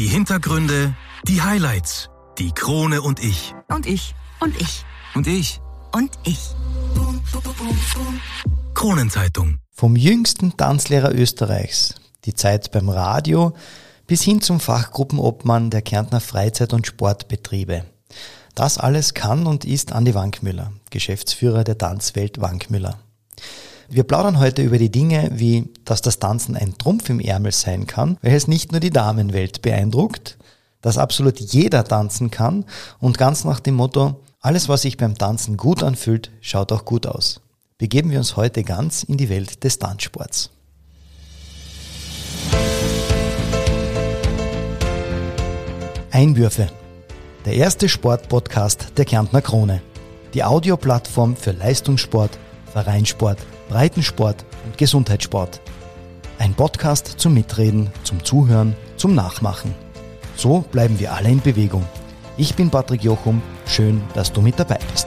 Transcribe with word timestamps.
Die 0.00 0.08
Hintergründe, 0.08 0.96
die 1.28 1.42
Highlights, 1.42 2.08
die 2.38 2.52
Krone 2.52 3.02
und 3.02 3.22
ich. 3.22 3.54
Und 3.68 3.84
ich. 3.84 4.14
Und 4.40 4.58
ich. 4.58 4.86
Und 5.14 5.26
ich. 5.26 5.60
Und 5.92 6.10
ich. 6.24 6.38
Kronenzeitung. 8.72 9.58
Vom 9.70 9.96
jüngsten 9.96 10.56
Tanzlehrer 10.56 11.14
Österreichs, 11.14 11.96
die 12.24 12.32
Zeit 12.32 12.70
beim 12.70 12.88
Radio, 12.88 13.52
bis 14.06 14.22
hin 14.22 14.40
zum 14.40 14.58
Fachgruppenobmann 14.58 15.68
der 15.68 15.82
Kärntner 15.82 16.20
Freizeit- 16.20 16.72
und 16.72 16.86
Sportbetriebe. 16.86 17.84
Das 18.54 18.78
alles 18.78 19.12
kann 19.12 19.46
und 19.46 19.66
ist 19.66 19.92
Andi 19.92 20.14
Wankmüller, 20.14 20.72
Geschäftsführer 20.88 21.62
der 21.62 21.76
Tanzwelt 21.76 22.40
Wankmüller. 22.40 23.00
Wir 23.92 24.04
plaudern 24.04 24.38
heute 24.38 24.62
über 24.62 24.78
die 24.78 24.92
Dinge 24.92 25.30
wie, 25.32 25.68
dass 25.84 26.00
das 26.00 26.20
Tanzen 26.20 26.56
ein 26.56 26.78
Trumpf 26.78 27.10
im 27.10 27.18
Ärmel 27.18 27.50
sein 27.50 27.88
kann, 27.88 28.18
welches 28.22 28.46
nicht 28.46 28.70
nur 28.70 28.80
die 28.80 28.90
Damenwelt 28.90 29.62
beeindruckt, 29.62 30.38
dass 30.80 30.96
absolut 30.96 31.40
jeder 31.40 31.82
tanzen 31.82 32.30
kann 32.30 32.64
und 33.00 33.18
ganz 33.18 33.44
nach 33.44 33.58
dem 33.58 33.74
Motto, 33.74 34.20
alles 34.40 34.68
was 34.68 34.82
sich 34.82 34.96
beim 34.96 35.18
Tanzen 35.18 35.56
gut 35.56 35.82
anfühlt, 35.82 36.30
schaut 36.40 36.70
auch 36.70 36.84
gut 36.84 37.04
aus. 37.04 37.40
Begeben 37.78 38.12
wir 38.12 38.18
uns 38.18 38.36
heute 38.36 38.62
ganz 38.62 39.02
in 39.02 39.16
die 39.16 39.28
Welt 39.28 39.64
des 39.64 39.80
Tanzsports. 39.80 40.50
Einwürfe. 46.12 46.68
Der 47.44 47.54
erste 47.54 47.88
Sportpodcast 47.88 48.92
der 48.96 49.04
Kärntner 49.04 49.42
Krone. 49.42 49.82
Die 50.32 50.44
Audioplattform 50.44 51.34
für 51.34 51.50
Leistungssport, 51.50 52.38
Vereinssport, 52.72 53.38
Breitensport 53.70 54.44
und 54.66 54.76
Gesundheitssport. 54.78 55.60
Ein 56.40 56.54
Podcast 56.54 57.06
zum 57.18 57.34
Mitreden, 57.34 57.88
zum 58.02 58.24
Zuhören, 58.24 58.74
zum 58.96 59.14
Nachmachen. 59.14 59.72
So 60.34 60.64
bleiben 60.72 60.98
wir 60.98 61.12
alle 61.12 61.28
in 61.28 61.40
Bewegung. 61.40 61.86
Ich 62.36 62.56
bin 62.56 62.68
Patrick 62.68 63.04
Jochum. 63.04 63.40
Schön, 63.66 64.02
dass 64.12 64.32
du 64.32 64.40
mit 64.40 64.58
dabei 64.58 64.80
bist. 64.90 65.06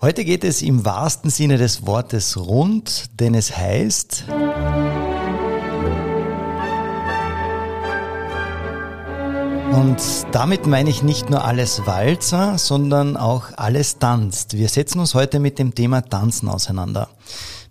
Heute 0.00 0.24
geht 0.24 0.44
es 0.44 0.62
im 0.62 0.86
wahrsten 0.86 1.28
Sinne 1.28 1.58
des 1.58 1.86
Wortes 1.86 2.38
rund, 2.38 3.20
denn 3.20 3.34
es 3.34 3.54
heißt, 3.54 4.24
Und 9.76 10.26
damit 10.32 10.66
meine 10.66 10.88
ich 10.88 11.02
nicht 11.02 11.28
nur 11.28 11.44
alles 11.44 11.84
Walzer, 11.84 12.56
sondern 12.56 13.18
auch 13.18 13.48
alles 13.58 13.98
tanzt. 13.98 14.56
Wir 14.56 14.70
setzen 14.70 15.00
uns 15.00 15.14
heute 15.14 15.38
mit 15.38 15.58
dem 15.58 15.74
Thema 15.74 16.00
Tanzen 16.00 16.48
auseinander. 16.48 17.10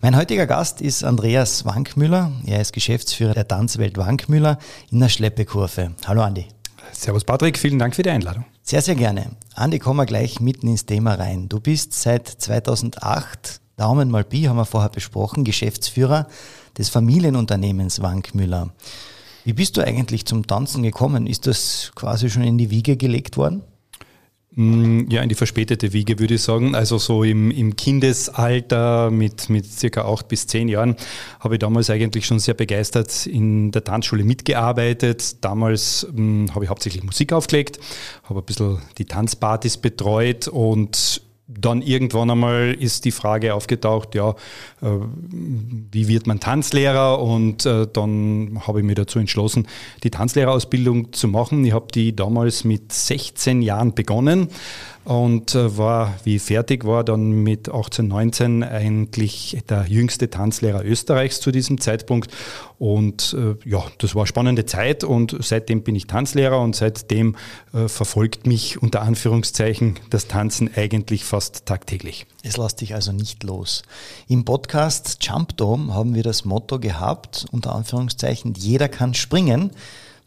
Mein 0.01 0.15
heutiger 0.15 0.45
Gast 0.45 0.81
ist 0.81 1.03
Andreas 1.03 1.65
Wankmüller. 1.65 2.31
Er 2.45 2.61
ist 2.61 2.73
Geschäftsführer 2.73 3.33
der 3.33 3.47
Tanzwelt 3.47 3.97
Wankmüller 3.97 4.59
in 4.91 4.99
der 4.99 5.09
Schleppekurve. 5.09 5.93
Hallo 6.05 6.21
Andi. 6.21 6.45
Servus 6.91 7.23
Patrick, 7.23 7.57
vielen 7.57 7.79
Dank 7.79 7.95
für 7.95 8.03
die 8.03 8.11
Einladung. 8.11 8.45
Sehr, 8.61 8.83
sehr 8.83 8.93
gerne. 8.93 9.31
Andi, 9.55 9.79
kommen 9.79 9.97
wir 9.97 10.05
gleich 10.05 10.39
mitten 10.39 10.67
ins 10.67 10.85
Thema 10.85 11.15
rein. 11.15 11.49
Du 11.49 11.59
bist 11.59 11.93
seit 11.93 12.27
2008, 12.27 13.61
Daumen 13.77 14.11
mal 14.11 14.23
Pi 14.23 14.43
haben 14.43 14.57
wir 14.57 14.65
vorher 14.65 14.91
besprochen, 14.91 15.43
Geschäftsführer 15.43 16.27
des 16.77 16.89
Familienunternehmens 16.89 18.03
Wankmüller. 18.03 18.69
Wie 19.45 19.53
bist 19.53 19.77
du 19.77 19.81
eigentlich 19.85 20.25
zum 20.25 20.47
Tanzen 20.47 20.81
gekommen? 20.81 21.27
Ist 21.27 21.45
das 21.45 21.91
quasi 21.93 22.31
schon 22.31 22.41
in 22.41 22.57
die 22.57 22.71
Wiege 22.71 22.97
gelegt 22.97 23.37
worden? 23.37 23.61
Mm, 24.55 25.07
ja, 25.07 25.21
in 25.21 25.29
die 25.29 25.35
verspätete 25.35 25.93
Wiege 25.93 26.17
würde 26.17 26.33
ich 26.33 26.41
sagen. 26.41 26.73
Also 26.73 26.97
so 26.97 27.23
im, 27.23 27.51
im 27.51 27.75
Kindesalter 27.75 29.11
mit, 29.11 29.47
mit 29.51 29.65
circa 29.67 30.11
acht 30.11 30.29
bis 30.29 30.47
zehn 30.47 30.67
Jahren 30.67 30.95
habe 31.39 31.55
ich 31.55 31.59
damals 31.59 31.91
eigentlich 31.91 32.25
schon 32.25 32.39
sehr 32.39 32.55
begeistert 32.55 33.27
in 33.27 33.71
der 33.71 33.83
Tanzschule 33.83 34.23
mitgearbeitet. 34.23 35.43
Damals 35.45 36.07
mh, 36.11 36.55
habe 36.55 36.65
ich 36.65 36.69
hauptsächlich 36.71 37.03
Musik 37.03 37.31
aufgelegt, 37.31 37.79
habe 38.23 38.39
ein 38.39 38.45
bisschen 38.45 38.79
die 38.97 39.05
Tanzpartys 39.05 39.77
betreut 39.77 40.47
und 40.47 41.21
dann 41.47 41.81
irgendwann 41.83 42.31
einmal 42.31 42.75
ist 42.77 43.05
die 43.05 43.11
Frage 43.11 43.53
aufgetaucht, 43.53 44.15
ja, 44.15 44.31
äh, 44.81 44.87
wie 45.91 46.07
wird 46.07 46.25
man 46.25 46.39
Tanzlehrer? 46.39 47.21
Und 47.21 47.65
äh, 47.65 47.87
dann 47.91 48.61
habe 48.65 48.79
ich 48.79 48.85
mich 48.85 48.95
dazu 48.95 49.19
entschlossen, 49.19 49.67
die 50.03 50.09
Tanzlehrerausbildung 50.09 51.13
zu 51.13 51.27
machen. 51.27 51.63
Ich 51.63 51.73
habe 51.73 51.87
die 51.93 52.15
damals 52.15 52.63
mit 52.63 52.91
16 52.91 53.61
Jahren 53.61 53.93
begonnen 53.93 54.49
und 55.05 55.53
äh, 55.53 55.77
war, 55.77 56.15
wie 56.23 56.39
fertig 56.39 56.83
war, 56.83 57.03
dann 57.03 57.43
mit 57.43 57.69
18, 57.69 58.07
19 58.07 58.63
eigentlich 58.63 59.63
der 59.69 59.85
jüngste 59.87 60.31
Tanzlehrer 60.31 60.83
Österreichs 60.83 61.39
zu 61.39 61.51
diesem 61.51 61.79
Zeitpunkt. 61.79 62.31
Und 62.79 63.37
äh, 63.39 63.55
ja, 63.69 63.83
das 63.99 64.15
war 64.15 64.23
eine 64.23 64.27
spannende 64.27 64.65
Zeit 64.65 65.03
und 65.03 65.37
seitdem 65.39 65.83
bin 65.83 65.95
ich 65.95 66.07
Tanzlehrer 66.07 66.59
und 66.59 66.75
seitdem 66.75 67.35
äh, 67.73 67.87
verfolgt 67.87 68.47
mich 68.47 68.81
unter 68.81 69.03
Anführungszeichen 69.03 69.99
das 70.09 70.27
Tanzen 70.27 70.71
eigentlich 70.75 71.23
fast 71.23 71.67
tagtäglich. 71.67 72.25
Es 72.41 72.57
lässt 72.57 72.81
dich 72.81 72.95
also 72.95 73.11
nicht 73.11 73.43
los. 73.43 73.83
Im 74.27 74.43
Podcast 74.43 75.19
Jump 75.21 75.55
Dome 75.55 75.93
haben 75.93 76.15
wir 76.15 76.23
das 76.23 76.45
Motto 76.45 76.79
gehabt, 76.79 77.45
unter 77.51 77.75
Anführungszeichen, 77.75 78.55
jeder 78.55 78.89
kann 78.89 79.13
springen. 79.13 79.69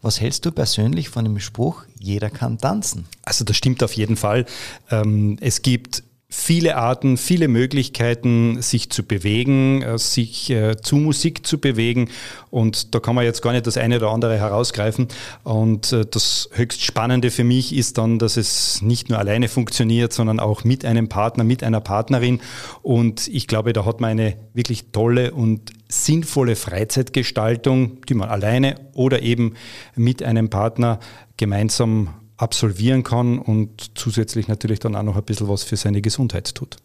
Was 0.01 0.21
hältst 0.21 0.45
du 0.45 0.51
persönlich 0.51 1.09
von 1.09 1.25
dem 1.25 1.39
Spruch, 1.39 1.83
jeder 1.99 2.29
kann 2.29 2.57
tanzen? 2.57 3.05
Also 3.23 3.43
das 3.43 3.57
stimmt 3.57 3.83
auf 3.83 3.93
jeden 3.93 4.15
Fall. 4.15 4.45
Ähm, 4.89 5.37
es 5.41 5.61
gibt 5.61 6.03
viele 6.31 6.77
Arten, 6.77 7.17
viele 7.17 7.47
Möglichkeiten, 7.47 8.61
sich 8.61 8.91
zu 8.91 9.03
bewegen, 9.03 9.81
äh, 9.81 9.97
sich 9.97 10.51
äh, 10.51 10.77
zu 10.79 10.97
Musik 10.97 11.45
zu 11.45 11.59
bewegen. 11.59 12.09
Und 12.51 12.93
da 12.93 12.99
kann 12.99 13.15
man 13.15 13.25
jetzt 13.25 13.41
gar 13.41 13.51
nicht 13.51 13.65
das 13.65 13.77
eine 13.77 13.97
oder 13.97 14.11
andere 14.11 14.37
herausgreifen. 14.37 15.07
Und 15.43 15.91
äh, 15.91 16.05
das 16.05 16.49
höchst 16.53 16.83
Spannende 16.83 17.31
für 17.31 17.43
mich 17.43 17.75
ist 17.75 17.97
dann, 17.97 18.19
dass 18.19 18.37
es 18.37 18.83
nicht 18.83 19.09
nur 19.09 19.17
alleine 19.17 19.47
funktioniert, 19.47 20.13
sondern 20.13 20.39
auch 20.39 20.63
mit 20.63 20.85
einem 20.85 21.09
Partner, 21.09 21.43
mit 21.43 21.63
einer 21.63 21.81
Partnerin. 21.81 22.41
Und 22.83 23.27
ich 23.27 23.47
glaube, 23.47 23.73
da 23.73 23.85
hat 23.85 23.99
man 23.99 24.11
eine 24.11 24.37
wirklich 24.53 24.91
tolle 24.91 25.33
und 25.33 25.71
sinnvolle 25.87 26.55
Freizeitgestaltung, 26.55 28.05
die 28.07 28.13
man 28.13 28.29
alleine 28.29 28.75
oder 28.93 29.23
eben 29.23 29.55
mit 29.95 30.21
einem 30.21 30.51
Partner 30.51 30.99
gemeinsam 31.37 32.13
absolvieren 32.39 33.03
kann 33.03 33.37
und 33.39 33.91
zusätzlich 33.95 34.47
natürlich 34.47 34.79
dann 34.79 34.95
auch 34.95 35.03
noch 35.03 35.17
ein 35.17 35.23
bisschen 35.23 35.49
was 35.49 35.63
für 35.63 35.77
seine 35.77 36.01
Gesundheit 36.01 36.55
tut. 36.55 36.77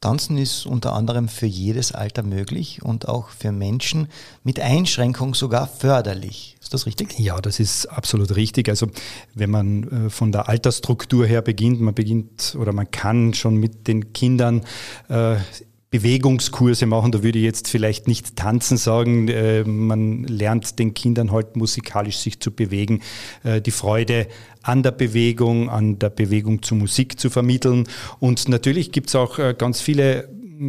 Tanzen 0.00 0.38
ist 0.38 0.64
unter 0.64 0.94
anderem 0.94 1.28
für 1.28 1.44
jedes 1.44 1.92
Alter 1.92 2.22
möglich 2.22 2.82
und 2.82 3.06
auch 3.06 3.28
für 3.28 3.52
Menschen 3.52 4.08
mit 4.42 4.58
Einschränkung 4.58 5.34
sogar 5.34 5.66
förderlich. 5.66 6.56
Ist 6.62 6.72
das 6.72 6.86
richtig? 6.86 7.18
Ja, 7.18 7.38
das 7.42 7.60
ist 7.60 7.84
absolut 7.84 8.34
richtig. 8.34 8.70
Also 8.70 8.86
wenn 9.34 9.50
man 9.50 10.06
äh, 10.06 10.10
von 10.10 10.32
der 10.32 10.48
Altersstruktur 10.48 11.26
her 11.26 11.42
beginnt, 11.42 11.82
man 11.82 11.94
beginnt 11.94 12.56
oder 12.58 12.72
man 12.72 12.90
kann 12.90 13.34
schon 13.34 13.56
mit 13.56 13.88
den 13.88 14.14
Kindern 14.14 14.62
äh, 15.10 15.36
Bewegungskurse 15.90 16.86
machen. 16.86 17.10
Da 17.10 17.22
würde 17.22 17.38
ich 17.38 17.44
jetzt 17.44 17.68
vielleicht 17.68 18.06
nicht 18.06 18.36
tanzen 18.36 18.76
sagen. 18.76 19.28
Äh, 19.28 19.64
man 19.64 20.22
lernt 20.24 20.78
den 20.78 20.94
Kindern 20.94 21.32
halt 21.32 21.56
musikalisch 21.56 22.18
sich 22.18 22.40
zu 22.40 22.52
bewegen, 22.52 23.02
äh, 23.42 23.60
die 23.60 23.72
Freude 23.72 24.28
an 24.62 24.82
der 24.82 24.92
Bewegung, 24.92 25.68
an 25.68 25.98
der 25.98 26.10
Bewegung 26.10 26.62
zur 26.62 26.78
Musik 26.78 27.18
zu 27.18 27.28
vermitteln. 27.28 27.88
Und 28.20 28.48
natürlich 28.48 28.92
gibt 28.92 29.08
es 29.08 29.16
auch 29.16 29.38
äh, 29.38 29.54
ganz 29.56 29.80
viele 29.80 30.28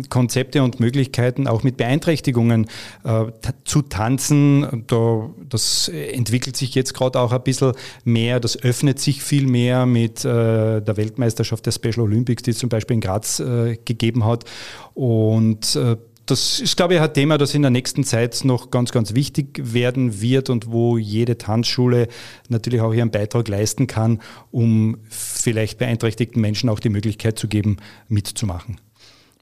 Konzepte 0.10 0.64
und 0.64 0.80
Möglichkeiten, 0.80 1.48
auch 1.48 1.64
mit 1.64 1.78
Beeinträchtigungen 1.78 2.68
äh, 3.04 3.26
zu 3.66 3.82
tanzen. 3.82 4.86
Da, 4.88 5.30
das 5.50 5.90
entwickelt 5.90 6.56
sich 6.58 6.76
jetzt 6.76 6.94
gerade 6.94 7.20
auch 7.20 7.32
ein 7.32 7.44
bisschen 7.44 7.74
mehr, 8.04 8.40
das 8.40 8.62
öffnet 8.62 9.00
sich 9.00 9.22
viel 9.24 9.48
mehr 9.48 9.86
mit 9.86 10.24
äh, 10.24 10.82
der 10.82 10.98
Weltmeisterschaft 10.98 11.66
der 11.66 11.72
Special 11.72 12.02
Olympics, 12.02 12.44
die 12.44 12.52
es 12.52 12.58
zum 12.58 12.70
Beispiel 12.70 12.96
in 12.96 13.02
Graz 13.02 13.40
äh, 13.40 13.78
gegeben 13.86 14.26
hat. 14.26 14.46
Und 14.94 15.76
äh, 15.76 15.98
das 16.26 16.60
ist, 16.62 16.78
glaube 16.78 16.94
ich, 16.94 17.02
ein 17.02 17.14
Thema, 17.14 17.38
das 17.38 17.54
in 17.56 17.62
der 17.62 17.72
nächsten 17.72 18.04
Zeit 18.04 18.46
noch 18.46 18.72
ganz, 18.72 18.92
ganz 18.92 19.14
wichtig 19.16 19.60
werden 19.62 20.22
wird 20.22 20.50
und 20.50 20.72
wo 20.72 20.98
jede 20.98 21.38
Tanzschule 21.38 22.08
natürlich 22.48 22.80
auch 22.82 22.94
ihren 22.94 23.12
Beitrag 23.12 23.48
leisten 23.48 23.88
kann, 23.88 24.22
um 24.50 24.98
vielleicht 25.10 25.78
beeinträchtigten 25.78 26.40
Menschen 26.40 26.70
auch 26.70 26.80
die 26.80 26.90
Möglichkeit 26.90 27.38
zu 27.38 27.48
geben, 27.48 27.78
mitzumachen. 28.08 28.78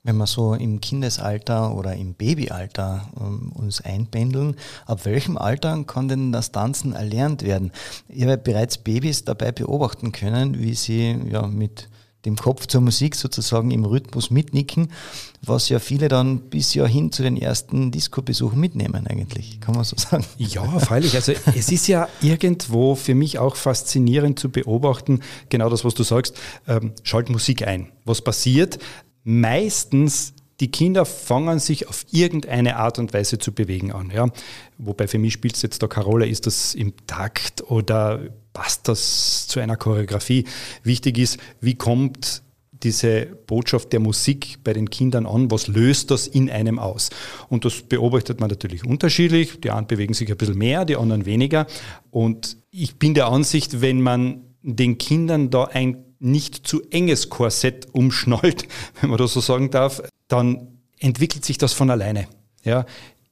Wenn 0.04 0.18
wir 0.18 0.28
so 0.28 0.54
im 0.54 0.82
Kindesalter 0.82 1.76
oder 1.76 1.96
im 1.96 2.14
Babyalter 2.14 3.10
ähm, 3.20 3.52
uns 3.54 3.82
einpendeln, 3.82 4.56
ab 4.86 5.06
welchem 5.06 5.38
Alter 5.38 5.84
kann 5.84 6.08
denn 6.08 6.32
das 6.32 6.52
Tanzen 6.52 6.94
erlernt 6.94 7.44
werden? 7.44 7.72
Ich 8.08 8.24
habe 8.24 8.38
bereits 8.38 8.78
Babys 8.78 9.26
dabei 9.26 9.52
beobachten 9.52 10.12
können, 10.12 10.60
wie 10.60 10.74
sie 10.74 11.18
ja 11.30 11.48
mit 11.48 11.90
dem 12.26 12.36
Kopf 12.36 12.68
zur 12.68 12.82
Musik 12.82 13.16
sozusagen 13.16 13.72
im 13.72 13.86
Rhythmus 13.86 14.30
mitnicken, 14.30 14.92
was 15.42 15.70
ja 15.70 15.80
viele 15.80 16.10
dann 16.10 16.40
bis 16.50 16.74
ja 16.74 16.86
hin 16.86 17.12
zu 17.12 17.24
den 17.24 17.38
ersten 17.38 17.92
Disco-Besuchen 17.92 18.60
mitnehmen 18.60 19.08
eigentlich, 19.08 19.62
kann 19.62 19.76
man 19.76 19.86
so 19.86 19.96
sagen. 19.98 20.26
Ja, 20.38 20.64
freilich. 20.80 21.16
Also 21.16 21.32
es 21.56 21.72
ist 21.72 21.88
ja 21.88 22.10
irgendwo 22.22 22.96
für 22.96 23.16
mich 23.16 23.40
auch 23.40 23.56
faszinierend 23.56 24.38
zu 24.38 24.50
beobachten, 24.50 25.22
genau 25.48 25.70
das, 25.70 25.86
was 25.86 25.94
du 25.94 26.04
sagst, 26.04 26.36
ähm, 26.68 26.92
schalt 27.04 27.30
Musik 27.30 27.66
ein. 27.66 27.88
Was 28.04 28.22
passiert? 28.22 28.80
Meistens 29.30 30.34
die 30.60 30.72
Kinder 30.72 31.06
fangen 31.06 31.60
sich 31.60 31.88
auf 31.88 32.06
irgendeine 32.12 32.78
Art 32.78 33.00
und 33.00 33.14
Weise 33.14 33.38
zu 33.38 33.54
bewegen 33.54 33.94
an. 33.94 34.12
Ja? 34.14 34.28
Wobei 34.78 35.08
für 35.08 35.20
mich 35.20 35.34
spielt 35.34 35.56
es 35.56 35.62
jetzt 35.62 35.82
da 35.82 35.88
Rolle, 36.02 36.28
ist 36.28 36.48
das 36.48 36.76
im 36.76 36.94
Takt 37.08 37.70
oder 37.70 38.20
passt 38.52 38.88
das 38.88 39.48
zu 39.48 39.60
einer 39.60 39.78
Choreografie. 39.78 40.46
Wichtig 40.84 41.18
ist, 41.18 41.38
wie 41.62 41.76
kommt 41.76 42.42
diese 42.84 43.26
Botschaft 43.26 43.94
der 43.94 44.00
Musik 44.00 44.58
bei 44.64 44.74
den 44.74 44.90
Kindern 44.90 45.26
an? 45.26 45.52
Was 45.52 45.68
löst 45.68 46.12
das 46.12 46.28
in 46.28 46.50
einem 46.50 46.80
aus? 46.80 47.10
Und 47.50 47.66
das 47.66 47.82
beobachtet 47.84 48.40
man 48.40 48.50
natürlich 48.50 48.86
unterschiedlich. 48.86 49.62
Die 49.62 49.72
einen 49.72 49.88
bewegen 49.88 50.14
sich 50.14 50.30
ein 50.30 50.38
bisschen 50.38 50.58
mehr, 50.58 50.86
die 50.86 50.96
anderen 50.96 51.26
weniger. 51.26 51.68
Und 52.10 52.58
ich 52.72 52.98
bin 52.98 53.14
der 53.14 53.28
Ansicht, 53.28 53.82
wenn 53.82 54.02
man 54.02 54.42
den 54.62 54.98
Kindern 54.98 55.50
da 55.50 55.66
ein 55.66 56.09
nicht 56.20 56.68
zu 56.68 56.82
enges 56.92 57.30
Korsett 57.30 57.88
umschnallt, 57.94 58.68
wenn 59.02 59.10
man 59.10 59.18
das 59.20 59.34
so 59.34 59.40
sagen 59.40 59.72
darf, 59.72 60.02
dann 60.28 60.80
entwickelt 61.00 61.46
sich 61.46 61.58
das 61.58 61.74
von 61.74 61.90
alleine. 61.90 62.28
Ja, 62.64 62.86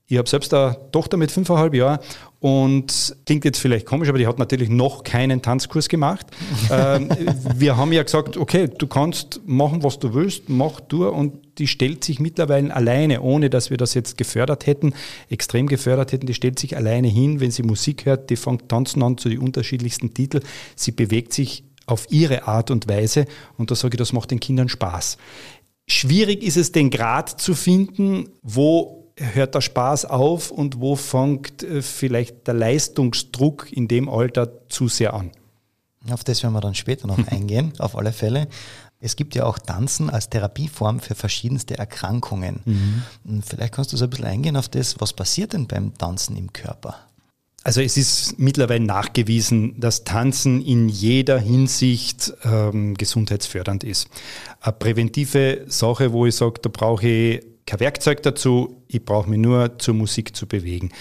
ich 0.09 0.17
habe 0.17 0.29
selbst 0.29 0.53
eine 0.53 0.77
Tochter 0.93 1.17
mit 1.17 1.31
fünfeinhalb 1.31 1.73
Jahren 1.73 1.99
und 2.39 3.17
klingt 3.25 3.43
jetzt 3.43 3.59
vielleicht 3.59 3.85
komisch, 3.85 4.07
aber 4.07 4.17
die 4.17 4.25
hat 4.25 4.39
natürlich 4.39 4.69
noch 4.69 5.03
keinen 5.03 5.41
Tanzkurs 5.41 5.89
gemacht. 5.89 6.25
ähm, 6.71 7.09
wir 7.55 7.75
haben 7.75 7.91
ja 7.91 8.03
gesagt, 8.03 8.37
okay, 8.37 8.69
du 8.69 8.87
kannst 8.87 9.41
machen, 9.45 9.83
was 9.83 9.99
du 9.99 10.13
willst, 10.13 10.47
mach 10.47 10.79
du 10.79 11.09
und 11.09 11.33
die 11.57 11.67
stellt 11.67 12.05
sich 12.05 12.21
mittlerweile 12.21 12.73
alleine, 12.73 13.21
ohne 13.21 13.49
dass 13.49 13.69
wir 13.69 13.75
das 13.75 13.95
jetzt 13.95 14.17
gefördert 14.17 14.65
hätten, 14.65 14.93
extrem 15.29 15.67
gefördert 15.67 16.13
hätten, 16.13 16.25
die 16.25 16.33
stellt 16.33 16.57
sich 16.57 16.77
alleine 16.77 17.09
hin, 17.09 17.41
wenn 17.41 17.51
sie 17.51 17.63
Musik 17.63 18.05
hört, 18.05 18.29
die 18.29 18.37
fängt 18.37 18.69
tanzen 18.69 19.03
an 19.03 19.17
zu 19.17 19.27
den 19.27 19.39
unterschiedlichsten 19.39 20.13
Titeln, 20.13 20.43
sie 20.77 20.91
bewegt 20.91 21.33
sich 21.33 21.65
auf 21.87 22.05
ihre 22.11 22.47
Art 22.47 22.69
und 22.69 22.87
Weise 22.87 23.25
und 23.57 23.71
da 23.71 23.75
sage 23.75 23.95
ich, 23.95 23.97
das 23.97 24.13
macht 24.13 24.29
den 24.29 24.39
Kindern 24.39 24.69
Spaß. 24.69 25.17
Schwierig 25.87 26.43
ist 26.43 26.57
es, 26.57 26.71
den 26.71 26.91
Grad 26.91 27.41
zu 27.41 27.55
finden, 27.55 28.29
wo 28.43 28.97
hört 29.17 29.55
der 29.55 29.61
Spaß 29.61 30.05
auf 30.05 30.51
und 30.51 30.79
wo 30.79 30.95
fängt 30.95 31.63
äh, 31.63 31.81
vielleicht 31.81 32.45
der 32.47 32.53
Leistungsdruck 32.53 33.71
in 33.71 33.87
dem 33.87 34.09
Alter 34.09 34.67
zu 34.69 34.87
sehr 34.87 35.13
an? 35.13 35.31
Auf 36.11 36.23
das 36.23 36.43
werden 36.43 36.53
wir 36.53 36.61
dann 36.61 36.75
später 36.75 37.07
noch 37.07 37.25
eingehen, 37.27 37.73
auf 37.79 37.97
alle 37.97 38.13
Fälle. 38.13 38.47
Es 38.99 39.15
gibt 39.15 39.35
ja 39.35 39.45
auch 39.45 39.59
Tanzen 39.59 40.09
als 40.09 40.29
Therapieform 40.29 40.99
für 40.99 41.15
verschiedenste 41.15 41.77
Erkrankungen. 41.77 42.61
Mhm. 42.65 43.41
Vielleicht 43.43 43.73
kannst 43.73 43.93
du 43.93 43.97
so 43.97 44.05
ein 44.05 44.09
bisschen 44.09 44.25
eingehen 44.25 44.57
auf 44.57 44.69
das, 44.69 44.99
was 44.99 45.13
passiert 45.13 45.53
denn 45.53 45.67
beim 45.67 45.95
Tanzen 45.97 46.35
im 46.35 46.51
Körper? 46.51 46.95
Also 47.67 47.81
es 47.81 47.97
ist 47.97 48.39
mittlerweile 48.39 48.85
nachgewiesen, 48.85 49.77
dass 49.77 50.05
Tanzen 50.05 50.61
in 50.61 50.87
jeder 50.87 51.37
Hinsicht 51.37 52.31
ähm, 52.45 52.93
gesundheitsfördernd 52.93 53.83
ist. 53.83 54.07
Eine 54.61 54.71
präventive 54.71 55.65
Sache, 55.67 56.13
wo 56.13 56.25
ich 56.25 56.35
sage, 56.35 56.61
da 56.61 56.69
brauche 56.71 57.05
ich 57.05 57.41
kein 57.65 57.81
Werkzeug 57.81 58.23
dazu, 58.23 58.81
ich 58.87 59.03
brauche 59.03 59.29
mich 59.29 59.39
nur 59.39 59.77
zur 59.79 59.95
Musik 59.95 60.33
zu 60.33 60.47
bewegen. 60.47 60.91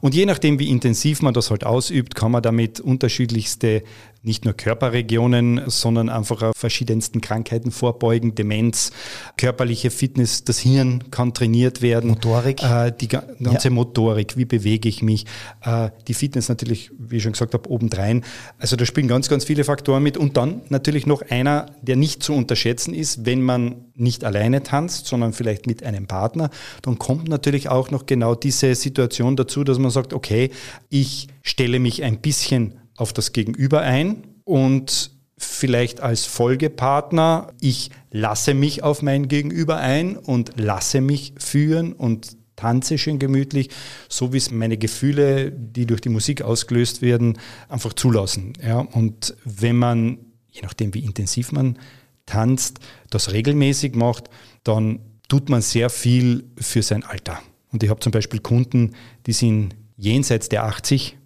Und 0.00 0.16
je 0.16 0.26
nachdem, 0.26 0.58
wie 0.58 0.68
intensiv 0.68 1.22
man 1.22 1.32
das 1.32 1.52
halt 1.52 1.62
ausübt, 1.62 2.16
kann 2.16 2.32
man 2.32 2.42
damit 2.42 2.80
unterschiedlichste 2.80 3.84
nicht 4.26 4.44
nur 4.44 4.54
Körperregionen, 4.54 5.62
sondern 5.66 6.08
einfach 6.08 6.42
auch 6.42 6.52
verschiedensten 6.56 7.20
Krankheiten 7.20 7.70
vorbeugen, 7.70 8.34
Demenz, 8.34 8.90
körperliche 9.36 9.90
Fitness, 9.90 10.44
das 10.44 10.58
Hirn 10.58 11.04
kann 11.10 11.32
trainiert 11.32 11.80
werden. 11.80 12.10
Motorik. 12.10 12.62
Äh, 12.62 12.92
die 13.00 13.08
ganze 13.08 13.68
ja. 13.68 13.70
Motorik, 13.70 14.36
wie 14.36 14.44
bewege 14.44 14.88
ich 14.88 15.02
mich, 15.02 15.26
äh, 15.64 15.90
die 16.08 16.14
Fitness 16.14 16.48
natürlich, 16.48 16.90
wie 16.98 17.16
ich 17.16 17.22
schon 17.22 17.32
gesagt 17.32 17.54
habe, 17.54 17.70
obendrein. 17.70 18.24
Also 18.58 18.74
da 18.76 18.84
spielen 18.84 19.08
ganz, 19.08 19.28
ganz 19.28 19.44
viele 19.44 19.64
Faktoren 19.64 20.02
mit. 20.02 20.16
Und 20.16 20.36
dann 20.36 20.62
natürlich 20.68 21.06
noch 21.06 21.22
einer, 21.30 21.66
der 21.82 21.96
nicht 21.96 22.22
zu 22.22 22.34
unterschätzen 22.34 22.94
ist, 22.94 23.26
wenn 23.26 23.42
man 23.42 23.86
nicht 23.94 24.24
alleine 24.24 24.62
tanzt, 24.62 25.06
sondern 25.06 25.32
vielleicht 25.32 25.66
mit 25.66 25.82
einem 25.84 26.06
Partner, 26.06 26.50
dann 26.82 26.98
kommt 26.98 27.28
natürlich 27.28 27.68
auch 27.68 27.90
noch 27.90 28.06
genau 28.06 28.34
diese 28.34 28.74
Situation 28.74 29.36
dazu, 29.36 29.64
dass 29.64 29.78
man 29.78 29.90
sagt, 29.90 30.12
okay, 30.12 30.50
ich 30.88 31.28
stelle 31.42 31.78
mich 31.78 32.02
ein 32.02 32.18
bisschen 32.18 32.74
auf 32.96 33.12
das 33.12 33.32
Gegenüber 33.32 33.80
ein 33.80 34.24
und 34.44 35.10
vielleicht 35.38 36.00
als 36.00 36.24
Folgepartner, 36.24 37.52
ich 37.60 37.90
lasse 38.10 38.54
mich 38.54 38.82
auf 38.82 39.02
mein 39.02 39.28
Gegenüber 39.28 39.76
ein 39.76 40.16
und 40.16 40.52
lasse 40.56 41.00
mich 41.00 41.34
führen 41.38 41.92
und 41.92 42.36
tanze 42.56 42.96
schön 42.96 43.18
gemütlich, 43.18 43.68
so 44.08 44.32
wie 44.32 44.38
es 44.38 44.50
meine 44.50 44.78
Gefühle, 44.78 45.52
die 45.52 45.86
durch 45.86 46.00
die 46.00 46.08
Musik 46.08 46.40
ausgelöst 46.40 47.02
werden, 47.02 47.38
einfach 47.68 47.92
zulassen. 47.92 48.54
Ja, 48.66 48.78
und 48.78 49.36
wenn 49.44 49.76
man, 49.76 50.18
je 50.50 50.62
nachdem 50.62 50.94
wie 50.94 51.04
intensiv 51.04 51.52
man 51.52 51.78
tanzt, 52.24 52.78
das 53.10 53.32
regelmäßig 53.32 53.94
macht, 53.94 54.30
dann 54.64 55.00
tut 55.28 55.48
man 55.50 55.60
sehr 55.60 55.90
viel 55.90 56.44
für 56.56 56.82
sein 56.82 57.04
Alter. 57.04 57.40
Und 57.70 57.82
ich 57.82 57.90
habe 57.90 58.00
zum 58.00 58.12
Beispiel 58.12 58.40
Kunden, 58.40 58.92
die 59.26 59.32
sind 59.32 59.76
jenseits 59.96 60.48
der 60.48 60.64
80 60.64 61.16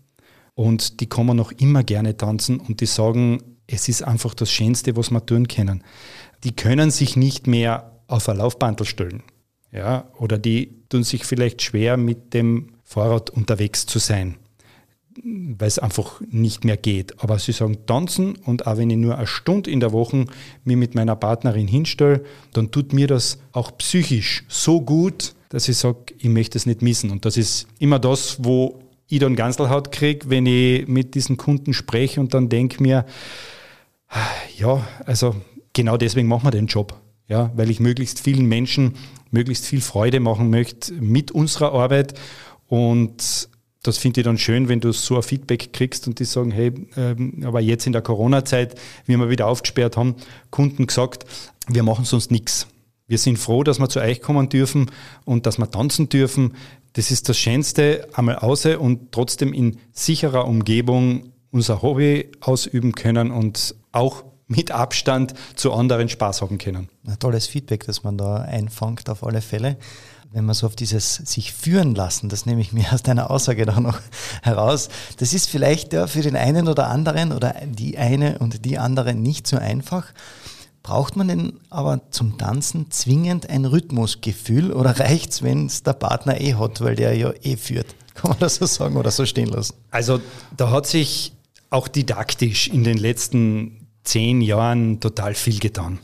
und 0.61 1.01
die 1.01 1.07
kommen 1.07 1.39
noch 1.39 1.53
immer 1.53 1.83
gerne 1.83 2.19
tanzen 2.19 2.61
und 2.61 2.83
die 2.83 2.87
sagen, 2.87 3.43
es 3.67 3.89
ist 3.89 4.03
einfach 4.03 4.35
das 4.35 4.53
Schönste, 4.53 4.95
was 4.95 5.11
wir 5.11 5.25
tun 5.25 5.49
können. 5.49 5.83
Die 6.45 6.55
können 6.55 6.91
sich 6.91 7.17
nicht 7.17 7.47
mehr 7.47 8.03
auf 8.09 8.29
ein 8.29 8.37
Laufbandel 8.37 8.85
stellen. 8.85 9.23
Ja, 9.73 10.11
oder 10.19 10.37
die 10.37 10.85
tun 10.91 11.03
sich 11.03 11.25
vielleicht 11.25 11.62
schwer, 11.62 11.97
mit 11.97 12.35
dem 12.35 12.75
Fahrrad 12.85 13.31
unterwegs 13.31 13.87
zu 13.87 13.99
sein, 13.99 14.37
weil 15.25 15.69
es 15.69 15.79
einfach 15.79 16.21
nicht 16.29 16.67
mehr 16.67 16.77
geht. 16.77 17.23
Aber 17.23 17.39
sie 17.39 17.53
sagen 17.53 17.87
tanzen 17.87 18.37
und 18.37 18.67
auch 18.67 18.77
wenn 18.77 18.91
ich 18.91 18.99
nur 18.99 19.17
eine 19.17 19.27
Stunde 19.27 19.71
in 19.71 19.81
der 19.81 19.93
Woche 19.93 20.27
mich 20.65 20.77
mit 20.77 20.95
meiner 20.95 21.17
Partnerin 21.17 21.69
hinstelle, 21.69 22.23
dann 22.53 22.71
tut 22.71 22.93
mir 22.93 23.06
das 23.06 23.39
auch 23.53 23.79
psychisch 23.79 24.45
so 24.49 24.83
gut, 24.83 25.35
dass 25.49 25.71
ich 25.71 25.79
sage, 25.79 26.13
ich 26.19 26.29
möchte 26.29 26.59
es 26.59 26.67
nicht 26.67 26.83
missen. 26.83 27.11
Und 27.11 27.25
das 27.25 27.39
ist 27.39 27.67
immer 27.79 27.99
das, 27.99 28.45
wo 28.45 28.90
ich 29.11 29.21
dann 29.21 29.37
Ganselhaut 29.37 29.93
kriege, 29.93 30.31
wenn 30.31 30.47
ich 30.47 30.87
mit 30.89 31.15
diesen 31.15 31.37
Kunden 31.37 31.75
spreche 31.75 32.21
und 32.21 32.35
dann 32.35 32.49
denke 32.49 32.83
mir, 32.83 33.05
ja, 34.57 34.87
also 35.05 35.37
genau 35.73 35.97
deswegen 35.97 36.29
machen 36.29 36.45
wir 36.45 36.51
den 36.51 36.67
Job. 36.67 37.01
Ja, 37.29 37.53
weil 37.55 37.71
ich 37.71 37.79
möglichst 37.79 38.19
vielen 38.19 38.47
Menschen 38.47 38.97
möglichst 39.31 39.65
viel 39.65 39.81
Freude 39.81 40.19
machen 40.19 40.51
möchte 40.51 40.93
mit 40.95 41.31
unserer 41.31 41.73
Arbeit. 41.73 42.15
Und 42.67 43.49
das 43.83 43.99
finde 43.99 44.21
ich 44.21 44.25
dann 44.25 44.37
schön, 44.37 44.69
wenn 44.69 44.81
du 44.81 44.93
so 44.93 45.17
ein 45.17 45.23
Feedback 45.23 45.73
kriegst 45.73 46.06
und 46.06 46.19
die 46.19 46.25
sagen, 46.25 46.51
hey, 46.51 46.73
ähm, 46.97 47.43
aber 47.45 47.61
jetzt 47.61 47.87
in 47.87 47.93
der 47.93 48.03
Corona-Zeit, 48.03 48.75
wie 49.06 49.17
wir 49.17 49.31
wieder 49.31 49.47
aufgesperrt 49.47 49.97
haben, 49.97 50.17
Kunden 50.51 50.87
gesagt, 50.87 51.25
wir 51.69 51.83
machen 51.83 52.05
sonst 52.05 52.31
nichts. 52.31 52.67
Wir 53.06 53.19
sind 53.19 53.39
froh, 53.39 53.65
dass 53.65 53.81
wir 53.81 53.89
zu 53.89 54.01
euch 54.01 54.21
kommen 54.21 54.49
dürfen 54.49 54.91
und 55.25 55.47
dass 55.47 55.59
wir 55.59 55.71
tanzen 55.71 56.08
dürfen. 56.08 56.55
Das 56.94 57.11
ist 57.11 57.29
das 57.29 57.39
Schönste, 57.39 58.09
einmal 58.15 58.37
außer 58.37 58.81
und 58.81 59.13
trotzdem 59.13 59.53
in 59.53 59.79
sicherer 59.93 60.47
Umgebung 60.47 61.32
unser 61.53 61.82
Hobby 61.82 62.31
ausüben 62.41 62.93
können 62.93 63.31
und 63.31 63.75
auch 63.93 64.25
mit 64.47 64.73
Abstand 64.73 65.35
zu 65.55 65.73
anderen 65.73 66.09
Spaß 66.09 66.43
haben 66.43 66.59
können. 66.59 66.89
Ein 67.06 67.19
tolles 67.19 67.47
Feedback, 67.47 67.87
das 67.87 68.03
man 68.03 68.19
da 68.19 68.39
einfängt 68.39 69.09
auf 69.09 69.25
alle 69.25 69.41
Fälle. 69.41 69.77
Wenn 70.32 70.44
man 70.44 70.55
so 70.55 70.67
auf 70.67 70.77
dieses 70.77 71.17
sich 71.17 71.53
führen 71.53 71.94
lassen, 71.94 72.29
das 72.29 72.47
nehme 72.47 72.61
ich 72.61 72.73
mir 72.73 72.93
aus 72.93 73.03
deiner 73.03 73.31
Aussage 73.31 73.67
da 73.67 73.81
noch 73.81 74.01
heraus, 74.43 74.89
das 75.19 75.32
ist 75.32 75.49
vielleicht 75.49 75.93
ja 75.93 76.06
für 76.06 76.23
den 76.23 76.37
einen 76.37 76.69
oder 76.69 76.89
anderen 76.89 77.32
oder 77.32 77.55
die 77.65 77.99
eine 77.99 78.39
und 78.39 78.65
die 78.65 78.79
andere 78.79 79.15
nicht 79.15 79.47
so 79.47 79.56
einfach. 79.56 80.06
Braucht 80.91 81.15
man 81.15 81.29
denn 81.29 81.53
aber 81.70 82.01
zum 82.11 82.37
Tanzen 82.37 82.91
zwingend 82.91 83.49
ein 83.49 83.65
Rhythmusgefühl 83.65 84.73
oder 84.73 84.91
reicht 84.99 85.31
es, 85.31 85.41
wenn 85.41 85.67
es 85.67 85.85
der 85.85 85.93
Partner 85.93 86.41
eh 86.41 86.55
hat, 86.55 86.81
weil 86.81 86.97
der 86.97 87.15
ja 87.15 87.32
eh 87.44 87.56
führt? 87.56 87.94
Kann 88.15 88.31
man 88.31 88.41
das 88.41 88.56
so 88.56 88.67
sagen 88.67 88.97
oder 88.97 89.13
so 89.13 89.25
stehen 89.25 89.51
lassen? 89.51 89.75
Also 89.93 90.20
da 90.56 90.73
hat 90.73 90.89
sich 90.89 91.32
auch 91.70 91.87
didaktisch 91.87 92.67
in 92.67 92.82
den 92.82 92.99
letzten 92.99 93.87
zehn 94.03 94.41
Jahren 94.41 94.99
total 94.99 95.35
viel 95.35 95.61
getan. 95.61 96.01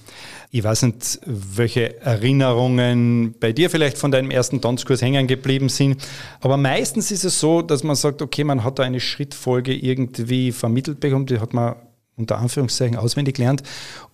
Ich 0.52 0.62
weiß 0.62 0.82
nicht, 0.82 1.18
welche 1.26 2.00
Erinnerungen 2.02 3.34
bei 3.40 3.52
dir 3.52 3.70
vielleicht 3.70 3.98
von 3.98 4.12
deinem 4.12 4.30
ersten 4.30 4.60
Tanzkurs 4.60 5.02
hängen 5.02 5.26
geblieben 5.26 5.68
sind, 5.68 6.00
aber 6.40 6.56
meistens 6.56 7.10
ist 7.10 7.24
es 7.24 7.40
so, 7.40 7.60
dass 7.60 7.82
man 7.82 7.96
sagt, 7.96 8.22
okay, 8.22 8.44
man 8.44 8.62
hat 8.62 8.78
da 8.78 8.84
eine 8.84 9.00
Schrittfolge 9.00 9.74
irgendwie 9.74 10.52
vermittelt 10.52 11.00
bekommen, 11.00 11.26
die 11.26 11.40
hat 11.40 11.54
man 11.54 11.74
unter 12.16 12.38
Anführungszeichen 12.38 12.96
auswendig 12.96 13.36
gelernt. 13.36 13.62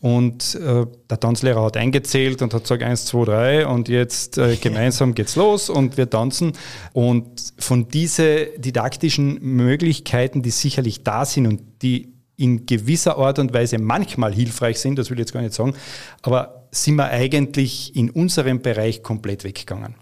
Und 0.00 0.56
äh, 0.56 0.86
der 1.08 1.20
Tanzlehrer 1.20 1.64
hat 1.64 1.76
eingezählt 1.76 2.42
und 2.42 2.52
hat 2.52 2.62
gesagt, 2.62 2.82
eins, 2.82 3.04
zwei, 3.04 3.24
drei 3.24 3.66
und 3.66 3.88
jetzt 3.88 4.38
äh, 4.38 4.56
gemeinsam 4.60 5.14
geht's 5.14 5.36
los 5.36 5.70
und 5.70 5.96
wir 5.96 6.10
tanzen. 6.10 6.52
Und 6.92 7.54
von 7.58 7.88
diesen 7.88 8.46
didaktischen 8.58 9.40
Möglichkeiten, 9.40 10.42
die 10.42 10.50
sicherlich 10.50 11.04
da 11.04 11.24
sind 11.24 11.46
und 11.46 11.62
die 11.82 12.12
in 12.36 12.66
gewisser 12.66 13.18
Art 13.18 13.38
und 13.38 13.54
Weise 13.54 13.78
manchmal 13.78 14.34
hilfreich 14.34 14.80
sind, 14.80 14.98
das 14.98 15.10
will 15.10 15.16
ich 15.18 15.20
jetzt 15.20 15.32
gar 15.32 15.42
nicht 15.42 15.54
sagen, 15.54 15.74
aber 16.22 16.66
sind 16.72 16.96
wir 16.96 17.04
eigentlich 17.04 17.94
in 17.94 18.10
unserem 18.10 18.62
Bereich 18.62 19.02
komplett 19.02 19.44
weggegangen. 19.44 19.94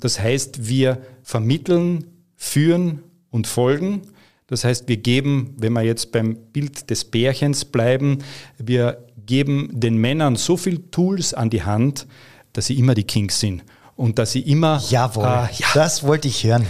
Das 0.00 0.20
heißt, 0.20 0.68
wir 0.68 0.98
vermitteln, 1.22 2.04
führen 2.36 3.02
und 3.30 3.46
folgen 3.46 4.02
das 4.50 4.64
heißt, 4.64 4.88
wir 4.88 4.96
geben, 4.96 5.54
wenn 5.56 5.72
wir 5.72 5.82
jetzt 5.82 6.12
beim 6.12 6.36
Bild 6.52 6.90
des 6.90 7.04
Bärchens 7.04 7.64
bleiben, 7.64 8.18
wir 8.58 9.06
geben 9.24 9.70
den 9.72 9.96
Männern 9.96 10.36
so 10.36 10.56
viel 10.56 10.90
Tools 10.90 11.32
an 11.32 11.50
die 11.50 11.62
Hand, 11.62 12.06
dass 12.52 12.66
sie 12.66 12.78
immer 12.78 12.94
die 12.94 13.04
Kings 13.04 13.38
sind 13.38 13.62
und 14.00 14.18
dass 14.18 14.32
sie 14.32 14.40
immer. 14.40 14.82
Jawohl, 14.88 15.24
äh, 15.24 15.26
ja. 15.26 15.66
das 15.74 16.02
wollte 16.02 16.26
ich 16.26 16.42
hören. 16.42 16.66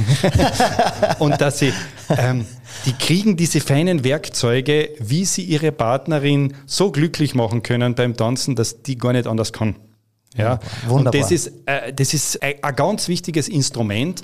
und 1.21 1.41
dass 1.41 1.61
sie, 1.61 1.73
ähm, 2.11 2.45
die 2.85 2.93
kriegen 2.93 3.37
diese 3.37 3.61
feinen 3.61 4.05
Werkzeuge, 4.05 4.91
wie 4.99 5.25
sie 5.25 5.45
ihre 5.45 5.73
Partnerin 5.73 6.55
so 6.67 6.91
glücklich 6.91 7.35
machen 7.35 7.63
können 7.63 7.95
beim 7.95 8.17
Tanzen, 8.17 8.57
dass 8.57 8.83
die 8.83 8.99
gar 8.99 9.13
nicht 9.13 9.27
anders 9.27 9.53
kann. 9.53 9.77
Ja, 10.37 10.61
Wunderbar. 10.87 11.15
Und 11.15 11.15
das 11.15 11.31
ist, 11.31 11.53
äh, 11.67 11.93
das 11.93 12.15
ist 12.15 12.43
ein, 12.43 12.55
ein 12.63 12.77
ganz 12.77 13.09
wichtiges 13.09 13.49
Instrument. 13.49 14.23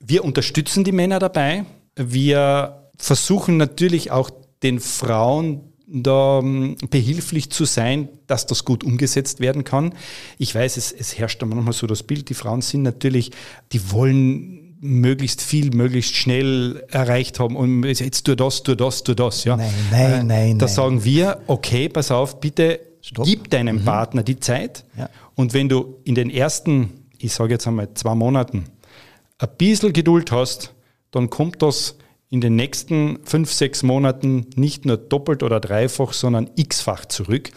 Wir 0.00 0.24
unterstützen 0.24 0.82
die 0.82 0.92
Männer 0.92 1.18
dabei. 1.18 1.64
Wir 1.94 2.85
versuchen 2.98 3.56
natürlich 3.56 4.10
auch 4.10 4.30
den 4.62 4.80
Frauen 4.80 5.72
da 5.86 6.40
ähm, 6.40 6.76
behilflich 6.90 7.50
zu 7.50 7.64
sein, 7.64 8.08
dass 8.26 8.46
das 8.46 8.64
gut 8.64 8.82
umgesetzt 8.84 9.40
werden 9.40 9.64
kann. 9.64 9.94
Ich 10.38 10.54
weiß, 10.54 10.76
es, 10.76 10.92
es 10.92 11.16
herrscht 11.16 11.40
da 11.42 11.46
manchmal 11.46 11.72
so 11.72 11.86
das 11.86 12.02
Bild, 12.02 12.28
die 12.28 12.34
Frauen 12.34 12.60
sind 12.60 12.82
natürlich, 12.82 13.30
die 13.72 13.92
wollen 13.92 14.76
möglichst 14.80 15.40
viel, 15.40 15.70
möglichst 15.74 16.14
schnell 16.14 16.84
erreicht 16.88 17.40
haben 17.40 17.56
und 17.56 17.84
jetzt 17.84 18.24
tu 18.24 18.34
das, 18.34 18.62
tu 18.62 18.74
das, 18.74 19.04
tu 19.04 19.14
das. 19.14 19.44
Ja. 19.44 19.56
Nein, 19.56 19.72
nein, 19.90 20.12
äh, 20.12 20.24
nein. 20.24 20.58
Da 20.58 20.66
nein. 20.66 20.74
sagen 20.74 21.04
wir, 21.04 21.40
okay, 21.46 21.88
pass 21.88 22.10
auf, 22.10 22.40
bitte 22.40 22.80
Stopp. 23.00 23.24
gib 23.24 23.50
deinem 23.50 23.76
mhm. 23.76 23.84
Partner 23.84 24.22
die 24.22 24.38
Zeit 24.40 24.84
ja. 24.98 25.08
und 25.34 25.54
wenn 25.54 25.68
du 25.68 25.96
in 26.04 26.14
den 26.14 26.30
ersten, 26.30 27.06
ich 27.18 27.32
sage 27.32 27.54
jetzt 27.54 27.66
einmal 27.66 27.94
zwei 27.94 28.14
Monaten, 28.14 28.64
ein 29.38 29.48
bisschen 29.56 29.92
Geduld 29.92 30.32
hast, 30.32 30.74
dann 31.10 31.30
kommt 31.30 31.62
das 31.62 31.96
in 32.36 32.42
den 32.42 32.56
nächsten 32.56 33.18
fünf, 33.24 33.50
sechs 33.50 33.82
Monaten 33.82 34.46
nicht 34.56 34.84
nur 34.84 34.98
doppelt 34.98 35.42
oder 35.42 35.58
dreifach, 35.58 36.12
sondern 36.12 36.50
x-fach 36.54 37.06
zurück, 37.06 37.50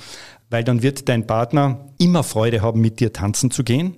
weil 0.50 0.64
dann 0.64 0.82
wird 0.82 1.10
dein 1.10 1.28
Partner 1.28 1.90
immer 1.98 2.24
Freude 2.24 2.62
haben, 2.62 2.80
mit 2.80 3.02
dir 3.02 3.12
tanzen 3.12 3.52
zu 3.52 3.66
gehen 3.66 3.96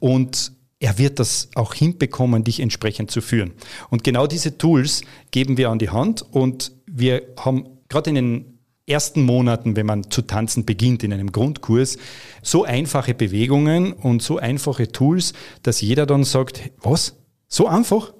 und 0.00 0.50
er 0.80 0.98
wird 0.98 1.20
das 1.20 1.50
auch 1.54 1.72
hinbekommen, 1.72 2.42
dich 2.42 2.58
entsprechend 2.58 3.12
zu 3.12 3.20
führen. 3.20 3.52
Und 3.90 4.02
genau 4.02 4.26
diese 4.26 4.58
Tools 4.58 5.02
geben 5.30 5.56
wir 5.56 5.70
an 5.70 5.78
die 5.78 5.90
Hand 5.90 6.22
und 6.22 6.72
wir 6.86 7.22
haben 7.38 7.68
gerade 7.88 8.10
in 8.10 8.16
den 8.16 8.58
ersten 8.88 9.22
Monaten, 9.22 9.76
wenn 9.76 9.86
man 9.86 10.10
zu 10.10 10.22
tanzen 10.22 10.66
beginnt 10.66 11.04
in 11.04 11.12
einem 11.12 11.30
Grundkurs, 11.30 11.96
so 12.42 12.64
einfache 12.64 13.14
Bewegungen 13.14 13.92
und 13.92 14.20
so 14.20 14.38
einfache 14.38 14.88
Tools, 14.88 15.32
dass 15.62 15.80
jeder 15.80 16.06
dann 16.06 16.24
sagt, 16.24 16.60
was? 16.82 17.14
So 17.46 17.68
einfach? 17.68 18.12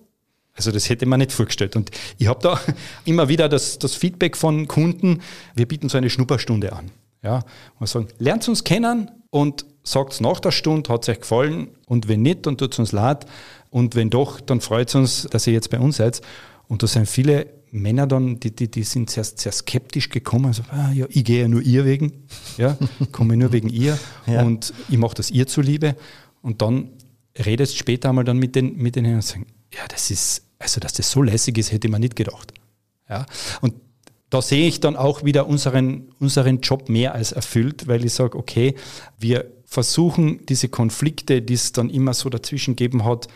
Also 0.54 0.70
das 0.70 0.88
hätte 0.88 1.06
man 1.06 1.18
nicht 1.18 1.32
vorgestellt. 1.32 1.76
Und 1.76 1.90
ich 2.18 2.28
habe 2.28 2.40
da 2.40 2.60
immer 3.04 3.28
wieder 3.28 3.48
das, 3.48 3.78
das 3.78 3.94
Feedback 3.94 4.36
von 4.36 4.68
Kunden, 4.68 5.20
wir 5.54 5.66
bieten 5.66 5.88
so 5.88 5.98
eine 5.98 6.10
Schnupperstunde 6.10 6.72
an. 6.72 6.90
Ja, 7.22 7.42
und 7.78 7.88
sagen, 7.88 8.08
lernt 8.18 8.46
uns 8.48 8.64
kennen 8.64 9.10
und 9.30 9.64
sagt 9.82 10.20
nach 10.20 10.40
der 10.40 10.50
Stunde, 10.50 10.92
hat 10.92 11.04
es 11.04 11.08
euch 11.08 11.20
gefallen 11.20 11.68
und 11.86 12.06
wenn 12.06 12.20
nicht, 12.20 12.46
dann 12.46 12.58
tut 12.58 12.74
es 12.74 12.78
uns 12.78 12.92
leid 12.92 13.24
und 13.70 13.94
wenn 13.94 14.10
doch, 14.10 14.40
dann 14.40 14.60
freut 14.60 14.88
es 14.88 14.94
uns, 14.94 15.22
dass 15.30 15.46
ihr 15.46 15.54
jetzt 15.54 15.70
bei 15.70 15.80
uns 15.80 15.96
seid. 15.96 16.20
Und 16.68 16.82
da 16.82 16.86
sind 16.86 17.08
viele 17.08 17.46
Männer 17.70 18.06
dann, 18.06 18.38
die, 18.38 18.54
die, 18.54 18.70
die 18.70 18.84
sind 18.84 19.10
sehr, 19.10 19.24
sehr 19.24 19.50
skeptisch 19.52 20.08
gekommen, 20.08 20.46
also, 20.46 20.62
ah, 20.70 20.92
ja, 20.92 21.06
ich 21.08 21.24
gehe 21.24 21.42
ja 21.42 21.48
nur 21.48 21.60
ihr 21.60 21.84
wegen, 21.84 22.24
ja, 22.56 22.78
komme 23.12 23.36
nur 23.36 23.52
wegen 23.52 23.68
ihr 23.68 23.98
ja. 24.26 24.42
und 24.42 24.72
ich 24.88 24.96
mache 24.96 25.14
das 25.14 25.30
ihr 25.30 25.46
zuliebe. 25.46 25.96
Und 26.40 26.62
dann 26.62 26.90
redest 27.36 27.76
später 27.76 28.10
einmal 28.10 28.24
dann 28.24 28.38
mit 28.38 28.54
den, 28.54 28.76
mit 28.76 28.96
den 28.96 29.12
und 29.12 29.24
sagen, 29.24 29.46
ja, 29.72 29.80
das 29.88 30.10
ist, 30.10 30.43
also 30.58 30.80
dass 30.80 30.92
das 30.92 31.10
so 31.10 31.22
lässig 31.22 31.58
ist, 31.58 31.72
hätte 31.72 31.88
man 31.88 32.00
nicht 32.00 32.16
gedacht. 32.16 32.54
Ja, 33.08 33.26
und 33.60 33.74
da 34.30 34.42
sehe 34.42 34.66
ich 34.66 34.80
dann 34.80 34.96
auch 34.96 35.24
wieder 35.24 35.46
unseren, 35.46 36.08
unseren 36.18 36.60
Job 36.60 36.88
mehr 36.88 37.14
als 37.14 37.32
erfüllt, 37.32 37.86
weil 37.86 38.04
ich 38.04 38.14
sage, 38.14 38.36
okay, 38.36 38.74
wir 39.18 39.52
versuchen 39.64 40.44
diese 40.46 40.68
Konflikte, 40.68 41.42
die 41.42 41.54
es 41.54 41.72
dann 41.72 41.90
immer 41.90 42.14
so 42.14 42.30
dazwischen 42.30 42.76
gegeben 42.76 43.04
hat, 43.04 43.28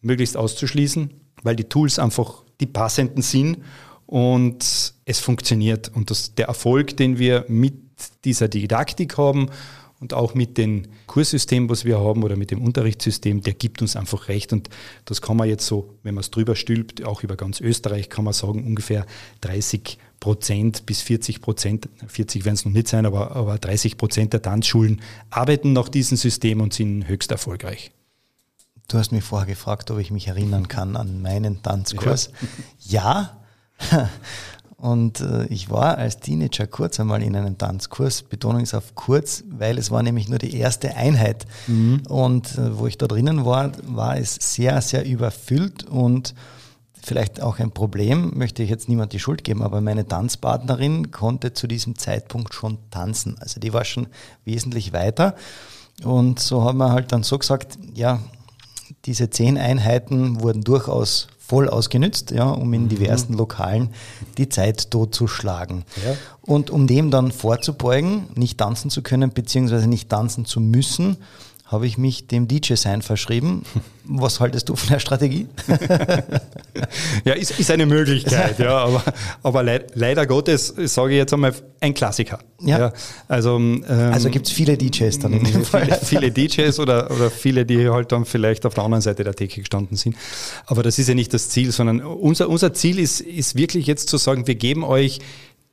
möglichst 0.00 0.36
auszuschließen, 0.36 1.10
weil 1.42 1.56
die 1.56 1.64
Tools 1.64 1.98
einfach 1.98 2.44
die 2.60 2.66
passenden 2.66 3.22
sind 3.22 3.58
und 4.06 4.94
es 5.04 5.18
funktioniert. 5.18 5.90
Und 5.94 6.10
das, 6.10 6.34
der 6.34 6.46
Erfolg, 6.46 6.96
den 6.96 7.18
wir 7.18 7.46
mit 7.48 7.74
dieser 8.24 8.48
Didaktik 8.48 9.18
haben 9.18 9.48
und 10.04 10.12
auch 10.12 10.34
mit 10.34 10.58
dem 10.58 10.82
Kurssystem, 11.06 11.70
was 11.70 11.86
wir 11.86 11.98
haben 11.98 12.24
oder 12.24 12.36
mit 12.36 12.50
dem 12.50 12.60
Unterrichtssystem, 12.60 13.40
der 13.40 13.54
gibt 13.54 13.80
uns 13.80 13.96
einfach 13.96 14.28
recht. 14.28 14.52
Und 14.52 14.68
das 15.06 15.22
kann 15.22 15.38
man 15.38 15.48
jetzt 15.48 15.64
so, 15.64 15.94
wenn 16.02 16.14
man 16.14 16.20
es 16.20 16.30
drüber 16.30 16.56
stülpt, 16.56 17.06
auch 17.06 17.22
über 17.22 17.36
ganz 17.36 17.58
Österreich, 17.58 18.10
kann 18.10 18.26
man 18.26 18.34
sagen, 18.34 18.66
ungefähr 18.66 19.06
30 19.40 19.96
Prozent 20.20 20.84
bis 20.84 21.00
40 21.00 21.40
Prozent, 21.40 21.88
40 22.06 22.44
werden 22.44 22.54
es 22.54 22.66
noch 22.66 22.72
nicht 22.72 22.88
sein, 22.88 23.06
aber, 23.06 23.34
aber 23.34 23.56
30 23.56 23.96
Prozent 23.96 24.34
der 24.34 24.42
Tanzschulen 24.42 25.00
arbeiten 25.30 25.72
nach 25.72 25.88
diesem 25.88 26.18
System 26.18 26.60
und 26.60 26.74
sind 26.74 27.08
höchst 27.08 27.30
erfolgreich. 27.30 27.90
Du 28.88 28.98
hast 28.98 29.10
mich 29.10 29.24
vorher 29.24 29.46
gefragt, 29.46 29.90
ob 29.90 30.00
ich 30.00 30.10
mich 30.10 30.28
erinnern 30.28 30.68
kann 30.68 30.96
an 30.96 31.22
meinen 31.22 31.62
Tanzkurs. 31.62 32.30
Ja. 32.80 33.38
ja. 33.90 34.10
Und 34.76 35.20
äh, 35.20 35.46
ich 35.46 35.70
war 35.70 35.98
als 35.98 36.18
Teenager 36.18 36.66
kurz 36.66 36.98
einmal 37.00 37.22
in 37.22 37.36
einem 37.36 37.56
Tanzkurs, 37.56 38.22
Betonung 38.22 38.62
ist 38.62 38.74
auf 38.74 38.94
kurz, 38.94 39.44
weil 39.48 39.78
es 39.78 39.90
war 39.90 40.02
nämlich 40.02 40.28
nur 40.28 40.38
die 40.38 40.56
erste 40.56 40.96
Einheit. 40.96 41.46
Mhm. 41.66 42.02
Und 42.08 42.58
äh, 42.58 42.78
wo 42.78 42.86
ich 42.86 42.98
da 42.98 43.06
drinnen 43.06 43.44
war, 43.44 43.72
war 43.86 44.16
es 44.16 44.34
sehr, 44.34 44.80
sehr 44.82 45.06
überfüllt 45.06 45.84
und 45.84 46.34
vielleicht 47.04 47.40
auch 47.40 47.58
ein 47.58 47.70
Problem, 47.70 48.32
möchte 48.34 48.62
ich 48.62 48.70
jetzt 48.70 48.88
niemand 48.88 49.12
die 49.12 49.18
Schuld 49.18 49.44
geben, 49.44 49.62
aber 49.62 49.80
meine 49.80 50.08
Tanzpartnerin 50.08 51.10
konnte 51.10 51.52
zu 51.52 51.66
diesem 51.66 51.96
Zeitpunkt 51.96 52.54
schon 52.54 52.78
tanzen. 52.90 53.36
Also 53.40 53.60
die 53.60 53.72
war 53.72 53.84
schon 53.84 54.08
wesentlich 54.44 54.92
weiter. 54.92 55.34
Und 56.02 56.40
so 56.40 56.64
haben 56.64 56.78
wir 56.78 56.90
halt 56.90 57.12
dann 57.12 57.22
so 57.22 57.38
gesagt, 57.38 57.78
ja, 57.94 58.20
diese 59.04 59.30
zehn 59.30 59.58
Einheiten 59.58 60.40
wurden 60.40 60.62
durchaus 60.62 61.28
voll 61.46 61.68
ausgenützt, 61.68 62.30
ja, 62.30 62.48
um 62.48 62.72
in 62.72 62.84
mhm. 62.84 62.88
diversen 62.88 63.34
Lokalen 63.34 63.90
die 64.38 64.48
Zeit 64.48 64.90
totzuschlagen. 64.90 65.84
Ja. 66.04 66.16
Und 66.40 66.70
um 66.70 66.86
dem 66.86 67.10
dann 67.10 67.32
vorzubeugen, 67.32 68.24
nicht 68.34 68.58
tanzen 68.58 68.90
zu 68.90 69.02
können, 69.02 69.30
beziehungsweise 69.30 69.86
nicht 69.86 70.08
tanzen 70.08 70.44
zu 70.46 70.60
müssen, 70.60 71.16
habe 71.66 71.86
ich 71.86 71.96
mich 71.96 72.26
dem 72.26 72.46
DJ-Sein 72.46 73.00
verschrieben. 73.00 73.62
Was 74.06 74.38
haltest 74.38 74.68
du 74.68 74.76
von 74.76 74.90
der 74.90 74.98
Strategie? 74.98 75.46
ja, 77.24 77.32
ist, 77.32 77.58
ist 77.58 77.70
eine 77.70 77.86
Möglichkeit, 77.86 78.58
ja, 78.58 78.76
aber, 78.76 79.02
aber 79.42 79.62
leid, 79.62 79.92
leider 79.94 80.26
Gottes 80.26 80.74
sage 80.76 81.12
ich 81.12 81.16
jetzt 81.16 81.32
einmal 81.32 81.54
ein 81.80 81.94
Klassiker. 81.94 82.38
Ja. 82.60 82.78
ja 82.78 82.92
also 83.28 83.56
ähm, 83.56 83.82
also 83.88 84.28
gibt 84.28 84.46
es 84.46 84.52
viele 84.52 84.76
DJs 84.76 85.18
dann 85.20 85.32
in 85.32 85.44
dem 85.52 85.64
Fall. 85.64 85.86
Viele, 86.02 86.30
viele 86.30 86.30
DJs 86.32 86.78
oder, 86.80 87.10
oder 87.10 87.30
viele, 87.30 87.64
die 87.64 87.88
halt 87.88 88.12
dann 88.12 88.26
vielleicht 88.26 88.66
auf 88.66 88.74
der 88.74 88.84
anderen 88.84 89.00
Seite 89.00 89.24
der 89.24 89.34
Theke 89.34 89.60
gestanden 89.60 89.96
sind. 89.96 90.16
Aber 90.66 90.82
das 90.82 90.98
ist 90.98 91.08
ja 91.08 91.14
nicht 91.14 91.32
das 91.32 91.48
Ziel, 91.48 91.72
sondern 91.72 92.02
unser, 92.02 92.50
unser 92.50 92.74
Ziel 92.74 92.98
ist, 92.98 93.22
ist 93.22 93.56
wirklich 93.56 93.86
jetzt 93.86 94.10
zu 94.10 94.18
sagen, 94.18 94.46
wir 94.46 94.54
geben 94.54 94.84
euch 94.84 95.20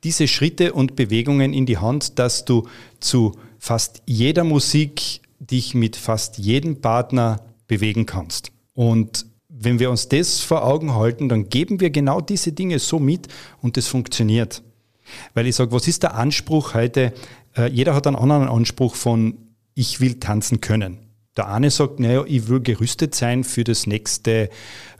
diese 0.04 0.26
Schritte 0.26 0.72
und 0.72 0.96
Bewegungen 0.96 1.52
in 1.52 1.66
die 1.66 1.76
Hand, 1.76 2.18
dass 2.18 2.46
du 2.46 2.66
zu 2.98 3.36
fast 3.58 4.02
jeder 4.06 4.42
Musik 4.42 5.20
dich 5.50 5.74
mit 5.74 5.96
fast 5.96 6.38
jedem 6.38 6.80
Partner 6.80 7.40
bewegen 7.66 8.06
kannst. 8.06 8.52
Und 8.74 9.26
wenn 9.48 9.78
wir 9.78 9.90
uns 9.90 10.08
das 10.08 10.40
vor 10.40 10.64
Augen 10.64 10.94
halten, 10.94 11.28
dann 11.28 11.48
geben 11.48 11.80
wir 11.80 11.90
genau 11.90 12.20
diese 12.20 12.52
Dinge 12.52 12.78
so 12.78 12.98
mit 12.98 13.28
und 13.60 13.76
das 13.76 13.86
funktioniert. 13.86 14.62
Weil 15.34 15.46
ich 15.46 15.56
sage, 15.56 15.72
was 15.72 15.88
ist 15.88 16.02
der 16.02 16.14
Anspruch 16.14 16.74
heute? 16.74 17.12
Äh, 17.56 17.70
jeder 17.70 17.94
hat 17.94 18.06
einen 18.06 18.16
anderen 18.16 18.48
Anspruch 18.48 18.94
von, 18.94 19.36
ich 19.74 20.00
will 20.00 20.18
tanzen 20.18 20.60
können. 20.60 20.98
Der 21.36 21.48
eine 21.48 21.70
sagt, 21.70 22.00
naja, 22.00 22.24
ich 22.26 22.48
will 22.48 22.60
gerüstet 22.60 23.14
sein 23.14 23.44
für 23.44 23.64
das 23.64 23.86
nächste 23.86 24.50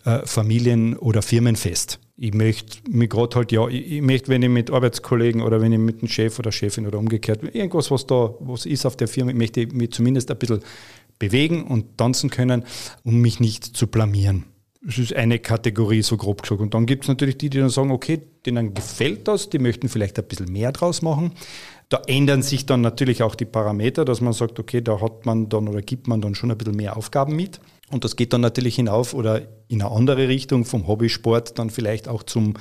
äh, 0.05 0.27
Familien- 0.27 0.97
oder 0.97 1.23
Firmenfest. 1.23 1.99
Ich 2.17 2.35
möchte 2.35 2.79
mich 2.91 3.09
gerade 3.09 3.37
halt, 3.37 3.53
ja, 3.53 3.67
ich, 3.69 4.03
möchte, 4.03 4.29
wenn 4.29 4.43
ich 4.43 4.51
mit 4.51 4.71
Arbeitskollegen 4.71 5.41
oder 5.41 5.61
wenn 5.61 5.73
ich 5.73 5.79
mit 5.79 6.03
dem 6.03 6.09
Chef 6.09 6.39
oder 6.39 6.53
Chefin 6.53 6.87
oder 6.87 6.99
umgekehrt, 6.99 7.43
irgendwas, 7.55 7.91
was 7.91 8.07
da, 8.07 8.35
was 8.41 8.67
ist 8.67 8.85
auf 8.85 8.97
der 8.97 9.09
Firma, 9.09 9.31
ich 9.31 9.37
möchte 9.37 9.67
mich 9.69 9.93
zumindest 9.93 10.31
ein 10.31 10.39
bisschen 10.39 10.61
bewegen 11.19 11.65
und 11.65 11.97
tanzen 11.97 12.31
können, 12.31 12.65
um 13.05 13.21
mich 13.21 13.41
nicht 13.41 13.65
zu 13.65 13.87
blamieren. 13.87 14.45
Das 14.85 14.99
ist 14.99 15.15
eine 15.15 15.39
Kategorie, 15.39 16.03
so 16.03 16.17
grob 16.17 16.43
gesagt. 16.43 16.61
Und 16.61 16.75
dann 16.75 16.87
gibt 16.87 17.05
es 17.05 17.09
natürlich 17.09 17.39
die, 17.39 17.49
die 17.49 17.59
dann 17.59 17.71
sagen, 17.71 17.93
okay, 17.93 18.21
denen 18.45 18.75
gefällt 18.75 19.29
das, 19.29 19.49
die 19.49 19.61
möchten 19.61 19.89
vielleicht 19.89 20.19
ein 20.19 20.25
bisschen 20.25 20.51
mehr 20.51 20.73
draus 20.73 21.03
machen. 21.03 21.33
Da 21.89 22.03
ändern 22.09 22.43
sich 22.43 22.67
dann 22.67 22.81
natürlich 22.81 23.23
auch 23.23 23.37
die 23.37 23.45
Parameter, 23.45 24.05
dass 24.05 24.21
man 24.21 24.33
sagt, 24.33 24.59
okay, 24.59 24.81
da 24.81 25.01
hat 25.01 25.25
man 25.25 25.49
dann 25.49 25.69
oder 25.69 25.83
gibt 25.83 26.09
man 26.09 26.21
dann 26.21 26.35
schon 26.35 26.51
ein 26.51 26.59
bisschen 26.59 26.75
mehr 26.75 26.97
Aufgaben 26.97 27.37
mit. 27.37 27.61
Und 27.93 28.05
das 28.05 28.17
geht 28.17 28.33
dann 28.33 28.41
natürlich 28.41 28.75
hinauf 28.75 29.15
oder 29.15 29.43
in 29.73 29.83
eine 29.83 29.91
andere 29.91 30.29
Richtung 30.29 30.65
vom 30.65 30.87
Hobbysport 30.87 31.59
dann 31.59 31.71
vielleicht 31.71 32.07
auch 32.07 32.23
zum 32.23 32.55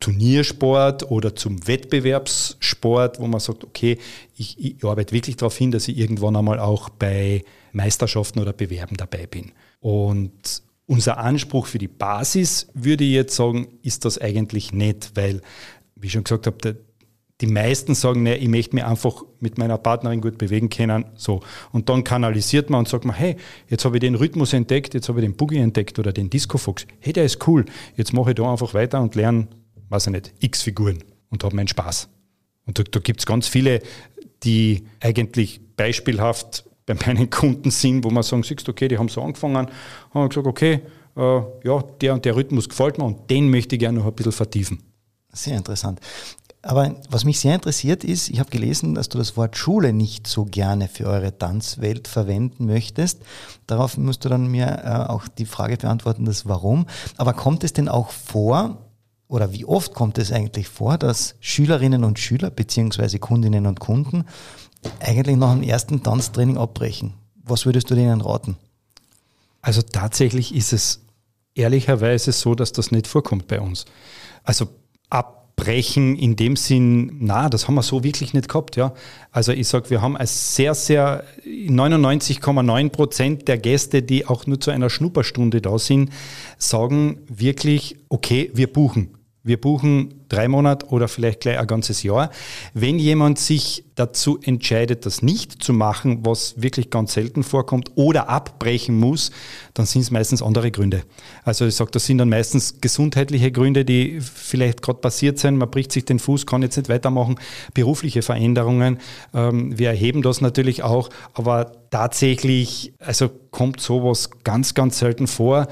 Turniersport 0.00 1.10
oder 1.10 1.34
zum 1.34 1.66
Wettbewerbssport, 1.66 3.18
wo 3.20 3.26
man 3.26 3.40
sagt, 3.40 3.64
okay, 3.64 3.98
ich, 4.36 4.58
ich 4.58 4.84
arbeite 4.84 5.14
wirklich 5.14 5.36
darauf 5.36 5.56
hin, 5.56 5.70
dass 5.70 5.88
ich 5.88 5.96
irgendwann 5.96 6.36
einmal 6.36 6.58
auch 6.60 6.88
bei 6.88 7.44
Meisterschaften 7.72 8.40
oder 8.40 8.52
Bewerben 8.52 8.96
dabei 8.96 9.26
bin. 9.26 9.52
Und 9.80 10.62
unser 10.86 11.18
Anspruch 11.18 11.66
für 11.66 11.78
die 11.78 11.88
Basis, 11.88 12.68
würde 12.74 13.04
ich 13.04 13.12
jetzt 13.12 13.36
sagen, 13.36 13.68
ist 13.82 14.04
das 14.04 14.18
eigentlich 14.18 14.72
nicht, 14.72 15.12
weil, 15.14 15.40
wie 15.96 16.06
ich 16.06 16.12
schon 16.12 16.24
gesagt 16.24 16.46
habe, 16.46 16.76
die 17.40 17.46
meisten 17.46 17.94
sagen, 17.94 18.24
nee, 18.24 18.34
ich 18.34 18.48
möchte 18.48 18.74
mich 18.74 18.84
einfach 18.84 19.22
mit 19.38 19.58
meiner 19.58 19.78
Partnerin 19.78 20.20
gut 20.20 20.38
bewegen 20.38 20.68
können. 20.68 21.04
So. 21.14 21.40
Und 21.72 21.88
dann 21.88 22.02
kanalisiert 22.02 22.68
man 22.68 22.80
und 22.80 22.88
sagt 22.88 23.04
man, 23.04 23.14
hey, 23.14 23.36
jetzt 23.68 23.84
habe 23.84 23.96
ich 23.96 24.00
den 24.00 24.16
Rhythmus 24.16 24.52
entdeckt, 24.52 24.94
jetzt 24.94 25.08
habe 25.08 25.20
ich 25.20 25.24
den 25.24 25.36
Boogie 25.36 25.58
entdeckt 25.58 25.98
oder 25.98 26.12
den 26.12 26.30
Disco 26.30 26.58
Fox. 26.58 26.86
Hey, 26.98 27.12
der 27.12 27.24
ist 27.24 27.46
cool. 27.46 27.64
Jetzt 27.96 28.12
mache 28.12 28.30
ich 28.30 28.36
da 28.36 28.50
einfach 28.50 28.74
weiter 28.74 29.00
und 29.00 29.14
lerne, 29.14 29.46
weiß 29.88 30.08
ich 30.08 30.12
nicht, 30.12 30.34
X-Figuren 30.40 30.98
und 31.30 31.44
habe 31.44 31.54
meinen 31.54 31.68
Spaß. 31.68 32.08
Und 32.66 32.78
da, 32.78 32.82
da 32.82 32.98
gibt 32.98 33.20
es 33.20 33.26
ganz 33.26 33.46
viele, 33.46 33.82
die 34.42 34.84
eigentlich 35.00 35.60
beispielhaft 35.76 36.64
bei 36.86 36.94
meinen 36.94 37.30
Kunden 37.30 37.70
sind, 37.70 38.04
wo 38.04 38.10
man 38.10 38.24
sagen, 38.24 38.42
siehst 38.42 38.68
okay, 38.68 38.88
die 38.88 38.98
haben 38.98 39.08
so 39.08 39.22
angefangen, 39.22 39.68
haben 40.12 40.28
gesagt, 40.28 40.46
okay, 40.46 40.80
äh, 41.16 41.40
ja, 41.64 41.82
der 42.00 42.14
und 42.14 42.24
der 42.24 42.34
Rhythmus 42.34 42.68
gefällt 42.68 42.98
mir 42.98 43.04
und 43.04 43.30
den 43.30 43.50
möchte 43.50 43.76
ich 43.76 43.80
gerne 43.80 43.98
noch 43.98 44.06
ein 44.06 44.14
bisschen 44.14 44.32
vertiefen. 44.32 44.82
Sehr 45.32 45.56
interessant. 45.56 46.00
Aber 46.60 46.96
was 47.08 47.24
mich 47.24 47.38
sehr 47.38 47.54
interessiert 47.54 48.02
ist, 48.02 48.28
ich 48.28 48.40
habe 48.40 48.50
gelesen, 48.50 48.94
dass 48.94 49.08
du 49.08 49.16
das 49.18 49.36
Wort 49.36 49.56
Schule 49.56 49.92
nicht 49.92 50.26
so 50.26 50.44
gerne 50.44 50.88
für 50.88 51.06
eure 51.06 51.36
Tanzwelt 51.36 52.08
verwenden 52.08 52.66
möchtest. 52.66 53.22
Darauf 53.66 53.96
musst 53.96 54.24
du 54.24 54.28
dann 54.28 54.48
mir 54.48 54.82
äh, 54.84 55.08
auch 55.08 55.28
die 55.28 55.46
Frage 55.46 55.76
beantworten, 55.76 56.24
das 56.24 56.46
Warum. 56.46 56.86
Aber 57.16 57.32
kommt 57.32 57.62
es 57.62 57.72
denn 57.72 57.88
auch 57.88 58.10
vor, 58.10 58.78
oder 59.28 59.52
wie 59.52 59.66
oft 59.66 59.94
kommt 59.94 60.18
es 60.18 60.32
eigentlich 60.32 60.68
vor, 60.68 60.98
dass 60.98 61.36
Schülerinnen 61.38 62.02
und 62.02 62.18
Schüler 62.18 62.50
beziehungsweise 62.50 63.20
Kundinnen 63.20 63.66
und 63.66 63.78
Kunden 63.78 64.24
eigentlich 65.00 65.36
nach 65.36 65.52
dem 65.52 65.62
ersten 65.62 66.02
Tanztraining 66.02 66.58
abbrechen? 66.58 67.14
Was 67.44 67.66
würdest 67.66 67.88
du 67.90 67.94
denen 67.94 68.20
raten? 68.20 68.56
Also 69.60 69.82
tatsächlich 69.82 70.54
ist 70.54 70.72
es 70.72 71.00
ehrlicherweise 71.54 72.32
so, 72.32 72.54
dass 72.54 72.72
das 72.72 72.90
nicht 72.90 73.06
vorkommt 73.06 73.46
bei 73.46 73.60
uns. 73.60 73.84
Also 74.42 74.68
abbrechen 75.58 76.16
in 76.16 76.36
dem 76.36 76.56
Sinn, 76.56 77.16
na, 77.20 77.48
das 77.48 77.66
haben 77.66 77.74
wir 77.74 77.82
so 77.82 78.04
wirklich 78.04 78.32
nicht 78.32 78.48
gehabt, 78.48 78.76
ja. 78.76 78.94
Also 79.32 79.52
ich 79.52 79.66
sage, 79.68 79.90
wir 79.90 80.00
haben 80.00 80.16
als 80.16 80.54
sehr, 80.54 80.74
sehr 80.74 81.24
99,9 81.44 82.88
Prozent 82.90 83.48
der 83.48 83.58
Gäste, 83.58 84.02
die 84.02 84.26
auch 84.26 84.46
nur 84.46 84.60
zu 84.60 84.70
einer 84.70 84.88
Schnupperstunde 84.88 85.60
da 85.60 85.78
sind, 85.78 86.10
sagen 86.58 87.18
wirklich, 87.28 87.96
okay, 88.08 88.50
wir 88.54 88.72
buchen. 88.72 89.17
Wir 89.48 89.58
buchen 89.58 90.26
drei 90.28 90.46
Monate 90.46 90.86
oder 90.88 91.08
vielleicht 91.08 91.40
gleich 91.40 91.58
ein 91.58 91.66
ganzes 91.66 92.02
Jahr. 92.02 92.30
Wenn 92.74 92.98
jemand 92.98 93.38
sich 93.38 93.82
dazu 93.94 94.38
entscheidet, 94.42 95.06
das 95.06 95.22
nicht 95.22 95.62
zu 95.62 95.72
machen, 95.72 96.18
was 96.26 96.60
wirklich 96.60 96.90
ganz 96.90 97.14
selten 97.14 97.42
vorkommt, 97.42 97.92
oder 97.94 98.28
abbrechen 98.28 98.98
muss, 98.98 99.30
dann 99.72 99.86
sind 99.86 100.02
es 100.02 100.10
meistens 100.10 100.42
andere 100.42 100.70
Gründe. 100.70 101.02
Also 101.44 101.66
ich 101.66 101.74
sage, 101.74 101.90
das 101.92 102.04
sind 102.04 102.18
dann 102.18 102.28
meistens 102.28 102.82
gesundheitliche 102.82 103.50
Gründe, 103.50 103.86
die 103.86 104.20
vielleicht 104.20 104.82
gerade 104.82 104.98
passiert 104.98 105.38
sind. 105.38 105.56
Man 105.56 105.70
bricht 105.70 105.92
sich 105.92 106.04
den 106.04 106.18
Fuß, 106.18 106.44
kann 106.44 106.60
jetzt 106.60 106.76
nicht 106.76 106.90
weitermachen. 106.90 107.36
Berufliche 107.72 108.20
Veränderungen. 108.20 108.98
Ähm, 109.32 109.78
wir 109.78 109.88
erheben 109.88 110.20
das 110.20 110.42
natürlich 110.42 110.82
auch, 110.82 111.08
aber 111.32 111.72
tatsächlich, 111.90 112.92
also 112.98 113.30
kommt 113.50 113.80
sowas 113.80 114.28
ganz, 114.44 114.74
ganz 114.74 114.98
selten 114.98 115.26
vor. 115.26 115.68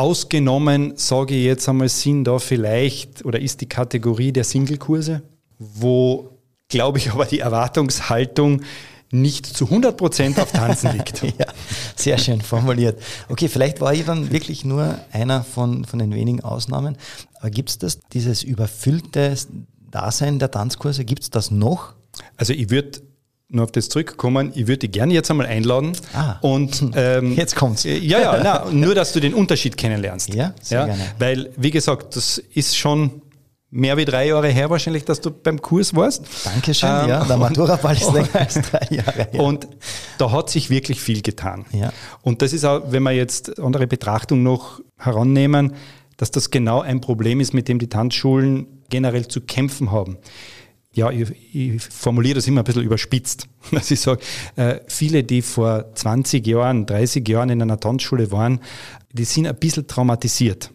Ausgenommen, 0.00 0.94
sage 0.96 1.34
ich 1.34 1.44
jetzt 1.44 1.68
einmal, 1.68 1.90
sind 1.90 2.24
da 2.24 2.38
vielleicht 2.38 3.22
oder 3.26 3.38
ist 3.38 3.60
die 3.60 3.68
Kategorie 3.68 4.32
der 4.32 4.44
Singlekurse, 4.44 5.20
wo, 5.58 6.38
glaube 6.70 6.96
ich, 6.96 7.10
aber 7.12 7.26
die 7.26 7.40
Erwartungshaltung 7.40 8.62
nicht 9.10 9.44
zu 9.44 9.66
100 9.66 9.98
Prozent 9.98 10.40
auf 10.40 10.52
Tanzen 10.52 10.92
liegt. 10.96 11.22
ja, 11.22 11.44
sehr 11.96 12.16
schön 12.16 12.40
formuliert. 12.40 12.98
Okay, 13.28 13.48
vielleicht 13.48 13.82
war 13.82 13.92
ich 13.92 14.06
dann 14.06 14.32
wirklich 14.32 14.64
nur 14.64 14.98
einer 15.12 15.44
von, 15.44 15.84
von 15.84 15.98
den 15.98 16.14
wenigen 16.14 16.40
Ausnahmen. 16.40 16.96
Aber 17.38 17.50
gibt 17.50 17.68
es 17.68 17.76
das, 17.76 18.00
dieses 18.14 18.42
überfüllte 18.42 19.34
Dasein 19.90 20.38
der 20.38 20.50
Tanzkurse, 20.50 21.04
gibt 21.04 21.24
es 21.24 21.30
das 21.30 21.50
noch? 21.50 21.92
Also 22.38 22.54
ich 22.54 22.70
würde 22.70 23.02
nur 23.50 23.64
auf 23.64 23.72
das 23.72 23.88
zurückkommen, 23.88 24.52
ich 24.54 24.66
würde 24.66 24.78
dich 24.78 24.92
gerne 24.92 25.12
jetzt 25.12 25.30
einmal 25.30 25.46
einladen. 25.46 25.92
Ah, 26.14 26.36
und, 26.40 26.90
ähm, 26.94 27.34
jetzt 27.34 27.56
kommt's. 27.56 27.84
Äh, 27.84 27.98
ja, 27.98 28.20
ja, 28.20 28.40
na, 28.42 28.70
nur 28.70 28.94
dass 28.94 29.12
du 29.12 29.20
den 29.20 29.34
Unterschied 29.34 29.76
kennenlernst. 29.76 30.32
Ja, 30.32 30.54
sehr 30.62 30.80
ja, 30.80 30.86
gerne. 30.86 31.02
Weil, 31.18 31.50
wie 31.56 31.70
gesagt, 31.70 32.16
das 32.16 32.38
ist 32.38 32.76
schon 32.76 33.22
mehr 33.70 33.96
wie 33.96 34.04
drei 34.04 34.28
Jahre 34.28 34.48
her 34.48 34.70
wahrscheinlich, 34.70 35.04
dass 35.04 35.20
du 35.20 35.30
beim 35.30 35.60
Kurs 35.60 35.94
warst. 35.94 36.24
Dankeschön, 36.44 36.88
ähm, 36.88 37.08
ja, 37.08 37.24
der 37.24 37.36
Maturaball 37.36 37.96
ist 37.96 38.12
länger 38.12 38.34
als 38.34 38.54
drei 38.54 38.86
Jahre 38.90 39.28
her. 39.30 39.40
Und 39.40 39.68
da 40.18 40.30
hat 40.30 40.50
sich 40.50 40.70
wirklich 40.70 41.00
viel 41.00 41.22
getan. 41.22 41.64
Ja. 41.72 41.92
Und 42.22 42.42
das 42.42 42.52
ist 42.52 42.64
auch, 42.64 42.82
wenn 42.90 43.02
wir 43.02 43.12
jetzt 43.12 43.58
andere 43.60 43.86
Betrachtung 43.86 44.42
noch 44.42 44.80
herannehmen, 44.96 45.74
dass 46.16 46.30
das 46.30 46.50
genau 46.50 46.82
ein 46.82 47.00
Problem 47.00 47.40
ist, 47.40 47.54
mit 47.54 47.68
dem 47.68 47.78
die 47.78 47.88
Tanzschulen 47.88 48.66
generell 48.90 49.26
zu 49.26 49.40
kämpfen 49.40 49.90
haben 49.90 50.18
ja, 50.92 51.10
ich, 51.10 51.30
ich, 51.54 51.82
formuliere 51.82 52.36
das 52.36 52.48
immer 52.48 52.62
ein 52.62 52.64
bisschen 52.64 52.82
überspitzt, 52.82 53.46
dass 53.70 53.90
ich 53.90 54.00
sage, 54.00 54.20
äh, 54.56 54.80
viele, 54.88 55.22
die 55.22 55.42
vor 55.42 55.94
20 55.94 56.46
Jahren, 56.46 56.86
30 56.86 57.26
Jahren 57.28 57.50
in 57.50 57.62
einer 57.62 57.78
Tanzschule 57.78 58.32
waren, 58.32 58.60
die 59.12 59.24
sind 59.24 59.46
ein 59.46 59.56
bisschen 59.56 59.86
traumatisiert. 59.86 60.70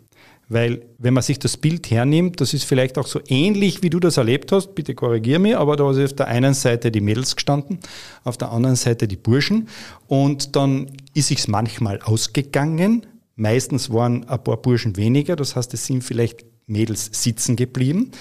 Weil 0.48 0.86
wenn 1.00 1.16
man 1.16 1.24
sich 1.24 1.40
das 1.40 1.58
Bild 1.58 1.90
hernimmt, 1.90 2.40
das 2.40 2.54
ist 2.54 2.66
vielleicht 2.66 3.00
auch 3.00 3.08
so 3.08 3.20
ähnlich, 3.28 3.82
wie 3.82 3.90
du 3.90 4.00
das 4.00 4.18
erlebt 4.18 4.52
hast, 4.52 4.76
bitte 4.76 4.94
korrigier 4.94 5.40
mich, 5.40 5.58
aber 5.58 5.76
da 5.76 5.90
ist 5.90 6.00
auf 6.00 6.14
der 6.14 6.28
einen 6.28 6.54
Seite 6.54 6.92
die 6.92 7.02
Mädels 7.02 7.36
gestanden, 7.36 7.80
auf 8.24 8.38
der 8.38 8.52
anderen 8.52 8.76
Seite 8.76 9.08
die 9.08 9.16
Burschen 9.16 9.70
und 10.08 10.56
dann 10.56 10.92
ist 11.16 11.30
sich's 11.30 11.48
manchmal 11.48 12.00
ausgegangen. 12.02 13.08
Meistens 13.36 13.92
waren 13.92 14.30
ein 14.30 14.44
paar 14.44 14.58
Burschen 14.58 14.98
weniger, 14.98 15.36
das 15.36 15.56
heißt, 15.56 15.74
es 15.74 15.88
sind 15.88 16.04
vielleicht 16.04 16.46
Mädels 16.68 17.10
sitzen 17.12 17.56
geblieben. 17.56 18.12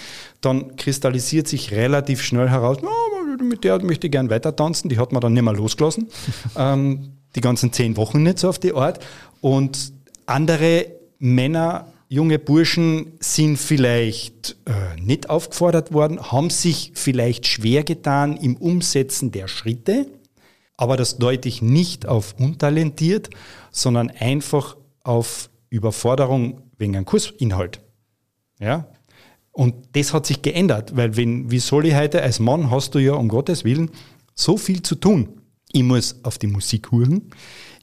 Dann 0.40 0.76
kristallisiert 0.76 1.48
sich 1.48 1.72
relativ 1.72 2.22
schnell 2.22 2.48
heraus, 2.48 2.78
oh, 2.82 3.42
mit 3.42 3.64
der 3.64 3.82
möchte 3.82 4.06
ich 4.06 4.12
gern 4.12 4.30
weiter 4.30 4.54
tanzen, 4.54 4.88
die 4.88 4.98
hat 4.98 5.12
man 5.12 5.20
dann 5.20 5.32
nicht 5.32 5.42
mehr 5.42 5.54
losgelassen. 5.54 6.08
ähm, 6.56 7.12
die 7.34 7.40
ganzen 7.40 7.72
zehn 7.72 7.96
Wochen 7.96 8.22
nicht 8.22 8.38
so 8.38 8.48
auf 8.48 8.58
die 8.58 8.74
Art. 8.74 9.04
Und 9.40 9.92
andere 10.26 10.86
Männer, 11.18 11.88
junge 12.08 12.38
Burschen 12.38 13.12
sind 13.20 13.56
vielleicht 13.56 14.56
äh, 14.66 15.00
nicht 15.00 15.30
aufgefordert 15.30 15.92
worden, 15.92 16.20
haben 16.30 16.50
sich 16.50 16.92
vielleicht 16.94 17.46
schwer 17.46 17.82
getan 17.82 18.36
im 18.36 18.56
Umsetzen 18.56 19.32
der 19.32 19.48
Schritte, 19.48 20.06
aber 20.76 20.96
das 20.96 21.18
deute 21.18 21.48
ich 21.48 21.62
nicht 21.62 22.06
auf 22.06 22.34
untalentiert, 22.38 23.30
sondern 23.70 24.10
einfach 24.10 24.76
auf 25.02 25.50
Überforderung 25.70 26.62
wegen 26.78 26.96
einem 26.96 27.04
Kursinhalt. 27.04 27.80
Ja? 28.60 28.88
Und 29.52 29.74
das 29.92 30.12
hat 30.12 30.26
sich 30.26 30.42
geändert, 30.42 30.96
weil 30.96 31.16
wenn, 31.16 31.50
wie 31.50 31.60
soll 31.60 31.86
ich 31.86 31.94
heute, 31.94 32.22
als 32.22 32.40
Mann 32.40 32.70
hast 32.70 32.94
du 32.94 32.98
ja 32.98 33.14
um 33.14 33.28
Gottes 33.28 33.64
Willen 33.64 33.90
so 34.34 34.56
viel 34.56 34.82
zu 34.82 34.96
tun. 34.96 35.40
Ich 35.72 35.84
muss 35.84 36.24
auf 36.24 36.38
die 36.38 36.48
Musik 36.48 36.90
hören, 36.90 37.30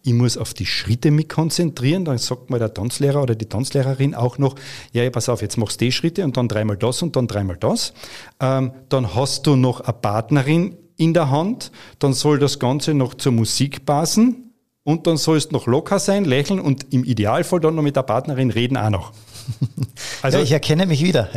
ich 0.04 0.14
muss 0.14 0.38
auf 0.38 0.54
die 0.54 0.66
Schritte 0.66 1.12
mich 1.12 1.30
konzentrieren, 1.30 2.06
dann 2.06 2.18
sagt 2.18 2.50
mal 2.50 2.60
der 2.60 2.74
Tanzlehrer 2.74 3.22
oder 3.22 3.36
die 3.36 3.46
Tanzlehrerin 3.46 4.16
auch 4.16 4.38
noch, 4.38 4.56
ja, 4.92 5.04
ja 5.04 5.10
pass 5.10 5.30
auf, 5.30 5.42
jetzt 5.42 5.58
machst 5.58 5.80
du 5.80 5.86
die 5.86 5.92
Schritte 5.92 6.24
und 6.24 6.38
dann 6.38 6.48
dreimal 6.48 6.78
das 6.78 7.02
und 7.02 7.16
dann 7.16 7.28
dreimal 7.28 7.58
das. 7.58 7.94
Ähm, 8.40 8.72
dann 8.90 9.14
hast 9.16 9.46
du 9.48 9.56
noch 9.56 9.82
eine 9.82 9.94
Partnerin 9.94 10.78
in 10.98 11.14
der 11.14 11.30
Hand, 11.30 11.72
dann 12.00 12.14
soll 12.14 12.40
das 12.40 12.60
Ganze 12.60 12.94
noch 12.94 13.14
zur 13.14 13.32
Musik 13.32 13.86
passen 13.86 14.54
und 14.84 15.08
dann 15.08 15.18
sollst 15.18 15.52
du 15.52 15.56
noch 15.56 15.68
locker 15.68 16.00
sein, 16.00 16.26
lächeln 16.26 16.60
und 16.60 16.92
im 16.94 17.04
Idealfall 17.04 17.60
dann 17.60 17.76
noch 17.76 17.84
mit 17.84 17.96
der 17.96 18.04
Partnerin 18.04 18.50
reden 18.50 18.78
auch 18.78 18.90
noch. 18.90 19.14
Also 20.22 20.38
ja, 20.38 20.44
ich 20.44 20.52
erkenne 20.52 20.86
mich 20.86 21.04
wieder. 21.04 21.30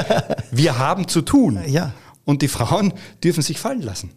wir 0.52 0.78
haben 0.78 1.08
zu 1.08 1.22
tun. 1.22 1.58
Ja. 1.66 1.92
Und 2.24 2.42
die 2.42 2.48
Frauen 2.48 2.92
dürfen 3.24 3.42
sich 3.42 3.58
fallen 3.58 3.82
lassen. 3.82 4.10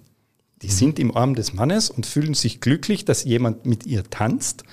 Die 0.61 0.67
mhm. 0.67 0.71
sind 0.71 0.99
im 0.99 1.15
Arm 1.15 1.33
des 1.33 1.53
Mannes 1.53 1.89
und 1.89 2.05
fühlen 2.05 2.33
sich 2.33 2.61
glücklich, 2.61 3.05
dass 3.05 3.23
jemand 3.23 3.65
mit 3.65 3.85
ihr 3.87 4.03
tanzt 4.03 4.63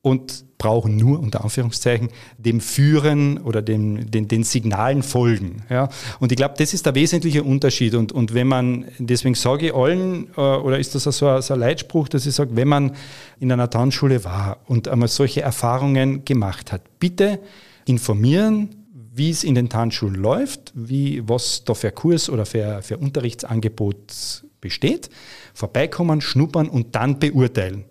und 0.00 0.44
brauchen 0.58 0.96
nur 0.96 1.18
unter 1.18 1.44
Anführungszeichen 1.44 2.10
dem 2.38 2.60
Führen 2.60 3.38
oder 3.38 3.62
dem, 3.62 4.10
den, 4.10 4.28
den 4.28 4.44
Signalen 4.44 5.02
folgen. 5.02 5.62
Ja? 5.68 5.88
Und 6.20 6.30
ich 6.30 6.36
glaube, 6.36 6.54
das 6.58 6.74
ist 6.74 6.86
der 6.86 6.94
wesentliche 6.94 7.42
Unterschied. 7.42 7.94
Und, 7.94 8.12
und 8.12 8.34
wenn 8.34 8.46
man, 8.46 8.86
deswegen 8.98 9.34
sage 9.34 9.68
ich 9.68 9.74
allen, 9.74 10.28
äh, 10.36 10.40
oder 10.40 10.78
ist 10.78 10.94
das 10.94 11.04
so 11.04 11.26
ein, 11.28 11.42
so 11.42 11.54
ein 11.54 11.60
Leitspruch, 11.60 12.08
dass 12.08 12.26
ich 12.26 12.34
sage, 12.34 12.54
wenn 12.54 12.68
man 12.68 12.92
in 13.40 13.50
einer 13.50 13.68
Tanzschule 13.70 14.24
war 14.24 14.58
und 14.66 14.88
einmal 14.88 15.08
solche 15.08 15.40
Erfahrungen 15.40 16.24
gemacht 16.24 16.70
hat, 16.70 16.82
bitte 16.98 17.40
informieren, 17.86 18.84
wie 19.14 19.30
es 19.30 19.44
in 19.44 19.54
den 19.54 19.68
Tanzschulen 19.68 20.16
läuft, 20.16 20.72
wie, 20.74 21.26
was 21.28 21.64
da 21.64 21.74
für 21.74 21.92
Kurs 21.92 22.28
oder 22.28 22.46
für, 22.46 22.82
für 22.82 22.98
Unterrichtsangebot 22.98 24.44
besteht, 24.60 25.08
vorbeikommen, 25.52 26.20
schnuppern 26.20 26.68
und 26.68 26.94
dann 26.96 27.18
beurteilen. 27.20 27.84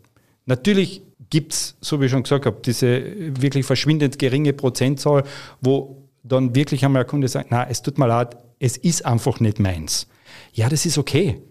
Natürlich 0.46 1.02
gibt 1.30 1.54
es, 1.54 1.76
so 1.80 2.02
wie 2.02 2.06
ich 2.06 2.12
schon 2.12 2.24
gesagt 2.24 2.46
habe, 2.46 2.60
diese 2.66 3.02
wirklich 3.42 3.66
verschwindend 3.66 4.20
geringe 4.20 4.54
Prozentzahl, 4.54 5.24
wo 5.62 6.10
dann 6.24 6.56
wirklich 6.56 6.84
einmal 6.84 7.04
ein 7.04 7.08
Kunde 7.08 7.28
sagt, 7.28 7.52
na, 7.52 7.68
es 7.70 7.82
tut 7.82 7.98
mir 7.98 8.08
leid, 8.08 8.36
es 8.60 8.78
ist 8.78 9.06
einfach 9.06 9.40
nicht 9.40 9.60
meins. 9.60 10.08
Ja, 10.54 10.70
das 10.70 10.86
ist 10.86 10.98
okay. 10.98 11.42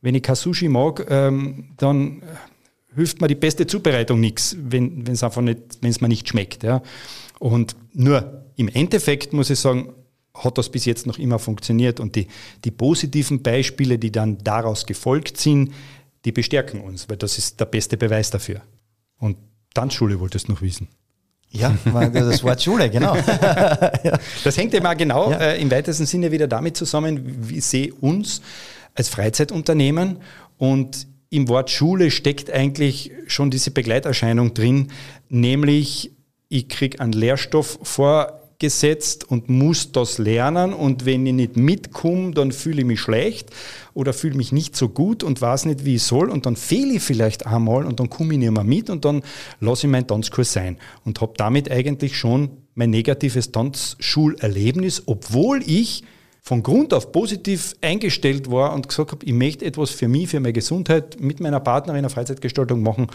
Wenn 0.00 0.14
ich 0.14 0.22
Kasushi 0.22 0.68
mag, 0.68 1.06
ähm, 1.08 1.70
dann 1.76 2.22
hilft 2.94 3.20
mir 3.20 3.28
die 3.28 3.34
beste 3.34 3.66
Zubereitung 3.66 4.20
nichts, 4.20 4.56
wenn 4.58 5.06
es 5.06 5.22
einfach 5.22 5.42
nicht, 5.42 5.60
wenn 5.80 5.90
es 5.90 6.00
mir 6.00 6.08
nicht 6.08 6.28
schmeckt. 6.28 6.62
Ja. 6.62 6.82
Und 7.38 7.76
nur 7.92 8.46
im 8.56 8.68
Endeffekt 8.68 9.32
muss 9.32 9.50
ich 9.50 9.58
sagen, 9.58 9.94
hat 10.34 10.58
das 10.58 10.70
bis 10.70 10.84
jetzt 10.84 11.06
noch 11.06 11.18
immer 11.18 11.38
funktioniert. 11.38 12.00
Und 12.00 12.16
die, 12.16 12.26
die 12.64 12.70
positiven 12.70 13.42
Beispiele, 13.42 13.98
die 13.98 14.10
dann 14.10 14.38
daraus 14.38 14.86
gefolgt 14.86 15.38
sind, 15.38 15.72
die 16.24 16.32
bestärken 16.32 16.80
uns, 16.80 17.08
weil 17.08 17.16
das 17.16 17.38
ist 17.38 17.60
der 17.60 17.66
beste 17.66 17.96
Beweis 17.96 18.30
dafür. 18.30 18.62
Und 19.18 19.36
Tanzschule 19.74 20.20
wolltest 20.20 20.48
du 20.48 20.52
noch 20.52 20.62
wissen. 20.62 20.88
Ja, 21.50 21.76
das 21.84 22.42
Wort 22.42 22.62
Schule, 22.62 22.88
genau. 22.88 23.14
Das 24.44 24.56
hängt 24.56 24.72
immer 24.72 24.94
genau 24.94 25.30
ja. 25.30 25.38
äh, 25.38 25.60
im 25.60 25.70
weitesten 25.70 26.06
Sinne 26.06 26.32
wieder 26.32 26.48
damit 26.48 26.78
zusammen, 26.78 27.48
wie 27.48 27.60
sehe 27.60 27.92
uns 27.92 28.40
als 28.94 29.10
Freizeitunternehmen 29.10 30.18
und 30.56 31.06
im 31.28 31.48
Wort 31.48 31.70
Schule 31.70 32.10
steckt 32.10 32.50
eigentlich 32.50 33.10
schon 33.26 33.50
diese 33.50 33.70
Begleiterscheinung 33.70 34.54
drin, 34.54 34.92
nämlich 35.28 36.12
ich 36.52 36.68
kriege 36.68 37.00
einen 37.00 37.12
Lehrstoff 37.12 37.78
vorgesetzt 37.82 39.24
und 39.30 39.48
muss 39.48 39.90
das 39.90 40.18
lernen. 40.18 40.74
Und 40.74 41.06
wenn 41.06 41.26
ich 41.26 41.32
nicht 41.32 41.56
mitkomme, 41.56 42.32
dann 42.32 42.52
fühle 42.52 42.82
ich 42.82 42.86
mich 42.86 43.00
schlecht 43.00 43.48
oder 43.94 44.12
fühle 44.12 44.36
mich 44.36 44.52
nicht 44.52 44.76
so 44.76 44.90
gut 44.90 45.22
und 45.22 45.40
weiß 45.40 45.64
nicht, 45.64 45.86
wie 45.86 45.94
ich 45.94 46.02
soll. 46.02 46.28
Und 46.28 46.44
dann 46.44 46.56
fehle 46.56 46.94
ich 46.94 47.02
vielleicht 47.02 47.46
einmal 47.46 47.86
und 47.86 48.00
dann 48.00 48.10
komme 48.10 48.34
ich 48.34 48.38
nicht 48.38 48.50
mehr 48.50 48.64
mit 48.64 48.90
und 48.90 49.06
dann 49.06 49.22
lasse 49.60 49.86
ich 49.86 49.90
meinen 49.90 50.06
Tanzkurs 50.06 50.52
sein. 50.52 50.76
Und 51.06 51.22
habe 51.22 51.32
damit 51.38 51.70
eigentlich 51.70 52.18
schon 52.18 52.50
mein 52.74 52.90
negatives 52.90 53.50
Tanzschulerlebnis, 53.50 55.04
obwohl 55.06 55.62
ich 55.64 56.04
von 56.42 56.62
Grund 56.62 56.92
auf 56.92 57.12
positiv 57.12 57.76
eingestellt 57.80 58.50
war 58.50 58.74
und 58.74 58.88
gesagt 58.88 59.12
habe, 59.12 59.24
ich 59.24 59.32
möchte 59.32 59.64
etwas 59.64 59.88
für 59.88 60.08
mich, 60.08 60.28
für 60.28 60.40
meine 60.40 60.52
Gesundheit 60.52 61.18
mit 61.18 61.40
meiner 61.40 61.60
Partnerin 61.60 62.00
eine 62.00 62.10
Freizeitgestaltung 62.10 62.82
machen, 62.82 63.06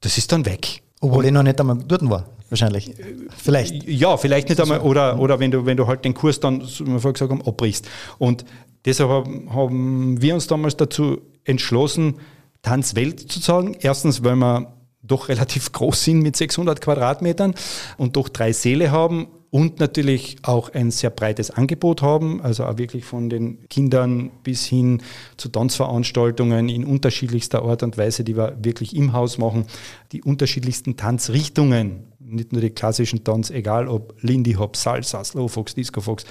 das 0.00 0.18
ist 0.18 0.30
dann 0.32 0.44
weg. 0.44 0.82
Obwohl 1.02 1.24
ich 1.24 1.32
noch 1.32 1.42
nicht 1.42 1.60
einmal 1.60 1.78
dort 1.84 2.08
war, 2.08 2.26
wahrscheinlich. 2.48 2.94
Vielleicht. 3.36 3.88
Ja, 3.88 4.16
vielleicht 4.16 4.48
nicht 4.48 4.60
einmal. 4.60 4.78
Oder, 4.80 5.18
oder 5.18 5.40
wenn, 5.40 5.50
du, 5.50 5.66
wenn 5.66 5.76
du 5.76 5.88
halt 5.88 6.04
den 6.04 6.14
Kurs 6.14 6.38
dann, 6.38 6.62
wie 6.62 6.86
wir 6.86 7.00
vorher 7.00 7.12
gesagt 7.12 7.32
haben, 7.32 7.42
abbrichst. 7.42 7.88
Und 8.18 8.44
deshalb 8.84 9.10
haben, 9.10 9.52
haben 9.52 10.22
wir 10.22 10.32
uns 10.32 10.46
damals 10.46 10.76
dazu 10.76 11.20
entschlossen, 11.42 12.20
Tanzwelt 12.62 13.18
zu 13.18 13.40
sagen. 13.40 13.76
Erstens, 13.80 14.22
weil 14.22 14.36
wir 14.36 14.74
doch 15.02 15.28
relativ 15.28 15.72
groß 15.72 16.04
sind 16.04 16.22
mit 16.22 16.36
600 16.36 16.80
Quadratmetern 16.80 17.54
und 17.96 18.14
doch 18.14 18.28
drei 18.28 18.52
Säle 18.52 18.92
haben 18.92 19.26
und 19.52 19.80
natürlich 19.80 20.38
auch 20.40 20.70
ein 20.72 20.90
sehr 20.90 21.10
breites 21.10 21.50
Angebot 21.50 22.00
haben, 22.00 22.40
also 22.40 22.64
auch 22.64 22.78
wirklich 22.78 23.04
von 23.04 23.28
den 23.28 23.68
Kindern 23.68 24.30
bis 24.42 24.64
hin 24.64 25.02
zu 25.36 25.50
Tanzveranstaltungen 25.50 26.70
in 26.70 26.86
unterschiedlichster 26.86 27.62
Art 27.62 27.82
und 27.82 27.98
Weise, 27.98 28.24
die 28.24 28.34
wir 28.34 28.56
wirklich 28.62 28.96
im 28.96 29.12
Haus 29.12 29.36
machen, 29.36 29.66
die 30.12 30.22
unterschiedlichsten 30.22 30.96
Tanzrichtungen, 30.96 32.04
nicht 32.18 32.52
nur 32.52 32.62
die 32.62 32.70
klassischen 32.70 33.24
Tanz, 33.24 33.50
egal 33.50 33.88
ob 33.88 34.14
Lindy 34.22 34.54
Hop, 34.54 34.74
Salsa, 34.74 35.22
Slowfox, 35.22 35.74
Disco 35.74 36.00
Fox, 36.00 36.24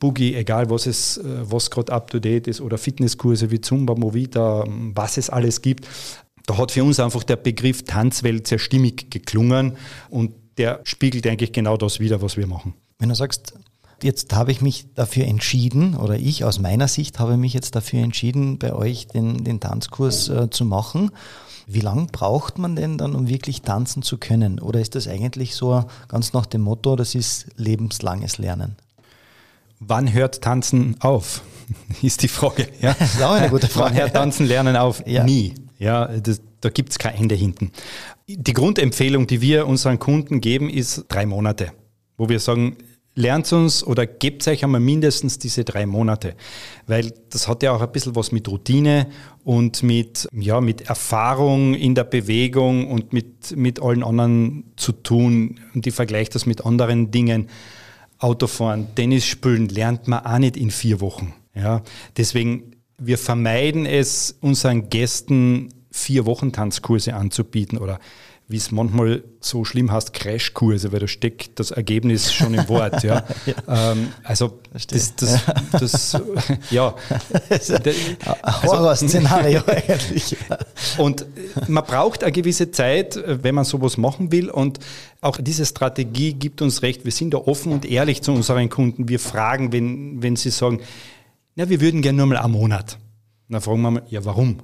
Boogie, 0.00 0.34
egal 0.34 0.68
was 0.68 0.86
es, 0.86 1.18
äh, 1.18 1.22
was 1.42 1.70
gerade 1.70 1.92
up 1.92 2.10
to 2.10 2.18
date 2.18 2.48
ist 2.48 2.60
oder 2.60 2.76
Fitnesskurse 2.76 3.52
wie 3.52 3.60
Zumba, 3.60 3.94
Movita, 3.94 4.64
was 4.66 5.16
es 5.16 5.30
alles 5.30 5.62
gibt. 5.62 5.86
Da 6.46 6.58
hat 6.58 6.72
für 6.72 6.82
uns 6.82 6.98
einfach 6.98 7.22
der 7.22 7.36
Begriff 7.36 7.84
Tanzwelt 7.84 8.48
sehr 8.48 8.58
stimmig 8.58 9.12
geklungen 9.12 9.76
und 10.10 10.32
der 10.58 10.80
spiegelt 10.84 11.26
eigentlich 11.26 11.52
genau 11.52 11.76
das 11.76 12.00
wider, 12.00 12.22
was 12.22 12.36
wir 12.36 12.46
machen. 12.46 12.74
Wenn 12.98 13.08
du 13.08 13.14
sagst, 13.14 13.54
jetzt 14.02 14.34
habe 14.34 14.52
ich 14.52 14.60
mich 14.60 14.86
dafür 14.94 15.26
entschieden, 15.26 15.96
oder 15.96 16.16
ich 16.16 16.44
aus 16.44 16.58
meiner 16.58 16.88
Sicht 16.88 17.18
habe 17.18 17.36
mich 17.36 17.54
jetzt 17.54 17.74
dafür 17.74 18.02
entschieden, 18.02 18.58
bei 18.58 18.72
euch 18.72 19.08
den, 19.08 19.44
den 19.44 19.60
Tanzkurs 19.60 20.28
äh, 20.28 20.50
zu 20.50 20.64
machen. 20.64 21.10
Wie 21.66 21.80
lange 21.80 22.06
braucht 22.12 22.58
man 22.58 22.76
denn 22.76 22.98
dann, 22.98 23.14
um 23.14 23.28
wirklich 23.28 23.62
tanzen 23.62 24.02
zu 24.02 24.18
können? 24.18 24.60
Oder 24.60 24.80
ist 24.80 24.94
das 24.94 25.08
eigentlich 25.08 25.54
so 25.54 25.84
ganz 26.08 26.34
nach 26.34 26.46
dem 26.46 26.60
Motto, 26.60 26.94
das 26.94 27.14
ist 27.14 27.46
lebenslanges 27.56 28.38
Lernen? 28.38 28.76
Wann 29.80 30.12
hört 30.12 30.42
Tanzen 30.42 30.96
auf? 31.00 31.42
Ist 32.02 32.22
die 32.22 32.28
Frage. 32.28 32.68
Ja? 32.80 32.94
Das 32.98 33.14
ist 33.14 33.22
auch 33.22 33.32
eine 33.32 33.48
gute 33.48 33.68
Frage. 33.68 33.94
Wann 33.94 34.00
hört 34.02 34.12
Tanzen 34.12 34.46
lernen 34.46 34.76
auf? 34.76 35.02
Ja. 35.06 35.24
Nie. 35.24 35.54
Ja, 35.78 36.06
das, 36.06 36.40
da 36.64 36.70
gibt 36.70 36.90
es 36.90 36.98
kein 36.98 37.14
Ende 37.14 37.34
hinten. 37.34 37.70
Die 38.26 38.52
Grundempfehlung, 38.52 39.26
die 39.26 39.40
wir 39.40 39.66
unseren 39.66 39.98
Kunden 39.98 40.40
geben, 40.40 40.70
ist 40.70 41.04
drei 41.08 41.26
Monate, 41.26 41.72
wo 42.16 42.28
wir 42.28 42.40
sagen, 42.40 42.76
lernt 43.14 43.52
uns 43.52 43.84
oder 43.84 44.06
gebt 44.06 44.46
euch 44.48 44.64
einmal 44.64 44.80
mindestens 44.80 45.38
diese 45.38 45.64
drei 45.64 45.86
Monate, 45.86 46.34
weil 46.86 47.12
das 47.30 47.46
hat 47.48 47.62
ja 47.62 47.72
auch 47.72 47.80
ein 47.80 47.92
bisschen 47.92 48.16
was 48.16 48.32
mit 48.32 48.48
Routine 48.48 49.08
und 49.44 49.82
mit, 49.82 50.28
ja, 50.32 50.60
mit 50.60 50.88
Erfahrung 50.88 51.74
in 51.74 51.94
der 51.94 52.04
Bewegung 52.04 52.90
und 52.90 53.12
mit, 53.12 53.56
mit 53.56 53.80
allen 53.80 54.02
anderen 54.02 54.64
zu 54.76 54.92
tun 54.92 55.60
und 55.74 55.86
ich 55.86 55.94
vergleiche 55.94 56.30
das 56.30 56.46
mit 56.46 56.64
anderen 56.64 57.10
Dingen. 57.10 57.48
Autofahren, 58.18 58.94
Tennis 58.94 59.26
spielen 59.26 59.68
lernt 59.68 60.08
man 60.08 60.24
auch 60.24 60.38
nicht 60.38 60.56
in 60.56 60.70
vier 60.70 61.00
Wochen. 61.00 61.34
Ja, 61.54 61.82
deswegen, 62.16 62.72
wir 62.98 63.18
vermeiden 63.18 63.86
es 63.86 64.36
unseren 64.40 64.88
Gästen 64.88 65.68
vier 65.94 66.26
Wochen 66.26 66.52
Tanzkurse 66.52 67.14
anzubieten 67.14 67.78
oder 67.78 68.00
wie 68.46 68.58
es 68.58 68.72
manchmal 68.72 69.24
so 69.40 69.64
schlimm 69.64 69.90
heißt, 69.90 70.12
Crashkurse, 70.12 70.92
weil 70.92 71.00
da 71.00 71.08
steckt 71.08 71.58
das 71.58 71.70
Ergebnis 71.70 72.30
schon 72.30 72.52
im 72.52 72.68
Wort. 72.68 73.02
Ja. 73.02 73.24
ja. 73.46 73.92
Ähm, 73.92 74.08
also 74.22 74.58
das, 74.72 75.16
das, 75.16 75.44
das, 75.72 76.22
ja. 76.70 76.94
Ein 77.48 78.62
Horrorszenario 78.62 79.60
also, 79.60 79.70
eigentlich. 79.92 80.36
Und 80.98 81.24
man 81.68 81.84
braucht 81.84 82.22
eine 82.22 82.32
gewisse 82.32 82.70
Zeit, 82.70 83.18
wenn 83.24 83.54
man 83.54 83.64
sowas 83.64 83.96
machen 83.96 84.30
will. 84.30 84.50
Und 84.50 84.78
auch 85.22 85.38
diese 85.40 85.64
Strategie 85.64 86.34
gibt 86.34 86.60
uns 86.60 86.82
recht. 86.82 87.06
Wir 87.06 87.12
sind 87.12 87.32
da 87.32 87.38
offen 87.38 87.72
und 87.72 87.86
ehrlich 87.86 88.20
zu 88.20 88.32
unseren 88.32 88.68
Kunden. 88.68 89.08
Wir 89.08 89.20
fragen, 89.20 89.72
wenn, 89.72 90.22
wenn 90.22 90.36
sie 90.36 90.50
sagen, 90.50 90.80
na, 91.54 91.70
wir 91.70 91.80
würden 91.80 92.02
gerne 92.02 92.18
nur 92.18 92.26
mal 92.26 92.36
einen 92.36 92.52
Monat. 92.52 92.98
Dann 93.48 93.62
fragen 93.62 93.80
wir 93.80 93.90
mal, 93.90 94.02
ja, 94.08 94.22
warum? 94.24 94.58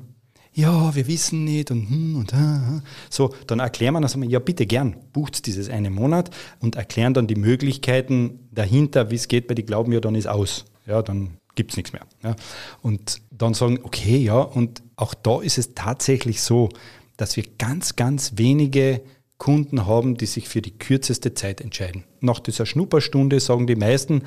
Ja, 0.53 0.95
wir 0.95 1.07
wissen 1.07 1.45
nicht 1.45 1.71
und 1.71 1.89
hm 1.89 2.17
und 2.17 2.33
ha, 2.35 2.83
so, 3.09 3.33
dann 3.47 3.61
erklären 3.61 3.95
wir 3.95 4.01
das, 4.01 4.17
ja 4.21 4.39
bitte 4.39 4.67
gern, 4.67 4.97
bucht 5.13 5.47
dieses 5.47 5.69
eine 5.71 5.91
Monat 5.91 6.31
und 6.59 6.77
erklären 6.77 7.15
dann 7.15 7.27
die 7.27 7.37
Möglichkeiten 7.37 8.49
dahinter, 8.51 9.11
wie 9.11 9.17
es 9.17 9.29
geht, 9.29 9.49
weil 9.49 9.55
die 9.55 9.65
glauben 9.65 9.93
ja, 9.93 10.01
dann 10.01 10.15
ist 10.15 10.27
aus. 10.27 10.65
Ja, 10.87 11.03
dann 11.03 11.39
gibt 11.55 11.73
es 11.73 11.77
nichts 11.77 11.93
mehr. 11.93 12.03
Ja. 12.23 12.37
Und 12.83 13.23
dann 13.31 13.55
sagen, 13.55 13.81
okay, 13.83 14.17
ja, 14.17 14.41
und 14.41 14.83
auch 14.97 15.15
da 15.15 15.41
ist 15.41 15.59
es 15.59 15.75
tatsächlich 15.75 16.43
so, 16.43 16.69
dass 17.17 17.37
wir 17.37 17.45
ganz, 17.59 17.97
ganz 17.97 18.33
wenige 18.37 19.03
Kunden 19.39 19.87
haben, 19.87 20.17
die 20.17 20.27
sich 20.27 20.49
für 20.49 20.63
die 20.63 20.77
kürzeste 20.77 21.35
Zeit 21.35 21.61
entscheiden. 21.61 22.05
Nach 22.21 22.41
dieser 22.41 22.67
Schnupperstunde 22.67 23.41
sagen 23.41 23.67
die 23.67 23.77
meisten, 23.77 24.23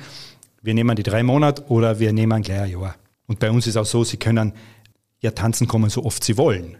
wir 0.62 0.74
nehmen 0.74 0.96
die 0.96 1.02
drei 1.02 1.22
Monate 1.22 1.64
oder 1.68 2.00
wir 2.00 2.12
nehmen 2.12 2.42
gleich 2.42 2.62
ein 2.62 2.70
Jahr. 2.70 2.96
Und 3.26 3.38
bei 3.38 3.50
uns 3.50 3.66
ist 3.66 3.76
auch 3.76 3.86
so, 3.86 4.04
sie 4.04 4.16
können 4.16 4.52
ja 5.24 5.32
tanzen 5.32 5.66
kommen, 5.66 5.90
so 5.90 6.04
oft 6.04 6.22
sie 6.22 6.38
wollen. 6.38 6.76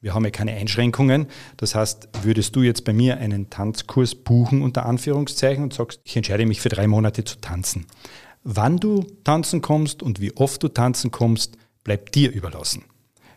Wir 0.00 0.14
haben 0.14 0.24
ja 0.24 0.30
keine 0.30 0.52
Einschränkungen. 0.52 1.26
Das 1.56 1.74
heißt, 1.74 2.08
würdest 2.22 2.54
du 2.54 2.62
jetzt 2.62 2.84
bei 2.84 2.92
mir 2.92 3.18
einen 3.18 3.50
Tanzkurs 3.50 4.14
buchen 4.14 4.62
unter 4.62 4.86
Anführungszeichen 4.86 5.64
und 5.64 5.74
sagst, 5.74 6.00
ich 6.04 6.16
entscheide 6.16 6.46
mich 6.46 6.60
für 6.60 6.68
drei 6.68 6.86
Monate 6.86 7.24
zu 7.24 7.40
tanzen. 7.40 7.86
Wann 8.44 8.76
du 8.76 9.04
tanzen 9.24 9.62
kommst 9.62 10.02
und 10.02 10.20
wie 10.20 10.36
oft 10.36 10.62
du 10.62 10.68
tanzen 10.68 11.10
kommst, 11.10 11.56
bleibt 11.82 12.14
dir 12.14 12.30
überlassen. 12.30 12.84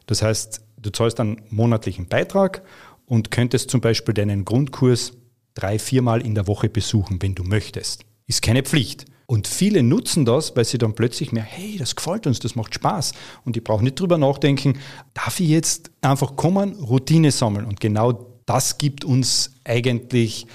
Das 0.05 0.21
heißt, 0.21 0.61
du 0.77 0.91
zahlst 0.91 1.19
einen 1.19 1.41
monatlichen 1.49 2.07
Beitrag 2.07 2.61
und 3.05 3.31
könntest 3.31 3.71
zum 3.71 3.81
Beispiel 3.81 4.13
deinen 4.13 4.45
Grundkurs 4.45 5.13
drei, 5.55 5.79
viermal 5.79 6.21
in 6.21 6.35
der 6.35 6.47
Woche 6.47 6.69
besuchen, 6.69 7.21
wenn 7.21 7.33
du 7.33 7.43
möchtest. 7.43 8.05
Ist 8.27 8.43
keine 8.43 8.61
Pflicht. 8.61 9.05
Und 9.29 9.47
viele 9.47 9.83
nutzen 9.83 10.25
das, 10.25 10.55
weil 10.55 10.65
sie 10.65 10.79
dann 10.79 10.95
plötzlich 10.95 11.31
mehr, 11.31 11.43
hey, 11.43 11.77
das 11.77 11.95
gefällt 11.95 12.25
uns, 12.25 12.39
das 12.39 12.55
macht 12.55 12.73
Spaß. 12.73 13.11
Und 13.45 13.55
ich 13.55 13.63
brauche 13.63 13.83
nicht 13.83 13.99
drüber 13.99 14.17
nachdenken, 14.17 14.79
darf 15.13 15.39
ich 15.39 15.49
jetzt 15.49 15.91
einfach 16.01 16.35
kommen, 16.35 16.73
Routine 16.79 17.29
sammeln. 17.29 17.65
Und 17.65 17.79
genau 17.79 18.25
das 18.47 18.79
gibt 18.79 19.05
uns 19.05 19.53
eigentlich 19.63 20.47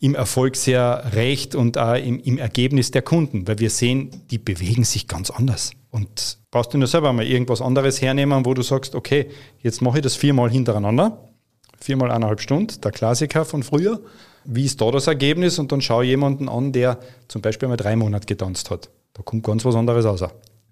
im 0.00 0.14
Erfolg 0.14 0.56
sehr 0.56 1.12
recht 1.12 1.54
und 1.54 1.76
auch 1.76 1.96
im, 1.96 2.18
im 2.20 2.38
Ergebnis 2.38 2.90
der 2.90 3.02
Kunden, 3.02 3.46
weil 3.46 3.58
wir 3.58 3.68
sehen, 3.68 4.22
die 4.30 4.38
bewegen 4.38 4.84
sich 4.84 5.06
ganz 5.06 5.28
anders. 5.28 5.72
Und 5.90 6.38
brauchst 6.50 6.72
du 6.72 6.78
nur 6.78 6.88
selber 6.88 7.12
mal 7.12 7.26
irgendwas 7.26 7.60
anderes 7.60 8.00
hernehmen, 8.00 8.46
wo 8.46 8.54
du 8.54 8.62
sagst, 8.62 8.94
okay, 8.94 9.28
jetzt 9.60 9.82
mache 9.82 9.98
ich 9.98 10.02
das 10.02 10.16
viermal 10.16 10.48
hintereinander, 10.48 11.27
viermal 11.80 12.10
eineinhalb 12.10 12.40
Stunden, 12.40 12.80
der 12.80 12.90
Klassiker 12.90 13.44
von 13.44 13.62
früher 13.62 14.00
wie 14.50 14.64
ist 14.64 14.80
da 14.80 14.90
das 14.90 15.06
Ergebnis? 15.06 15.58
Und 15.58 15.70
dann 15.72 15.82
schaue 15.82 16.04
ich 16.04 16.10
jemanden 16.10 16.48
an, 16.48 16.72
der 16.72 16.98
zum 17.28 17.42
Beispiel 17.42 17.68
mal 17.68 17.76
drei 17.76 17.96
Monate 17.96 18.26
getanzt 18.26 18.70
hat. 18.70 18.88
Da 19.12 19.22
kommt 19.22 19.44
ganz 19.44 19.64
was 19.64 19.74
anderes 19.74 20.06
raus. 20.06 20.24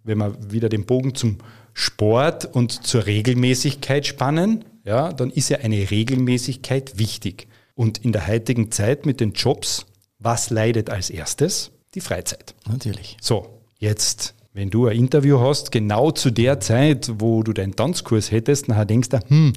Wenn 0.03 0.19
wir 0.19 0.35
wieder 0.51 0.69
den 0.69 0.87
Bogen 0.87 1.15
zum 1.15 1.39
Sport 1.75 2.47
und 2.47 2.87
zur 2.87 3.05
Regelmäßigkeit 3.05 4.07
spannen, 4.07 4.65
ja, 4.85 5.13
dann 5.13 5.31
ist 5.31 5.51
ja 5.51 5.59
eine 5.59 5.91
Regelmäßigkeit 5.91 6.99
wichtig. 6.99 7.49
Und 7.75 7.99
in 7.99 8.13
der 8.13 8.27
heutigen 8.27 8.71
Zeit 8.71 9.05
mit 9.05 9.21
den 9.21 9.33
Jobs, 9.33 9.85
was 10.19 10.49
leidet 10.49 10.89
als 10.89 11.11
erstes? 11.11 11.73
Die 11.95 12.01
Freizeit. 12.01 12.55
Natürlich. 12.67 13.19
So, 13.21 13.61
jetzt, 13.79 14.35
wenn 14.55 14.71
du 14.71 14.87
ein 14.87 14.97
Interview 14.97 15.41
hast, 15.41 15.71
genau 15.71 16.13
zu 16.13 16.31
der 16.31 16.61
Zeit, 16.61 17.11
wo 17.19 17.43
du 17.43 17.53
deinen 17.53 17.77
Tanzkurs 17.77 18.31
hättest, 18.31 18.69
nachher 18.69 18.87
denkst 18.87 19.11
du, 19.11 19.19
hm, 19.29 19.53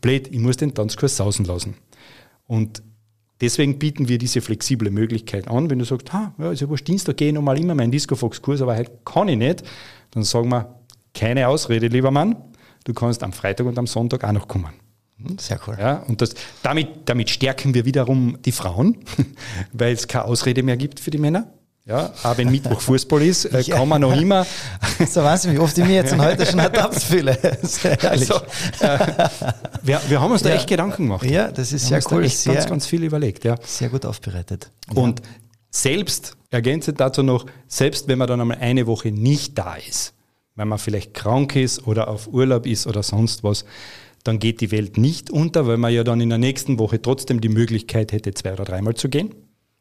blöd, 0.00 0.28
ich 0.28 0.38
muss 0.38 0.56
den 0.56 0.74
Tanzkurs 0.74 1.16
sausen 1.16 1.44
lassen. 1.44 1.74
Und 2.46 2.82
Deswegen 3.40 3.78
bieten 3.78 4.08
wir 4.08 4.18
diese 4.18 4.42
flexible 4.42 4.90
Möglichkeit 4.90 5.48
an. 5.48 5.70
Wenn 5.70 5.78
du 5.78 5.84
sagst, 5.84 6.12
ha, 6.12 6.34
ja, 6.38 6.52
ist 6.52 6.60
ja 6.60 6.68
wurscht, 6.68 6.86
Dienstag 6.86 7.16
gehe 7.16 7.28
ich 7.28 7.34
nochmal 7.34 7.58
immer 7.58 7.74
meinen 7.74 7.90
Discofox-Kurs, 7.90 8.60
aber 8.60 8.76
heute 8.76 8.92
kann 9.04 9.28
ich 9.28 9.38
nicht, 9.38 9.62
dann 10.10 10.24
sagen 10.24 10.50
wir, 10.50 10.74
keine 11.14 11.48
Ausrede, 11.48 11.88
lieber 11.88 12.10
Mann, 12.10 12.36
du 12.84 12.92
kannst 12.92 13.22
am 13.22 13.32
Freitag 13.32 13.66
und 13.66 13.78
am 13.78 13.86
Sonntag 13.86 14.24
auch 14.24 14.32
noch 14.32 14.46
kommen. 14.46 14.74
Hm, 15.16 15.38
sehr 15.38 15.58
cool. 15.66 15.76
Ja, 15.78 16.02
und 16.06 16.20
das, 16.20 16.34
damit, 16.62 16.88
damit 17.06 17.30
stärken 17.30 17.72
wir 17.72 17.86
wiederum 17.86 18.36
die 18.44 18.52
Frauen, 18.52 18.98
weil 19.72 19.94
es 19.94 20.06
keine 20.06 20.26
Ausrede 20.26 20.62
mehr 20.62 20.76
gibt 20.76 21.00
für 21.00 21.10
die 21.10 21.18
Männer. 21.18 21.50
Ja, 21.90 22.12
auch 22.22 22.38
wenn 22.38 22.52
Mittwoch 22.52 22.80
Fußball 22.80 23.20
ist, 23.22 23.46
äh, 23.46 23.64
kann 23.68 23.88
man 23.88 24.00
noch 24.00 24.16
immer. 24.16 24.46
So 25.08 25.24
weißt 25.24 25.46
du, 25.46 25.52
wie 25.52 25.58
oft 25.58 25.76
ich 25.76 25.84
mir 25.84 25.94
jetzt 25.94 26.12
und 26.12 26.20
heute 26.20 26.46
schon 26.46 26.60
ertappt 26.60 27.02
fühle. 27.02 27.36
Also, 28.02 28.36
äh, 28.80 28.98
wir, 29.82 30.00
wir 30.08 30.20
haben 30.20 30.30
uns 30.30 30.42
da 30.42 30.50
ja. 30.50 30.54
echt 30.54 30.68
Gedanken 30.68 31.04
gemacht. 31.04 31.24
Ja, 31.24 31.50
das 31.50 31.72
ist 31.72 31.90
wir 31.90 32.00
sehr 32.00 32.12
cool. 32.12 32.24
echt 32.24 32.38
sehr, 32.38 32.54
ganz, 32.54 32.68
ganz 32.68 32.86
viel 32.86 33.02
überlegt. 33.02 33.44
Ja. 33.44 33.56
Sehr 33.62 33.88
gut 33.88 34.06
aufbereitet. 34.06 34.70
Und 34.94 35.20
ja. 35.20 35.26
selbst, 35.70 36.36
ergänzend 36.50 37.00
dazu 37.00 37.24
noch, 37.24 37.46
selbst 37.66 38.06
wenn 38.06 38.18
man 38.18 38.28
dann 38.28 38.40
einmal 38.40 38.58
eine 38.58 38.86
Woche 38.86 39.10
nicht 39.10 39.58
da 39.58 39.74
ist, 39.74 40.14
weil 40.54 40.66
man 40.66 40.78
vielleicht 40.78 41.14
krank 41.14 41.56
ist 41.56 41.86
oder 41.86 42.08
auf 42.08 42.28
Urlaub 42.28 42.66
ist 42.66 42.86
oder 42.86 43.02
sonst 43.02 43.42
was, 43.42 43.64
dann 44.22 44.38
geht 44.38 44.60
die 44.60 44.70
Welt 44.70 44.96
nicht 44.96 45.30
unter, 45.30 45.66
weil 45.66 45.76
man 45.76 45.92
ja 45.92 46.04
dann 46.04 46.20
in 46.20 46.28
der 46.28 46.38
nächsten 46.38 46.78
Woche 46.78 47.02
trotzdem 47.02 47.40
die 47.40 47.48
Möglichkeit 47.48 48.12
hätte, 48.12 48.32
zwei 48.32 48.52
oder 48.52 48.64
dreimal 48.64 48.94
zu 48.94 49.08
gehen. 49.08 49.34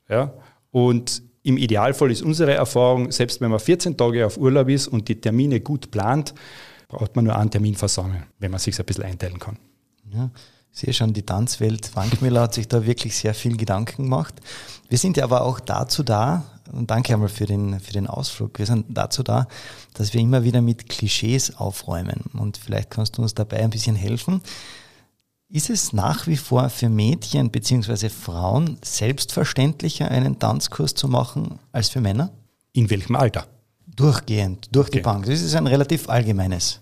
Ja? 0.09 0.33
Und 0.71 1.28
im 1.43 1.57
Idealfall 1.57 2.11
ist 2.11 2.21
unsere 2.21 2.53
Erfahrung, 2.53 3.11
selbst 3.11 3.41
wenn 3.41 3.51
man 3.51 3.59
14 3.59 3.97
Tage 3.97 4.25
auf 4.25 4.37
Urlaub 4.37 4.69
ist 4.69 4.87
und 4.87 5.07
die 5.07 5.19
Termine 5.19 5.61
gut 5.61 5.91
plant, 5.91 6.33
braucht 6.87 7.15
man 7.15 7.25
nur 7.25 7.35
einen 7.35 7.51
Termin 7.51 7.75
versammeln, 7.75 8.23
wenn 8.39 8.51
man 8.51 8.59
sich 8.59 8.77
ein 8.79 8.85
bisschen 8.85 9.05
einteilen 9.05 9.39
kann. 9.39 9.57
Ja, 10.11 10.29
ich 10.71 10.79
sehe 10.79 10.93
schon, 10.93 11.13
die 11.13 11.23
Tanzwelt 11.23 11.95
Wankmüller 11.95 12.41
hat 12.41 12.53
sich 12.53 12.67
da 12.67 12.85
wirklich 12.85 13.15
sehr 13.15 13.33
viel 13.33 13.57
Gedanken 13.57 14.03
gemacht. 14.03 14.35
Wir 14.87 14.97
sind 14.97 15.17
ja 15.17 15.23
aber 15.23 15.43
auch 15.43 15.59
dazu 15.59 16.03
da, 16.03 16.43
und 16.71 16.91
danke 16.91 17.13
einmal 17.13 17.29
für 17.29 17.45
den, 17.45 17.79
für 17.79 17.93
den 17.93 18.07
Ausflug, 18.07 18.59
wir 18.59 18.65
sind 18.65 18.85
dazu 18.89 19.23
da, 19.23 19.47
dass 19.93 20.13
wir 20.13 20.21
immer 20.21 20.43
wieder 20.43 20.61
mit 20.61 20.89
Klischees 20.89 21.55
aufräumen. 21.57 22.25
Und 22.33 22.57
vielleicht 22.57 22.91
kannst 22.91 23.17
du 23.17 23.21
uns 23.21 23.33
dabei 23.33 23.57
ein 23.57 23.71
bisschen 23.71 23.95
helfen. 23.95 24.41
Ist 25.51 25.71
es 25.71 25.93
nach 25.93 26.27
wie 26.27 26.37
vor 26.37 26.69
für 26.69 26.89
Mädchen 26.89 27.49
bzw. 27.49 28.09
Frauen 28.09 28.77
selbstverständlicher, 28.83 30.11
einen 30.11 30.37
Tanzkurs 30.37 30.93
zu 30.93 31.07
machen 31.07 31.57
als 31.71 31.89
für 31.89 32.01
Männer? 32.01 32.31
In 32.71 32.91
welchem 32.91 33.15
Alter? 33.15 33.47
Durchgehend, 33.87 34.69
durch 34.71 34.89
die 34.89 34.99
Bank. 34.99 35.25
Das 35.25 35.41
ist 35.41 35.55
ein 35.55 35.65
relativ 35.65 36.07
allgemeines. 36.07 36.81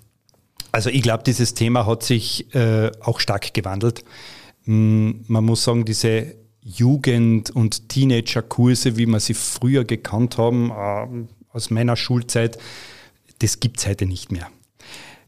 Also 0.74 0.90
ich 0.90 1.02
glaube, 1.02 1.24
dieses 1.24 1.54
Thema 1.54 1.86
hat 1.86 2.04
sich 2.04 2.54
äh, 2.54 2.92
auch 3.00 3.22
stark 3.22 3.54
gewandelt. 3.54 4.04
Mm, 4.66 5.12
man 5.28 5.46
muss 5.46 5.64
sagen, 5.64 5.86
diese 5.86 6.36
Jugend- 6.62 7.52
und 7.52 7.88
Teenager-Kurse, 7.88 8.98
wie 8.98 9.06
wir 9.06 9.22
sie 9.22 9.34
früher 9.34 9.86
gekannt 9.86 10.38
haben, 10.38 10.72
äh, 10.72 11.28
aus 11.54 11.70
meiner 11.70 11.96
Schulzeit, 11.96 12.58
das 13.40 13.62
gibt 13.62 13.80
es 13.80 13.88
heute 13.88 14.06
nicht 14.06 14.30
mehr. 14.30 14.50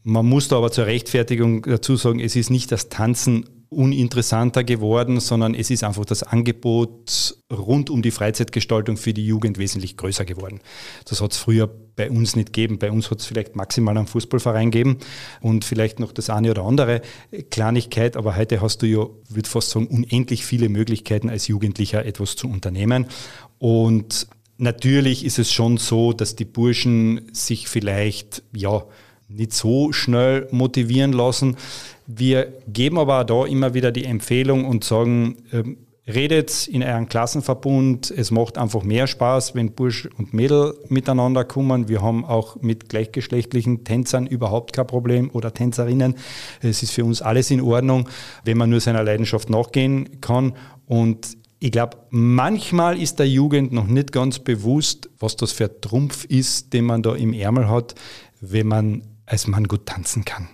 Man 0.02 0.26
muss 0.26 0.48
da 0.48 0.56
aber 0.56 0.72
zur 0.72 0.86
Rechtfertigung 0.86 1.62
dazu 1.62 1.96
sagen, 1.96 2.20
es 2.20 2.36
ist 2.36 2.50
nicht 2.50 2.72
das 2.72 2.88
Tanzen 2.88 3.44
uninteressanter 3.70 4.64
geworden, 4.64 5.20
sondern 5.20 5.54
es 5.54 5.70
ist 5.70 5.84
einfach 5.84 6.04
das 6.04 6.24
Angebot 6.24 7.36
rund 7.52 7.88
um 7.88 8.02
die 8.02 8.10
Freizeitgestaltung 8.10 8.96
für 8.96 9.14
die 9.14 9.24
Jugend 9.24 9.58
wesentlich 9.58 9.96
größer 9.96 10.24
geworden. 10.24 10.60
Das 11.04 11.20
hat 11.20 11.32
es 11.32 11.38
früher 11.38 11.68
bei 11.94 12.10
uns 12.10 12.34
nicht 12.34 12.52
gegeben. 12.52 12.80
Bei 12.80 12.90
uns 12.90 13.10
hat 13.12 13.20
es 13.20 13.26
vielleicht 13.26 13.54
maximal 13.54 13.96
einen 13.96 14.08
Fußballverein 14.08 14.72
gegeben 14.72 14.98
und 15.40 15.64
vielleicht 15.64 16.00
noch 16.00 16.10
das 16.10 16.30
eine 16.30 16.50
oder 16.50 16.64
andere 16.64 17.00
Kleinigkeit, 17.50 18.16
aber 18.16 18.36
heute 18.36 18.60
hast 18.60 18.82
du 18.82 18.86
ja, 18.86 19.06
würde 19.28 19.48
fast 19.48 19.70
sagen, 19.70 19.86
unendlich 19.86 20.44
viele 20.44 20.68
Möglichkeiten 20.68 21.30
als 21.30 21.46
Jugendlicher 21.46 22.04
etwas 22.04 22.34
zu 22.34 22.48
unternehmen. 22.48 23.06
Und 23.58 24.26
natürlich 24.58 25.24
ist 25.24 25.38
es 25.38 25.52
schon 25.52 25.76
so, 25.76 26.12
dass 26.12 26.34
die 26.34 26.44
Burschen 26.44 27.30
sich 27.32 27.68
vielleicht, 27.68 28.42
ja, 28.52 28.84
nicht 29.30 29.52
so 29.52 29.92
schnell 29.92 30.48
motivieren 30.50 31.12
lassen. 31.12 31.56
Wir 32.06 32.52
geben 32.68 32.98
aber 32.98 33.20
auch 33.20 33.24
da 33.24 33.46
immer 33.46 33.74
wieder 33.74 33.92
die 33.92 34.04
Empfehlung 34.04 34.64
und 34.64 34.84
sagen, 34.84 35.36
ähm, 35.52 35.76
redet 36.06 36.66
in 36.66 36.82
eurem 36.82 37.08
Klassenverbund. 37.08 38.10
Es 38.10 38.30
macht 38.30 38.58
einfach 38.58 38.82
mehr 38.82 39.06
Spaß, 39.06 39.54
wenn 39.54 39.72
Bursch 39.72 40.08
und 40.18 40.34
Mädel 40.34 40.74
miteinander 40.88 41.44
kommen. 41.44 41.88
Wir 41.88 42.02
haben 42.02 42.24
auch 42.24 42.56
mit 42.60 42.88
gleichgeschlechtlichen 42.88 43.84
Tänzern 43.84 44.26
überhaupt 44.26 44.72
kein 44.72 44.86
Problem 44.86 45.30
oder 45.32 45.54
Tänzerinnen. 45.54 46.16
Es 46.60 46.82
ist 46.82 46.92
für 46.92 47.04
uns 47.04 47.22
alles 47.22 47.50
in 47.50 47.60
Ordnung, 47.60 48.08
wenn 48.44 48.58
man 48.58 48.70
nur 48.70 48.80
seiner 48.80 49.04
Leidenschaft 49.04 49.50
nachgehen 49.50 50.20
kann. 50.20 50.54
Und 50.86 51.36
ich 51.60 51.70
glaube, 51.72 51.98
manchmal 52.10 53.00
ist 53.00 53.18
der 53.18 53.28
Jugend 53.28 53.72
noch 53.72 53.86
nicht 53.86 54.12
ganz 54.12 54.38
bewusst, 54.38 55.10
was 55.18 55.36
das 55.36 55.52
für 55.52 55.64
ein 55.64 55.80
Trumpf 55.80 56.24
ist, 56.24 56.72
den 56.72 56.86
man 56.86 57.02
da 57.02 57.14
im 57.14 57.34
Ärmel 57.34 57.68
hat, 57.68 57.94
wenn 58.40 58.66
man 58.66 59.02
als 59.30 59.46
Mann 59.46 59.64
gut 59.68 59.86
tanzen 59.86 60.24
kann. 60.24 60.48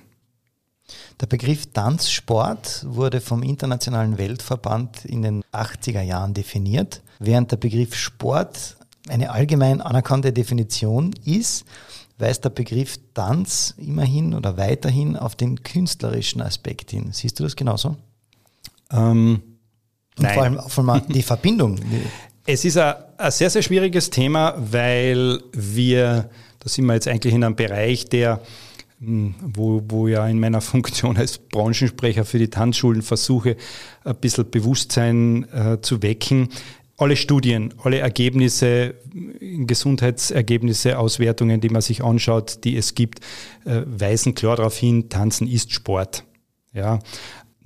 Der 1.21 1.27
Begriff 1.27 1.67
Tanzsport 1.73 2.85
wurde 2.87 3.21
vom 3.21 3.43
Internationalen 3.43 4.19
Weltverband 4.19 5.05
in 5.05 5.23
den 5.23 5.43
80er 5.53 6.03
Jahren 6.03 6.35
definiert, 6.35 7.03
während 7.19 7.51
der 7.51 7.57
Begriff 7.57 7.95
Sport 7.95 8.77
eine 9.09 9.31
allgemein 9.31 9.81
anerkannte 9.81 10.33
Definition 10.33 11.15
ist, 11.25 11.65
weist 12.19 12.45
der 12.45 12.51
Begriff 12.51 12.99
Tanz 13.15 13.75
immerhin 13.79 14.35
oder 14.35 14.57
weiterhin 14.57 15.17
auf 15.17 15.37
den 15.37 15.63
künstlerischen 15.63 16.41
Aspekt 16.43 16.91
hin. 16.91 17.11
Siehst 17.13 17.39
du 17.41 17.45
das 17.45 17.57
genauso? 17.57 17.97
Ähm, 18.91 19.43
Und 20.17 20.23
nein. 20.23 20.35
vor 20.35 20.43
allem, 20.43 20.61
vor 20.69 20.89
allem 20.89 21.09
die 21.09 21.23
Verbindung. 21.23 21.79
Es 22.45 22.65
ist 22.65 22.77
ein, 22.77 22.95
ein 23.17 23.31
sehr, 23.31 23.51
sehr 23.51 23.63
schwieriges 23.63 24.11
Thema, 24.11 24.55
weil 24.59 25.41
wir, 25.53 26.29
da 26.61 26.69
sind 26.69 26.87
wir 26.87 26.95
jetzt 26.95 27.09
eigentlich 27.09 27.35
in 27.35 27.43
einem 27.43 27.57
Bereich, 27.57 28.09
der 28.09 28.41
wo, 28.99 29.83
wo 29.89 30.09
ja 30.09 30.27
in 30.27 30.41
meiner 30.41 30.61
Funktion 30.63 31.17
als 31.17 31.39
Branchensprecher 31.39 32.25
für 32.25 32.39
die 32.39 32.49
Tanzschulen 32.49 33.03
versuche, 33.03 33.57
ein 34.05 34.17
bisschen 34.17 34.51
Bewusstsein 34.51 35.47
äh, 35.53 35.81
zu 35.81 36.03
wecken. 36.03 36.49
Alle 36.99 37.17
Studien, 37.17 37.75
alle 37.83 37.99
Ergebnisse, 37.99 38.95
Gesundheitsergebnisse, 39.41 40.99
Auswertungen, 40.99 41.61
die 41.61 41.69
man 41.69 41.83
sich 41.83 42.03
anschaut, 42.03 42.65
die 42.65 42.77
es 42.77 42.95
gibt, 42.95 43.21
äh, 43.67 43.83
weisen 43.85 44.35
klar 44.35 44.57
darauf 44.57 44.77
hin, 44.77 45.11
Tanzen 45.11 45.47
ist 45.47 45.73
Sport. 45.73 46.25
Ja, 46.73 46.99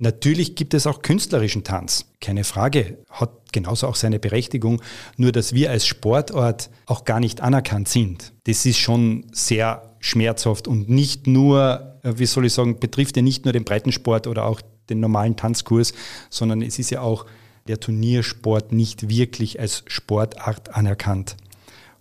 Natürlich 0.03 0.55
gibt 0.55 0.73
es 0.73 0.87
auch 0.87 1.03
künstlerischen 1.03 1.63
Tanz, 1.63 2.07
keine 2.19 2.43
Frage, 2.43 2.97
hat 3.11 3.53
genauso 3.53 3.85
auch 3.85 3.93
seine 3.93 4.17
Berechtigung, 4.17 4.81
nur 5.15 5.31
dass 5.31 5.53
wir 5.53 5.69
als 5.69 5.85
Sportort 5.85 6.71
auch 6.87 7.05
gar 7.05 7.19
nicht 7.19 7.41
anerkannt 7.41 7.87
sind. 7.87 8.33
Das 8.45 8.65
ist 8.65 8.79
schon 8.79 9.27
sehr 9.31 9.90
schmerzhaft 10.01 10.67
und 10.67 10.89
nicht 10.89 11.27
nur, 11.27 11.97
äh, 12.03 12.13
wie 12.17 12.25
soll 12.25 12.45
ich 12.45 12.53
sagen, 12.53 12.79
betrifft 12.79 13.15
ja 13.15 13.21
nicht 13.21 13.45
nur 13.45 13.53
den 13.53 13.63
Breitensport 13.63 14.27
oder 14.27 14.45
auch 14.45 14.61
den 14.89 14.99
normalen 14.99 15.37
Tanzkurs, 15.37 15.93
sondern 16.29 16.61
es 16.61 16.79
ist 16.79 16.89
ja 16.89 17.01
auch 17.01 17.25
der 17.67 17.79
Turniersport 17.79 18.73
nicht 18.73 19.07
wirklich 19.07 19.59
als 19.59 19.83
Sportart 19.87 20.75
anerkannt. 20.75 21.37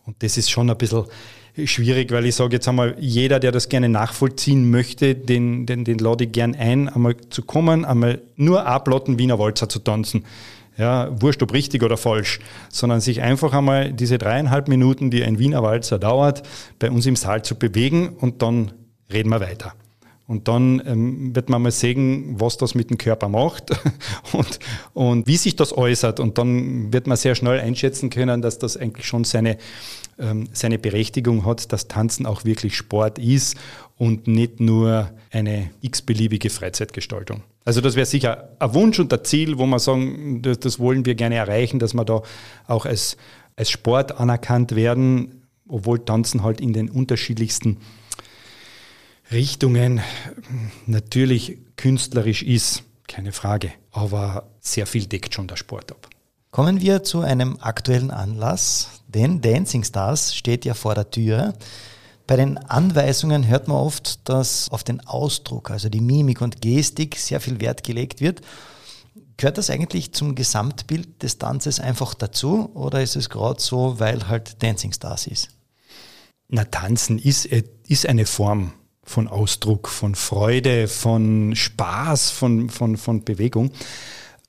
Und 0.07 0.23
das 0.23 0.39
ist 0.39 0.51
schon 0.51 0.71
ein 0.71 0.79
bisschen 0.79 1.05
schwierig, 1.65 2.11
weil 2.11 2.25
ich 2.25 2.35
sage 2.35 2.57
jetzt 2.57 2.67
einmal, 2.67 2.97
jeder, 2.99 3.39
der 3.39 3.53
das 3.53 3.69
gerne 3.69 3.89
nachvollziehen 3.89 4.71
möchte, 4.71 5.15
den, 5.15 5.67
den, 5.67 5.85
den 5.85 5.99
lade 5.99 6.25
ich 6.25 6.33
gern 6.33 6.55
ein, 6.55 6.89
einmal 6.89 7.17
zu 7.29 7.43
kommen, 7.43 7.85
einmal 7.85 8.23
nur 8.37 8.67
ablotten 8.67 9.19
Wiener 9.19 9.39
Walzer 9.39 9.69
zu 9.69 9.79
tanzen 9.81 10.25
ja, 10.81 11.09
wurscht 11.21 11.43
ob 11.43 11.53
richtig 11.53 11.83
oder 11.83 11.99
falsch, 11.99 12.41
sondern 12.71 13.01
sich 13.01 13.21
einfach 13.21 13.53
einmal 13.53 13.93
diese 13.93 14.17
dreieinhalb 14.17 14.67
Minuten, 14.67 15.11
die 15.11 15.23
ein 15.23 15.39
Wiener 15.39 15.63
Walzer 15.63 15.99
dauert, 15.99 16.43
bei 16.79 16.91
uns 16.91 17.05
im 17.05 17.17
Saal 17.17 17.43
zu 17.43 17.55
bewegen 17.55 18.09
und 18.09 18.41
dann 18.41 18.73
reden 19.13 19.29
wir 19.29 19.41
weiter. 19.41 19.75
Und 20.27 20.47
dann 20.49 20.81
ähm, 20.87 21.35
wird 21.35 21.51
man 21.51 21.61
mal 21.61 21.73
sehen, 21.73 22.37
was 22.39 22.57
das 22.57 22.75
mit 22.75 22.89
dem 22.89 22.99
Körper 22.99 23.29
macht 23.29 23.73
und, 24.33 24.61
und 24.95 25.27
wie 25.27 25.37
sich 25.37 25.57
das 25.57 25.77
äußert. 25.77 26.21
Und 26.21 26.39
dann 26.39 26.93
wird 26.93 27.09
man 27.09 27.17
sehr 27.17 27.35
schnell 27.35 27.59
einschätzen 27.59 28.11
können, 28.11 28.41
dass 28.41 28.59
das 28.59 28.77
eigentlich 28.77 29.07
schon 29.07 29.25
seine, 29.25 29.59
ähm, 30.21 30.49
seine 30.53 30.79
Berechtigung 30.79 31.45
hat, 31.45 31.73
dass 31.73 31.89
Tanzen 31.89 32.27
auch 32.27 32.45
wirklich 32.45 32.77
Sport 32.77 33.19
ist 33.19 33.57
und 33.97 34.27
nicht 34.27 34.61
nur 34.61 35.11
eine 35.31 35.71
x-beliebige 35.81 36.51
Freizeitgestaltung. 36.51 37.43
Also 37.65 37.81
das 37.81 37.95
wäre 37.95 38.07
sicher 38.07 38.51
ein 38.59 38.75
Wunsch 38.75 38.99
und 38.99 39.13
ein 39.13 39.25
Ziel, 39.25 39.59
wo 39.59 39.67
wir 39.67 39.79
sagen, 39.79 40.43
das, 40.43 40.61
das 40.61 40.79
wollen 40.79 41.05
wir 41.05 41.15
gerne 41.15 41.37
erreichen, 41.37 41.79
dass 41.79 41.95
wir 41.95 42.05
da 42.05 42.23
auch 42.67 42.87
als, 42.87 43.17
als 43.57 43.71
Sport 43.71 44.19
anerkannt 44.19 44.75
werden, 44.75 45.43
obwohl 45.69 46.05
Tanzen 46.05 46.43
halt 46.43 46.61
in 46.61 46.73
den 46.73 46.89
unterschiedlichsten 46.89 47.79
Richtungen 49.31 50.01
natürlich 50.87 51.59
künstlerisch 51.77 52.43
ist, 52.43 52.83
keine 53.07 53.33
Frage, 53.33 53.73
aber 53.93 54.49
sehr 54.61 54.87
viel 54.87 55.07
deckt 55.07 55.35
schon 55.35 55.47
der 55.47 55.57
Sport 55.57 55.93
ab. 55.93 56.09
Kommen 56.51 56.81
wir 56.81 57.05
zu 57.05 57.21
einem 57.21 57.59
aktuellen 57.61 58.11
Anlass, 58.11 59.03
denn 59.07 59.41
Dancing 59.41 59.85
Stars 59.85 60.35
steht 60.35 60.65
ja 60.65 60.75
vor 60.75 60.97
der 60.97 61.09
Tür. 61.09 61.55
Bei 62.27 62.35
den 62.35 62.59
Anweisungen 62.59 63.47
hört 63.47 63.69
man 63.69 63.77
oft, 63.77 64.29
dass 64.29 64.69
auf 64.71 64.83
den 64.83 65.01
Ausdruck, 65.07 65.71
also 65.71 65.89
die 65.89 66.01
Mimik 66.01 66.41
und 66.41 66.61
Gestik, 66.61 67.17
sehr 67.17 67.41
viel 67.41 67.61
Wert 67.61 67.85
gelegt 67.85 68.21
wird. 68.21 68.41
Gehört 69.37 69.59
das 69.59 69.71
eigentlich 69.71 70.13
zum 70.13 70.35
Gesamtbild 70.35 71.23
des 71.23 71.39
Tanzes 71.39 71.79
einfach 71.79 72.15
dazu 72.15 72.69
oder 72.75 73.01
ist 73.01 73.15
es 73.15 73.31
gerade 73.31 73.61
so, 73.61 74.01
weil 74.01 74.27
halt 74.27 74.61
Dancing 74.61 74.93
Stars 74.93 75.29
ist? 75.29 75.51
Na, 76.49 76.65
Tanzen 76.65 77.21
ist, 77.21 77.47
ist 77.47 78.07
eine 78.07 78.27
Form 78.27 78.73
von 79.05 79.29
Ausdruck, 79.29 79.87
von 79.87 80.17
Freude, 80.17 80.89
von 80.89 81.55
Spaß, 81.55 82.31
von, 82.31 82.71
von, 82.71 82.97
von 82.97 83.25
Bewegung. 83.25 83.71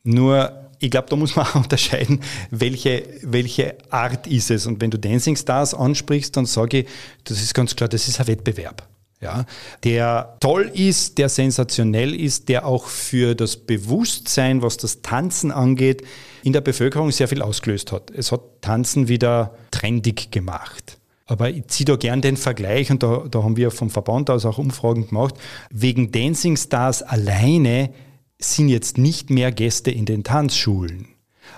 Nur 0.03 0.60
ich 0.81 0.89
glaube, 0.89 1.07
da 1.09 1.15
muss 1.15 1.35
man 1.35 1.45
auch 1.45 1.55
unterscheiden, 1.63 2.19
welche, 2.49 3.03
welche 3.21 3.75
Art 3.89 4.27
ist 4.27 4.51
es. 4.51 4.65
Und 4.65 4.81
wenn 4.81 4.91
du 4.91 4.97
Dancing 4.97 5.35
Stars 5.35 5.73
ansprichst, 5.73 6.35
dann 6.35 6.45
sage 6.45 6.79
ich, 6.79 6.87
das 7.23 7.41
ist 7.41 7.53
ganz 7.53 7.75
klar, 7.75 7.87
das 7.87 8.07
ist 8.07 8.19
ein 8.19 8.27
Wettbewerb. 8.27 8.87
Ja, 9.21 9.45
der 9.83 10.37
toll 10.39 10.71
ist, 10.73 11.19
der 11.19 11.29
sensationell 11.29 12.15
ist, 12.15 12.49
der 12.49 12.65
auch 12.65 12.87
für 12.87 13.35
das 13.35 13.55
Bewusstsein, 13.55 14.63
was 14.63 14.77
das 14.77 15.03
Tanzen 15.03 15.51
angeht, 15.51 16.01
in 16.41 16.53
der 16.53 16.61
Bevölkerung 16.61 17.11
sehr 17.11 17.27
viel 17.27 17.43
ausgelöst 17.43 17.91
hat. 17.91 18.09
Es 18.09 18.31
hat 18.31 18.41
Tanzen 18.61 19.07
wieder 19.07 19.53
trendig 19.69 20.31
gemacht. 20.31 20.97
Aber 21.27 21.51
ich 21.51 21.67
ziehe 21.67 21.85
da 21.85 21.97
gern 21.97 22.23
den 22.23 22.35
Vergleich 22.35 22.89
und 22.89 23.03
da, 23.03 23.25
da 23.29 23.43
haben 23.43 23.57
wir 23.57 23.69
vom 23.69 23.91
Verband 23.91 24.31
aus 24.31 24.43
auch 24.43 24.57
Umfragen 24.57 25.07
gemacht. 25.07 25.35
Wegen 25.69 26.11
Dancing 26.11 26.57
Stars 26.57 27.03
alleine 27.03 27.91
sind 28.43 28.69
jetzt 28.69 28.97
nicht 28.97 29.29
mehr 29.29 29.51
Gäste 29.51 29.91
in 29.91 30.05
den 30.05 30.23
Tanzschulen. 30.23 31.07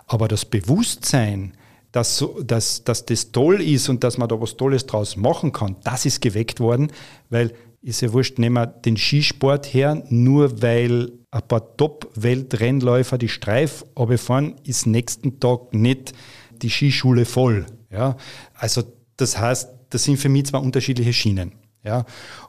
Aber 0.07 0.27
das 0.27 0.45
Bewusstsein, 0.45 1.53
dass, 1.91 2.25
dass, 2.41 2.83
dass 2.83 3.05
das 3.05 3.31
toll 3.31 3.61
ist 3.61 3.89
und 3.89 4.03
dass 4.03 4.17
man 4.17 4.27
da 4.27 4.39
was 4.41 4.57
Tolles 4.57 4.85
draus 4.85 5.15
machen 5.15 5.51
kann, 5.51 5.75
das 5.83 6.05
ist 6.05 6.21
geweckt 6.21 6.59
worden, 6.59 6.91
weil 7.29 7.53
ist 7.83 8.01
ja 8.01 8.13
wurscht, 8.13 8.39
nehmen 8.39 8.55
wir 8.55 8.67
den 8.67 8.97
Skisport 8.97 9.73
her, 9.73 10.03
nur 10.09 10.61
weil 10.61 11.11
ein 11.31 11.41
paar 11.47 11.75
Top-Weltrennläufer 11.75 13.17
die 13.17 13.27
Streif 13.27 13.85
fahren, 14.17 14.55
ist 14.63 14.87
nächsten 14.87 15.39
Tag 15.39 15.73
nicht 15.73 16.13
die 16.61 16.69
Skischule 16.69 17.25
voll. 17.25 17.65
Ja? 17.91 18.15
Also 18.53 18.83
das 19.17 19.37
heißt, 19.37 19.69
das 19.89 20.03
sind 20.05 20.17
für 20.17 20.29
mich 20.29 20.45
zwei 20.45 20.59
unterschiedliche 20.59 21.11
Schienen. 21.11 21.51
Ja? 21.83 22.05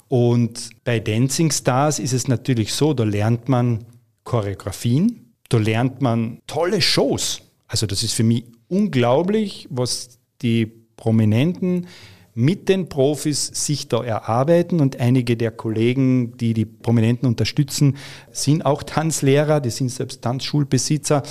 Und 0.09 0.71
bei 0.85 1.01
Dancing 1.01 1.51
Stars 1.51 1.99
ist 1.99 2.13
es 2.13 2.29
natürlich 2.29 2.73
so, 2.73 2.95
da 2.95 3.03
lernt 3.03 3.49
man 3.49 3.85
Choreografien, 4.25 5.33
da 5.49 5.59
lernt 5.59 6.01
man 6.01 6.41
tolle 6.47 6.81
Shows. 6.81 7.43
Also 7.69 7.87
das 7.87 8.03
ist 8.03 8.15
für 8.15 8.25
mich 8.25 8.45
unglaublich, 8.69 9.69
was 9.71 10.19
die 10.43 10.67
Prominenten 10.97 11.87
mit 12.35 12.69
den 12.69 12.89
Profis 12.89 13.47
sich 13.47 13.89
da 13.89 14.03
erarbeiten 14.03 14.81
und 14.81 14.99
einige 14.99 15.37
der 15.37 15.53
Kollegen, 15.53 16.37
die 16.37 16.53
die 16.53 16.65
Prominenten 16.65 17.29
unterstützen, 17.29 17.97
sind 18.33 18.67
auch 18.67 18.83
Tanzlehrer, 18.83 19.61
die 19.61 19.71
sind 19.71 19.91
selbst 19.91 20.23
Tanzschulbesitzer 20.23 21.23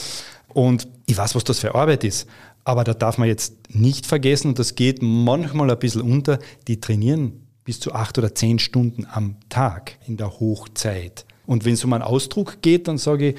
und 0.47 0.87
ich 1.05 1.17
weiß, 1.17 1.35
was 1.35 1.43
das 1.43 1.59
für 1.59 1.75
Arbeit 1.75 2.03
ist. 2.03 2.27
Aber 2.63 2.85
da 2.85 2.93
darf 2.93 3.17
man 3.17 3.27
jetzt 3.27 3.55
nicht 3.69 4.05
vergessen, 4.05 4.49
und 4.49 4.59
das 4.59 4.75
geht 4.75 5.01
manchmal 5.01 5.69
ein 5.69 5.79
bisschen 5.79 6.01
unter, 6.01 6.39
die 6.69 6.79
trainieren 6.79 7.47
bis 7.65 7.81
zu 7.81 7.93
acht 7.93 8.17
oder 8.17 8.33
zehn 8.33 8.59
Stunden 8.59 9.05
am 9.11 9.35
Tag 9.49 9.97
in 10.07 10.15
der 10.15 10.39
Hochzeit. 10.39 11.25
Und 11.45 11.65
wenn 11.65 11.73
es 11.73 11.83
um 11.83 11.93
einen 11.93 12.03
Ausdruck 12.03 12.61
geht, 12.61 12.87
dann 12.87 12.97
sage 12.97 13.29
ich, 13.29 13.35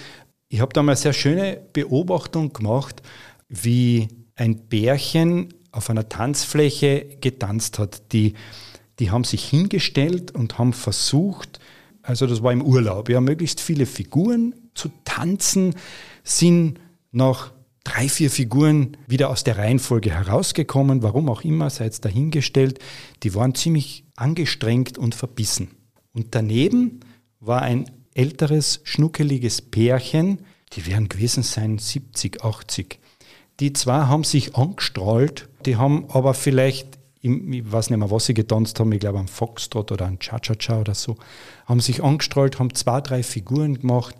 ich 0.49 0.61
habe 0.61 0.73
da 0.73 0.83
mal 0.83 0.93
eine 0.93 0.97
sehr 0.97 1.13
schöne 1.13 1.61
Beobachtung 1.73 2.53
gemacht, 2.53 3.03
wie 3.49 4.09
ein 4.37 4.69
Bärchen 4.69 5.55
auf 5.73 5.91
einer 5.91 6.09
Tanzfläche 6.09 7.17
getanzt 7.21 7.79
hat. 7.79 8.13
Die, 8.13 8.35
die 8.99 9.11
haben 9.11 9.25
sich 9.25 9.45
hingestellt 9.45 10.33
und 10.33 10.59
haben 10.59 10.73
versucht, 10.73 11.59
also 12.03 12.27
das 12.27 12.43
war 12.43 12.53
im 12.53 12.63
Urlaub, 12.63 13.09
ja, 13.09 13.21
möglichst 13.21 13.61
viele 13.61 13.87
Figuren 13.87 14.55
zu 14.75 14.91
tanzen, 15.05 15.75
sind 16.23 16.79
nach 17.13 17.53
drei, 17.85 18.09
vier 18.09 18.31
Figuren 18.31 18.97
wieder 19.07 19.31
aus 19.31 19.45
der 19.45 19.59
Reihenfolge 19.59 20.11
herausgekommen, 20.11 21.03
warum 21.03 21.29
auch 21.29 21.43
immer, 21.43 21.71
sei 21.71 21.87
es 21.87 22.01
dahingestellt. 22.01 22.79
Die 23.23 23.35
waren 23.35 23.55
ziemlich 23.55 24.05
angestrengt 24.17 24.99
und 24.99 25.15
verbissen. 25.15 25.71
Und 26.13 26.35
daneben 26.35 27.01
war 27.47 27.63
ein 27.63 27.91
älteres, 28.15 28.81
schnuckeliges 28.85 29.63
Pärchen, 29.63 30.41
die 30.73 30.87
werden 30.87 31.09
gewesen 31.09 31.43
sein 31.43 31.79
70, 31.79 32.43
80. 32.43 32.99
Die 33.61 33.73
zwei 33.73 34.07
haben 34.07 34.25
sich 34.25 34.57
angestrahlt, 34.57 35.49
die 35.67 35.77
haben 35.77 36.07
aber 36.09 36.35
vielleicht, 36.35 36.99
ich 37.21 37.31
weiß 37.31 37.91
nicht 37.91 37.99
mehr, 37.99 38.11
was 38.11 38.27
sie 38.27 38.35
getanzt 38.35 38.81
haben, 38.81 38.93
ich 38.93 39.01
glaube 39.01 39.19
am 39.19 39.29
Foxtrot 39.29 39.93
oder 39.93 40.07
am 40.07 40.19
Cha-Cha-Cha 40.19 40.81
oder 40.81 40.95
so, 40.95 41.17
haben 41.67 41.81
sich 41.81 42.03
angestrahlt, 42.03 42.59
haben 42.59 42.75
zwei, 42.75 43.01
drei 43.01 43.23
Figuren 43.23 43.81
gemacht. 43.81 44.17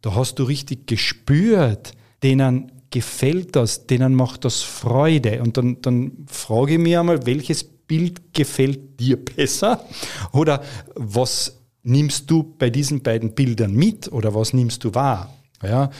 Da 0.00 0.14
hast 0.14 0.38
du 0.38 0.44
richtig 0.44 0.86
gespürt, 0.86 1.92
denen 2.22 2.72
gefällt 2.90 3.56
das, 3.56 3.86
denen 3.86 4.14
macht 4.14 4.44
das 4.44 4.62
Freude. 4.62 5.42
Und 5.42 5.56
dann, 5.56 5.82
dann 5.82 6.26
frage 6.26 6.74
ich 6.74 6.78
mich 6.78 6.96
einmal, 6.96 7.26
welches 7.26 7.64
Bild 7.64 8.32
gefällt 8.32 9.00
dir 9.00 9.22
besser? 9.22 9.84
Oder 10.32 10.62
was 10.94 11.57
nimmst 11.88 12.30
du 12.30 12.54
bei 12.58 12.70
diesen 12.70 13.02
beiden 13.02 13.32
Bildern 13.32 13.72
mit 13.72 14.12
oder 14.12 14.34
was 14.34 14.52
nimmst 14.52 14.84
du 14.84 14.94
wahr? 14.94 15.32
Ja? 15.62 15.90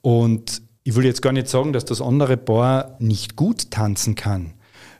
Und 0.00 0.62
ich 0.84 0.94
will 0.94 1.04
jetzt 1.04 1.20
gar 1.20 1.32
nicht 1.32 1.48
sagen, 1.48 1.72
dass 1.72 1.84
das 1.84 2.00
andere 2.00 2.36
Paar 2.36 2.96
nicht 2.98 3.36
gut 3.36 3.70
tanzen 3.70 4.14
kann. 4.14 4.54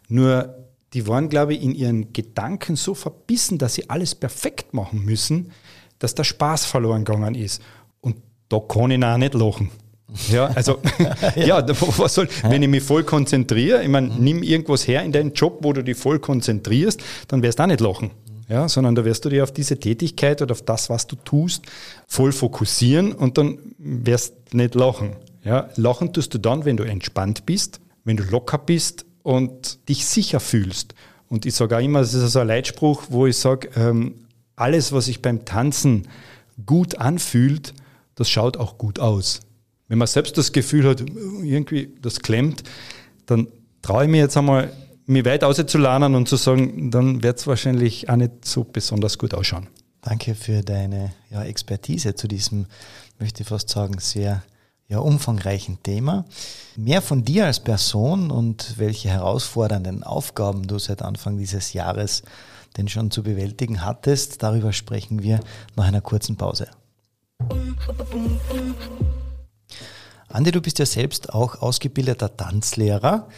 Nur 0.09 0.55
die 0.93 1.07
waren, 1.07 1.29
glaube 1.29 1.55
ich, 1.55 1.63
in 1.63 1.75
ihren 1.75 2.13
Gedanken 2.13 2.77
so 2.77 2.95
verbissen, 2.95 3.59
dass 3.59 3.75
sie 3.75 3.89
alles 3.89 4.15
perfekt 4.15 4.75
machen 4.75 5.05
müssen, 5.05 5.53
dass 5.99 6.15
der 6.15 6.25
Spaß 6.25 6.67
verloren 6.67 7.05
gegangen 7.05 7.35
ist. 7.35 7.63
Und 8.01 8.17
da 8.49 8.59
kann 8.59 8.91
ich 8.91 9.03
auch 9.03 9.17
nicht 9.17 9.35
lachen. 9.35 9.71
Ja, 10.31 10.47
also, 10.47 10.79
ja, 11.37 11.67
was 11.97 12.15
soll, 12.15 12.29
wenn 12.43 12.63
ich 12.63 12.69
mich 12.69 12.83
voll 12.83 13.05
konzentriere, 13.05 13.83
ich 13.83 13.89
meine, 13.89 14.09
nimm 14.09 14.43
irgendwas 14.43 14.87
her 14.87 15.03
in 15.03 15.13
deinen 15.13 15.33
Job, 15.33 15.61
wo 15.63 15.73
du 15.73 15.83
dich 15.83 15.97
voll 15.97 16.19
konzentrierst, 16.19 17.03
dann 17.29 17.43
wirst 17.43 17.59
du 17.59 17.63
auch 17.63 17.69
nicht 17.69 17.81
lachen 17.81 18.11
ja, 18.53 18.69
sondern 18.69 18.95
da 18.95 19.07
wirst 19.07 19.25
du 19.25 19.31
dich 19.31 19.41
auf 19.41 19.51
diese 19.51 19.81
Tätigkeit 19.81 20.43
oder 20.43 20.53
auf 20.53 20.61
das, 20.61 20.91
was 20.91 21.07
du 21.07 21.17
tust, 21.17 21.65
voll 22.07 22.33
fokussieren 22.33 23.13
und 23.13 23.39
dann 23.39 23.59
wirst 23.79 24.53
nicht 24.53 24.75
lachen. 24.75 25.17
Ja, 25.43 25.71
lachen 25.77 26.13
tust 26.13 26.35
du 26.35 26.39
dann, 26.39 26.67
wenn 26.67 26.77
du 26.77 26.85
entspannt 26.85 27.47
bist, 27.47 27.81
wenn 28.05 28.19
du 28.19 28.25
locker 28.25 28.59
bist 28.59 29.07
und 29.23 29.89
dich 29.89 30.05
sicher 30.05 30.39
fühlst. 30.39 30.95
Und 31.31 31.47
ich 31.47 31.55
sage 31.55 31.79
auch 31.79 31.81
immer, 31.81 32.01
das 32.01 32.13
ist 32.13 32.33
so 32.33 32.41
ein 32.41 32.47
Leitspruch, 32.47 33.05
wo 33.09 33.27
ich 33.27 33.39
sage, 33.39 33.71
ähm, 33.75 34.27
alles, 34.55 34.93
was 34.93 35.07
sich 35.07 35.23
beim 35.23 35.47
Tanzen 35.47 36.07
gut 36.67 36.97
anfühlt, 36.97 37.73
das 38.17 38.29
schaut 38.29 38.59
auch 38.59 38.77
gut 38.77 38.99
aus. 38.99 39.41
Wenn 39.89 39.97
man 39.97 40.09
selbst 40.09 40.37
das 40.37 40.53
Gefühl 40.53 40.87
hat, 40.87 41.01
irgendwie 41.01 41.89
das 42.03 42.21
klemmt, 42.21 42.65
dann 43.25 43.49
traue 43.81 44.05
ich 44.05 44.11
mir 44.11 44.19
jetzt 44.19 44.37
einmal 44.37 44.71
mich 45.07 45.25
weit 45.25 45.45
auszuladen 45.45 46.15
und 46.15 46.29
zu 46.29 46.37
sagen, 46.37 46.91
dann 46.91 47.23
wird 47.23 47.39
es 47.39 47.47
wahrscheinlich 47.47 48.09
auch 48.09 48.17
nicht 48.17 48.45
so 48.45 48.65
besonders 48.65 49.19
gut 49.19 49.35
ausschauen. 49.35 49.69
Danke 50.01 50.35
für 50.35 50.63
deine 50.63 51.13
ja, 51.31 51.45
Expertise 51.45 52.15
zu 52.15 52.27
diesem, 52.27 52.67
möchte 53.19 53.43
ich 53.43 53.49
fast 53.49 53.69
sagen, 53.69 53.99
sehr 53.99 54.43
ja, 54.89 54.99
umfangreichen 54.99 55.83
Thema. 55.83 56.25
Mehr 56.77 57.03
von 57.03 57.25
dir 57.25 57.47
als 57.47 57.61
Person 57.61 58.31
und 58.31 58.75
welche 58.79 59.09
herausfordernden 59.09 60.03
Aufgaben 60.03 60.67
du 60.67 60.79
seit 60.79 61.03
Anfang 61.03 61.39
dieses 61.39 61.73
Jahres 61.73 62.23
denn 62.77 62.89
schon 62.89 63.11
zu 63.11 63.23
bewältigen 63.23 63.85
hattest, 63.85 64.43
darüber 64.43 64.73
sprechen 64.73 65.23
wir 65.23 65.41
nach 65.77 65.85
einer 65.85 66.01
kurzen 66.01 66.37
Pause. 66.37 66.69
Andi, 70.29 70.51
du 70.51 70.61
bist 70.61 70.79
ja 70.79 70.87
selbst 70.87 71.33
auch 71.33 71.61
ausgebildeter 71.61 72.37
Tanzlehrer. 72.37 73.29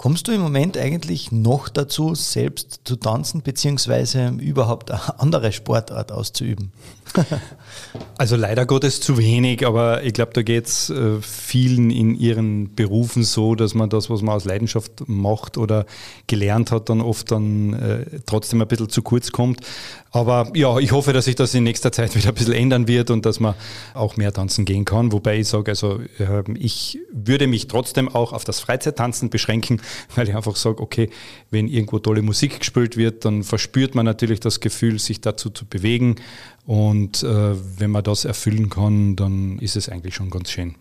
Kommst 0.00 0.28
du 0.28 0.32
im 0.32 0.40
Moment 0.40 0.76
eigentlich 0.76 1.32
noch 1.32 1.68
dazu, 1.68 2.14
selbst 2.14 2.82
zu 2.84 2.94
tanzen, 2.94 3.42
beziehungsweise 3.42 4.28
überhaupt 4.28 4.92
eine 4.92 5.18
andere 5.18 5.50
Sportart 5.50 6.12
auszuüben? 6.12 6.70
also 8.16 8.36
leider 8.36 8.64
Gottes 8.64 9.00
zu 9.00 9.18
wenig, 9.18 9.66
aber 9.66 10.04
ich 10.04 10.12
glaube, 10.12 10.30
da 10.34 10.42
geht 10.42 10.68
es 10.68 10.90
äh, 10.90 11.20
vielen 11.20 11.90
in 11.90 12.14
ihren 12.14 12.76
Berufen 12.76 13.24
so, 13.24 13.56
dass 13.56 13.74
man 13.74 13.90
das, 13.90 14.08
was 14.08 14.22
man 14.22 14.36
aus 14.36 14.44
Leidenschaft 14.44 15.08
macht 15.08 15.58
oder 15.58 15.84
gelernt 16.28 16.70
hat, 16.70 16.90
dann 16.90 17.00
oft 17.00 17.32
dann 17.32 17.72
äh, 17.72 18.20
trotzdem 18.24 18.62
ein 18.62 18.68
bisschen 18.68 18.90
zu 18.90 19.02
kurz 19.02 19.32
kommt. 19.32 19.62
Aber 20.10 20.50
ja, 20.54 20.78
ich 20.78 20.92
hoffe, 20.92 21.12
dass 21.12 21.26
sich 21.26 21.34
das 21.34 21.54
in 21.54 21.64
nächster 21.64 21.92
Zeit 21.92 22.14
wieder 22.14 22.28
ein 22.28 22.34
bisschen 22.34 22.54
ändern 22.54 22.88
wird 22.88 23.10
und 23.10 23.26
dass 23.26 23.40
man 23.40 23.54
auch 23.94 24.16
mehr 24.16 24.32
tanzen 24.32 24.64
gehen 24.64 24.84
kann. 24.84 25.12
Wobei 25.12 25.38
ich 25.38 25.48
sage, 25.48 25.70
also 25.70 26.00
äh, 26.18 26.44
ich 26.54 26.98
würde 27.12 27.46
mich 27.46 27.68
trotzdem 27.68 28.08
auch 28.08 28.32
auf 28.32 28.44
das 28.44 28.60
Freizeittanzen 28.60 29.28
beschränken, 29.28 29.82
weil 30.14 30.28
ich 30.28 30.34
einfach 30.34 30.56
sage, 30.56 30.80
okay, 30.80 31.10
wenn 31.50 31.68
irgendwo 31.68 31.98
tolle 31.98 32.22
Musik 32.22 32.60
gespielt 32.60 32.96
wird, 32.96 33.24
dann 33.24 33.42
verspürt 33.42 33.94
man 33.94 34.06
natürlich 34.06 34.40
das 34.40 34.60
Gefühl, 34.60 34.98
sich 34.98 35.20
dazu 35.20 35.50
zu 35.50 35.66
bewegen. 35.66 36.16
Und 36.64 37.22
äh, 37.22 37.54
wenn 37.78 37.90
man 37.90 38.04
das 38.04 38.24
erfüllen 38.24 38.70
kann, 38.70 39.16
dann 39.16 39.58
ist 39.58 39.76
es 39.76 39.88
eigentlich 39.88 40.14
schon 40.14 40.30
ganz 40.30 40.50
schön. 40.50 40.74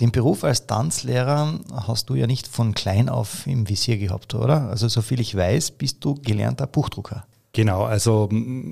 Den 0.00 0.10
Beruf 0.10 0.42
als 0.42 0.66
Tanzlehrer 0.66 1.60
hast 1.86 2.08
du 2.08 2.14
ja 2.14 2.26
nicht 2.26 2.48
von 2.48 2.74
klein 2.74 3.08
auf 3.08 3.46
im 3.46 3.68
Visier 3.68 3.98
gehabt, 3.98 4.34
oder? 4.34 4.68
Also 4.68 4.88
soviel 4.88 5.20
ich 5.20 5.36
weiß, 5.36 5.72
bist 5.72 6.04
du 6.04 6.14
gelernter 6.14 6.66
Buchdrucker. 6.66 7.26
Genau, 7.52 7.84
also 7.84 8.28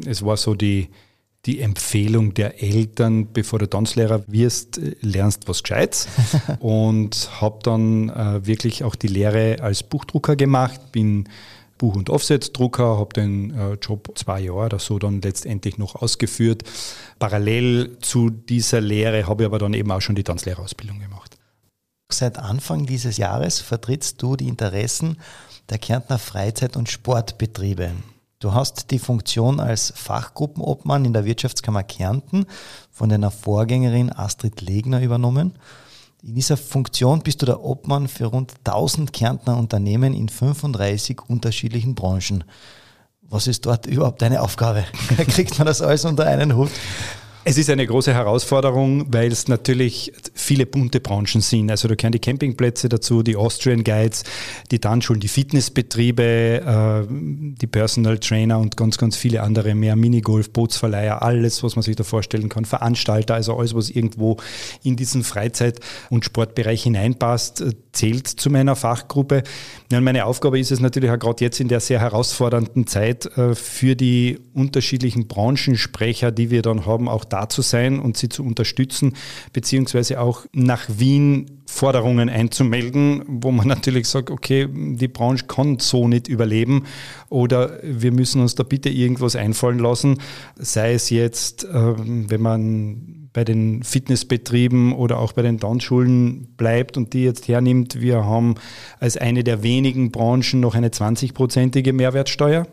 es 0.06 0.24
war 0.24 0.36
so 0.36 0.54
die, 0.54 0.88
die 1.46 1.60
Empfehlung 1.60 2.34
der 2.34 2.62
Eltern, 2.62 3.32
bevor 3.32 3.58
du 3.58 3.68
Tanzlehrer 3.68 4.24
wirst, 4.26 4.78
äh, 4.78 4.96
lernst 5.00 5.48
was 5.48 5.62
Gescheites. 5.62 6.08
und 6.60 7.30
habe 7.40 7.58
dann 7.62 8.10
äh, 8.10 8.46
wirklich 8.46 8.84
auch 8.84 8.94
die 8.94 9.08
Lehre 9.08 9.58
als 9.60 9.82
Buchdrucker 9.82 10.36
gemacht, 10.36 10.92
bin 10.92 11.28
Buch- 11.78 11.96
und 11.96 12.10
Offset-Drucker, 12.10 12.98
habe 12.98 13.14
den 13.14 13.54
äh, 13.54 13.72
Job 13.74 14.12
zwei 14.14 14.40
Jahre 14.40 14.66
oder 14.66 14.78
so 14.78 14.98
dann 14.98 15.22
letztendlich 15.22 15.78
noch 15.78 15.94
ausgeführt. 15.94 16.62
Parallel 17.18 17.96
zu 18.00 18.28
dieser 18.28 18.82
Lehre 18.82 19.26
habe 19.26 19.42
ich 19.42 19.46
aber 19.46 19.58
dann 19.58 19.72
eben 19.72 19.90
auch 19.90 20.02
schon 20.02 20.14
die 20.14 20.24
Tanzlehrerausbildung 20.24 21.00
gemacht. 21.00 21.38
Seit 22.12 22.38
Anfang 22.38 22.86
dieses 22.86 23.16
Jahres 23.16 23.60
vertrittst 23.60 24.20
du 24.20 24.36
die 24.36 24.48
Interessen 24.48 25.16
der 25.70 25.78
Kärntner 25.78 26.18
Freizeit- 26.18 26.76
und 26.76 26.90
Sportbetriebe. 26.90 27.92
Du 28.40 28.54
hast 28.54 28.90
die 28.90 28.98
Funktion 28.98 29.60
als 29.60 29.92
Fachgruppenobmann 29.94 31.04
in 31.04 31.12
der 31.12 31.26
Wirtschaftskammer 31.26 31.82
Kärnten 31.82 32.46
von 32.90 33.10
deiner 33.10 33.30
Vorgängerin 33.30 34.10
Astrid 34.10 34.62
Legner 34.62 35.02
übernommen. 35.02 35.58
In 36.22 36.34
dieser 36.36 36.56
Funktion 36.56 37.20
bist 37.20 37.42
du 37.42 37.46
der 37.46 37.62
Obmann 37.62 38.08
für 38.08 38.24
rund 38.24 38.54
1000 38.64 39.12
Kärntner 39.12 39.58
Unternehmen 39.58 40.14
in 40.14 40.30
35 40.30 41.20
unterschiedlichen 41.28 41.94
Branchen. 41.94 42.44
Was 43.20 43.46
ist 43.46 43.66
dort 43.66 43.84
überhaupt 43.86 44.22
deine 44.22 44.40
Aufgabe? 44.40 44.86
Kriegt 45.28 45.58
man 45.58 45.66
das 45.66 45.82
alles 45.82 46.06
unter 46.06 46.24
einen 46.24 46.56
Hut? 46.56 46.70
Es 47.42 47.56
ist 47.56 47.70
eine 47.70 47.86
große 47.86 48.12
Herausforderung, 48.12 49.06
weil 49.14 49.32
es 49.32 49.48
natürlich 49.48 50.12
viele 50.34 50.66
bunte 50.66 51.00
Branchen 51.00 51.40
sind. 51.40 51.70
Also 51.70 51.88
da 51.88 51.94
gehören 51.94 52.12
die 52.12 52.18
Campingplätze 52.18 52.90
dazu, 52.90 53.22
die 53.22 53.34
Austrian 53.34 53.82
Guides, 53.82 54.24
die 54.70 54.78
Tanzschulen, 54.78 55.20
die 55.20 55.28
Fitnessbetriebe, 55.28 56.22
äh, 56.22 57.06
die 57.08 57.66
Personal 57.66 58.18
Trainer 58.18 58.58
und 58.58 58.76
ganz, 58.76 58.98
ganz 58.98 59.16
viele 59.16 59.42
andere 59.42 59.74
mehr, 59.74 59.96
Minigolf, 59.96 60.50
Bootsverleiher, 60.50 61.22
alles, 61.22 61.62
was 61.62 61.76
man 61.76 61.82
sich 61.82 61.96
da 61.96 62.04
vorstellen 62.04 62.50
kann, 62.50 62.66
Veranstalter, 62.66 63.36
also 63.36 63.56
alles, 63.56 63.74
was 63.74 63.88
irgendwo 63.88 64.36
in 64.82 64.96
diesen 64.96 65.24
Freizeit- 65.24 65.80
und 66.10 66.26
Sportbereich 66.26 66.82
hineinpasst, 66.82 67.62
äh, 67.62 67.72
zählt 67.92 68.26
zu 68.26 68.50
meiner 68.50 68.76
Fachgruppe. 68.76 69.44
Und 69.90 70.04
meine 70.04 70.26
Aufgabe 70.26 70.60
ist 70.60 70.72
es 70.72 70.80
natürlich 70.80 71.10
auch 71.10 71.18
gerade 71.18 71.42
jetzt 71.42 71.58
in 71.58 71.68
der 71.68 71.80
sehr 71.80 72.00
herausfordernden 72.00 72.86
Zeit 72.86 73.24
äh, 73.38 73.54
für 73.54 73.96
die 73.96 74.38
unterschiedlichen 74.52 75.26
Branchensprecher, 75.26 76.32
die 76.32 76.50
wir 76.50 76.60
dann 76.60 76.84
haben, 76.84 77.08
auch 77.08 77.24
da 77.32 77.48
zu 77.48 77.62
sein 77.62 77.98
und 77.98 78.16
sie 78.16 78.28
zu 78.28 78.44
unterstützen, 78.44 79.14
beziehungsweise 79.52 80.20
auch 80.20 80.46
nach 80.52 80.86
Wien 80.88 81.62
Forderungen 81.66 82.28
einzumelden, 82.28 83.22
wo 83.26 83.50
man 83.50 83.68
natürlich 83.68 84.08
sagt, 84.08 84.30
okay, 84.30 84.68
die 84.70 85.08
Branche 85.08 85.46
kann 85.46 85.78
so 85.78 86.08
nicht 86.08 86.28
überleben 86.28 86.84
oder 87.28 87.78
wir 87.82 88.12
müssen 88.12 88.42
uns 88.42 88.54
da 88.54 88.62
bitte 88.62 88.90
irgendwas 88.90 89.36
einfallen 89.36 89.78
lassen, 89.78 90.18
sei 90.56 90.94
es 90.94 91.10
jetzt, 91.10 91.66
ähm, 91.72 92.26
wenn 92.28 92.42
man 92.42 93.20
bei 93.32 93.44
den 93.44 93.82
Fitnessbetrieben 93.82 94.92
oder 94.92 95.18
auch 95.18 95.32
bei 95.32 95.42
den 95.42 95.60
Tanzschulen 95.60 96.48
bleibt 96.56 96.96
und 96.96 97.12
die 97.12 97.22
jetzt 97.22 97.46
hernimmt. 97.46 98.00
Wir 98.00 98.24
haben 98.24 98.56
als 98.98 99.16
eine 99.16 99.44
der 99.44 99.62
wenigen 99.62 100.10
Branchen 100.10 100.60
noch 100.60 100.74
eine 100.74 100.88
20-prozentige 100.88 101.92
Mehrwertsteuer. 101.92 102.66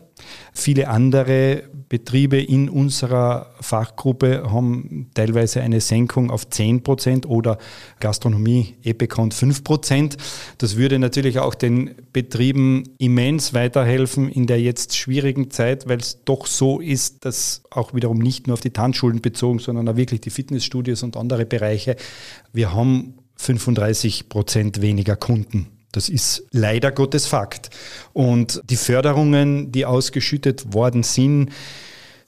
Viele 0.52 0.88
andere 0.88 1.64
Betriebe 1.88 2.40
in 2.40 2.68
unserer 2.68 3.54
Fachgruppe 3.60 4.50
haben 4.50 5.10
teilweise 5.14 5.62
eine 5.62 5.80
Senkung 5.80 6.30
auf 6.30 6.48
10 6.48 6.82
Prozent 6.82 7.26
oder 7.26 7.58
Gastronomie 8.00 8.74
bekannt 8.98 9.34
5 9.34 9.64
Prozent. 9.64 10.16
Das 10.58 10.76
würde 10.76 10.98
natürlich 10.98 11.38
auch 11.38 11.54
den 11.54 11.94
Betrieben 12.12 12.84
immens 12.98 13.54
weiterhelfen 13.54 14.28
in 14.28 14.46
der 14.46 14.60
jetzt 14.60 14.96
schwierigen 14.96 15.50
Zeit, 15.50 15.88
weil 15.88 15.98
es 15.98 16.24
doch 16.24 16.46
so 16.46 16.80
ist, 16.80 17.24
dass 17.24 17.62
auch 17.70 17.94
wiederum 17.94 18.18
nicht 18.18 18.46
nur 18.46 18.54
auf 18.54 18.60
die 18.60 18.70
Tanzschulen 18.70 19.22
bezogen, 19.22 19.58
sondern 19.58 19.88
auch 19.88 19.96
wirklich 19.96 20.20
die 20.20 20.30
Fitnessstudios 20.30 21.02
und 21.02 21.16
andere 21.16 21.46
Bereiche, 21.46 21.96
wir 22.52 22.74
haben 22.74 23.14
35 23.36 24.28
Prozent 24.28 24.82
weniger 24.82 25.16
Kunden. 25.16 25.77
Das 25.92 26.08
ist 26.08 26.44
leider 26.50 26.92
Gottes 26.92 27.26
Fakt. 27.26 27.70
Und 28.12 28.60
die 28.68 28.76
Förderungen, 28.76 29.72
die 29.72 29.86
ausgeschüttet 29.86 30.74
worden 30.74 31.02
sind, 31.02 31.50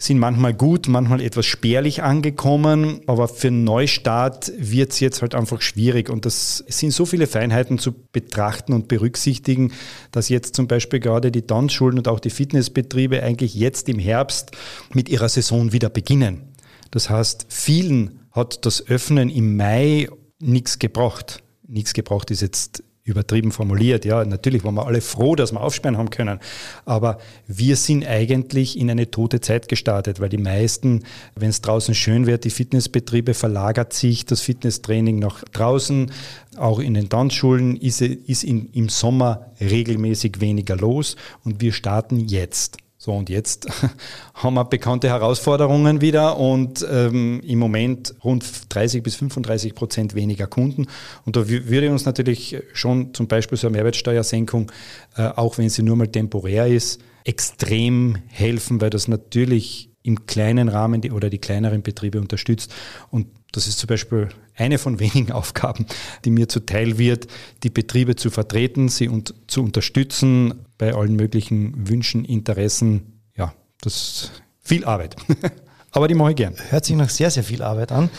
sind 0.01 0.19
manchmal 0.19 0.55
gut, 0.55 0.89
manchmal 0.89 1.21
etwas 1.21 1.45
spärlich 1.45 2.03
angekommen, 2.03 3.03
aber 3.07 3.29
für 3.29 3.49
einen 3.49 3.65
Neustart 3.65 4.51
wird 4.57 4.93
es 4.93 5.01
jetzt 5.01 5.21
halt 5.21 5.35
einfach 5.35 5.61
schwierig 5.61 6.09
und 6.09 6.25
das 6.25 6.65
sind 6.69 6.93
so 6.93 7.05
viele 7.05 7.27
Feinheiten 7.27 7.79
zu 7.79 7.93
betrachten 8.11 8.73
und 8.73 8.89
berücksichtigen, 8.89 9.73
dass 10.11 10.31
jetzt 10.31 10.57
zum 10.57 10.69
Beispiel 10.69 11.01
gerade 11.01 11.31
die 11.31 11.43
Tanzschulen 11.43 11.99
und 11.99 12.09
auch 12.09 12.19
die 12.19 12.31
Fitnessbetriebe 12.31 13.23
eigentlich 13.23 13.55
jetzt 13.55 13.91
im 13.91 13.99
Herbst 13.99 14.53
mit 14.95 15.11
ihrer 15.11 15.29
Saison 15.29 15.73
wieder 15.73 15.91
beginnen. 15.91 16.49
Das 16.91 17.11
heißt, 17.11 17.47
vielen 17.51 18.21
hat 18.33 18.65
das 18.65 18.87
Öffnen 18.89 19.29
im 19.29 19.59
Mai 19.59 20.09
nichts 20.39 20.79
gebracht. 20.79 21.43
Nichts 21.69 21.93
gebracht 21.93 22.31
ist 22.31 22.41
jetzt 22.41 22.83
übertrieben 23.11 23.53
formuliert. 23.53 24.05
Ja, 24.05 24.25
natürlich 24.25 24.65
waren 24.65 24.75
wir 24.75 24.87
alle 24.87 25.01
froh, 25.01 25.37
dass 25.37 25.53
wir 25.53 25.61
aufsperren 25.61 25.99
haben 25.99 26.11
können. 26.11 26.41
Aber 26.85 27.19
wir 27.47 27.77
sind 27.77 28.07
eigentlich 28.07 28.79
in 28.79 28.91
eine 28.91 29.11
tote 29.11 29.41
Zeit 29.41 29.69
gestartet, 29.69 30.21
weil 30.21 30.29
die 30.29 30.39
meisten, 30.39 31.05
wenn 31.35 31.51
es 31.51 31.61
draußen 31.61 31.95
schön 31.95 32.27
wird, 32.27 32.45
die 32.45 32.51
Fitnessbetriebe 32.51 33.35
verlagert 33.35 33.93
sich 33.93 34.25
das 34.25 34.41
Fitnesstraining 34.41 35.19
nach 35.19 35.45
draußen. 35.53 36.11
Auch 36.57 36.79
in 36.79 36.95
den 36.95 37.09
Tanzschulen 37.09 37.77
ist, 37.77 38.01
ist 38.01 38.45
in, 38.45 38.71
im 38.73 38.89
Sommer 38.89 39.53
regelmäßig 39.61 40.41
weniger 40.41 40.77
los 40.77 41.17
und 41.45 41.61
wir 41.61 41.73
starten 41.73 42.21
jetzt. 42.21 42.79
So, 43.03 43.15
und 43.15 43.31
jetzt 43.31 43.67
haben 44.35 44.53
wir 44.53 44.65
bekannte 44.67 45.09
Herausforderungen 45.09 46.03
wieder 46.03 46.37
und 46.37 46.87
ähm, 46.93 47.41
im 47.43 47.59
Moment 47.59 48.15
rund 48.23 48.45
30 48.69 49.03
bis 49.03 49.15
35 49.15 49.75
Prozent 49.75 50.15
weniger 50.15 50.47
Kunden. 50.47 50.87
Und 51.25 51.35
da 51.35 51.49
würde 51.49 51.91
uns 51.91 52.05
natürlich 52.05 52.59
schon 52.75 53.15
zum 53.15 53.27
Beispiel 53.27 53.57
so 53.57 53.69
eine 53.69 53.79
Mehrwertsteuersenkung, 53.79 54.71
äh, 55.17 55.29
auch 55.29 55.57
wenn 55.57 55.71
sie 55.71 55.83
nur 55.83 55.97
mal 55.97 56.09
temporär 56.09 56.67
ist, 56.67 57.01
extrem 57.25 58.19
helfen, 58.29 58.83
weil 58.83 58.91
das 58.91 59.09
natürlich 59.09 59.90
im 60.03 60.27
kleinen 60.27 60.69
Rahmen 60.69 61.01
die, 61.01 61.11
oder 61.11 61.31
die 61.31 61.39
kleineren 61.39 61.83
Betriebe 61.83 62.21
unterstützt. 62.21 62.73
Und 63.11 63.27
das 63.53 63.67
ist 63.67 63.79
zum 63.79 63.89
Beispiel 63.89 64.29
eine 64.57 64.79
von 64.79 64.99
wenigen 65.01 65.33
Aufgaben, 65.33 65.87
die 66.25 66.31
mir 66.31 66.49
zuteil 66.49 66.99
wird, 66.99 67.27
die 67.63 67.71
Betriebe 67.71 68.17
zu 68.17 68.31
vertreten, 68.31 68.89
sie 68.89 69.09
und 69.09 69.35
zu 69.47 69.63
unterstützen 69.63 70.67
bei 70.79 70.95
allen 70.95 71.17
möglichen 71.17 71.89
Wünschen, 71.89 72.25
Interessen. 72.25 73.21
Ja, 73.37 73.55
das 73.81 73.95
ist 73.95 74.43
viel 74.63 74.85
Arbeit. 74.85 75.17
Aber 75.93 76.07
die 76.07 76.15
mache 76.15 76.31
ich 76.31 76.37
gern. 76.37 76.55
Hört 76.69 76.85
sich 76.85 76.97
noch 76.97 77.09
sehr, 77.09 77.31
sehr 77.31 77.43
viel 77.43 77.63
Arbeit 77.63 77.91
an. 77.91 78.11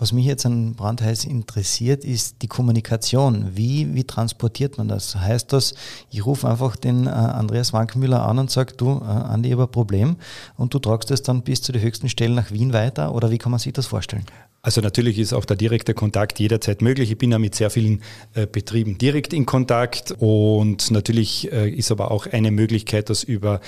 Was 0.00 0.12
mich 0.12 0.26
jetzt 0.26 0.46
an 0.46 0.74
Brandheiß 0.74 1.24
interessiert, 1.24 2.04
ist 2.04 2.42
die 2.42 2.46
Kommunikation. 2.46 3.56
Wie, 3.56 3.96
wie 3.96 4.04
transportiert 4.04 4.78
man 4.78 4.86
das? 4.86 5.16
Heißt 5.16 5.52
das, 5.52 5.74
ich 6.08 6.24
rufe 6.24 6.48
einfach 6.48 6.76
den 6.76 7.06
äh, 7.06 7.10
Andreas 7.10 7.72
Wankmüller 7.72 8.24
an 8.24 8.38
und 8.38 8.48
sage, 8.48 8.74
du, 8.76 9.00
äh, 9.00 9.04
Andi, 9.04 9.48
ich 9.48 9.54
habe 9.54 9.64
ein 9.64 9.72
Problem 9.72 10.14
und 10.56 10.72
du 10.72 10.78
tragst 10.78 11.10
es 11.10 11.22
dann 11.22 11.42
bis 11.42 11.62
zu 11.62 11.72
den 11.72 11.82
höchsten 11.82 12.08
Stellen 12.08 12.36
nach 12.36 12.52
Wien 12.52 12.72
weiter? 12.72 13.12
Oder 13.12 13.32
wie 13.32 13.38
kann 13.38 13.50
man 13.50 13.58
sich 13.58 13.72
das 13.72 13.86
vorstellen? 13.86 14.24
Also 14.60 14.80
natürlich 14.80 15.20
ist 15.20 15.32
auch 15.32 15.44
der 15.44 15.56
direkte 15.56 15.94
Kontakt 15.94 16.40
jederzeit 16.40 16.82
möglich. 16.82 17.12
Ich 17.12 17.18
bin 17.18 17.30
ja 17.30 17.38
mit 17.38 17.54
sehr 17.54 17.70
vielen 17.70 18.02
äh, 18.34 18.44
Betrieben 18.44 18.98
direkt 18.98 19.32
in 19.32 19.46
Kontakt 19.46 20.16
und 20.18 20.90
natürlich 20.90 21.50
äh, 21.52 21.70
ist 21.70 21.92
aber 21.92 22.10
auch 22.10 22.26
eine 22.26 22.50
Möglichkeit, 22.50 23.08
das 23.08 23.22
über 23.22 23.60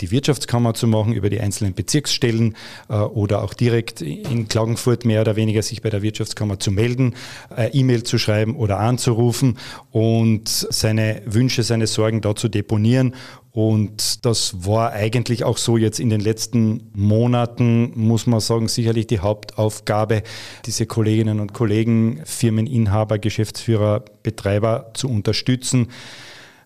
die 0.00 0.12
Wirtschaftskammer 0.12 0.74
zu 0.74 0.86
machen, 0.86 1.14
über 1.14 1.30
die 1.30 1.40
einzelnen 1.40 1.74
Bezirksstellen 1.74 2.54
äh, 2.88 2.94
oder 2.94 3.42
auch 3.42 3.54
direkt 3.54 4.02
in 4.02 4.46
Klagenfurt 4.46 5.04
mehr 5.04 5.22
oder 5.22 5.34
weniger 5.34 5.62
sich 5.62 5.82
bei 5.82 5.90
der 5.90 6.02
Wirtschaftskammer 6.02 6.60
zu 6.60 6.70
melden, 6.70 7.14
äh, 7.56 7.70
E-Mail 7.72 8.04
zu 8.04 8.16
schreiben 8.16 8.54
oder 8.54 8.78
anzurufen 8.78 9.58
und 9.90 10.48
seine 10.48 11.22
Wünsche, 11.26 11.64
seine 11.64 11.88
Sorgen 11.88 12.20
da 12.20 12.36
zu 12.36 12.48
deponieren 12.48 13.16
und 13.56 14.26
das 14.26 14.66
war 14.66 14.92
eigentlich 14.92 15.42
auch 15.42 15.56
so 15.56 15.78
jetzt 15.78 15.98
in 15.98 16.10
den 16.10 16.20
letzten 16.20 16.90
Monaten, 16.92 17.90
muss 17.94 18.26
man 18.26 18.40
sagen, 18.40 18.68
sicherlich 18.68 19.06
die 19.06 19.20
Hauptaufgabe, 19.20 20.24
diese 20.66 20.84
Kolleginnen 20.84 21.40
und 21.40 21.54
Kollegen, 21.54 22.20
Firmeninhaber, 22.26 23.18
Geschäftsführer, 23.18 24.04
Betreiber 24.22 24.90
zu 24.92 25.08
unterstützen 25.08 25.88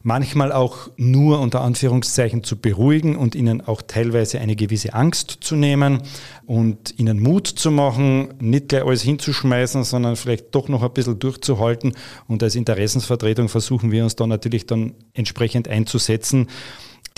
manchmal 0.03 0.51
auch 0.51 0.91
nur 0.97 1.41
unter 1.41 1.61
Anführungszeichen 1.61 2.43
zu 2.43 2.57
beruhigen 2.57 3.17
und 3.17 3.35
ihnen 3.35 3.61
auch 3.61 3.83
teilweise 3.83 4.41
eine 4.41 4.57
gewisse 4.57 4.95
Angst 4.95 5.39
zu 5.41 5.57
nehmen 5.57 6.03
und 6.47 6.99
ihnen 6.99 7.21
Mut 7.21 7.47
zu 7.47 7.71
machen, 7.71 8.35
nicht 8.41 8.69
gleich 8.69 8.85
alles 8.85 9.03
hinzuschmeißen, 9.03 9.85
sondern 9.85 10.17
vielleicht 10.17 10.55
doch 10.55 10.69
noch 10.69 10.83
ein 10.83 10.93
bisschen 10.93 11.19
durchzuhalten. 11.19 11.95
Und 12.29 12.43
als 12.43 12.55
Interessensvertretung 12.55 13.49
versuchen 13.49 13.93
wir 13.93 14.03
uns 14.03 14.17
da 14.17 14.27
natürlich 14.27 14.67
dann 14.67 14.95
entsprechend 15.13 15.69
einzusetzen. 15.69 16.49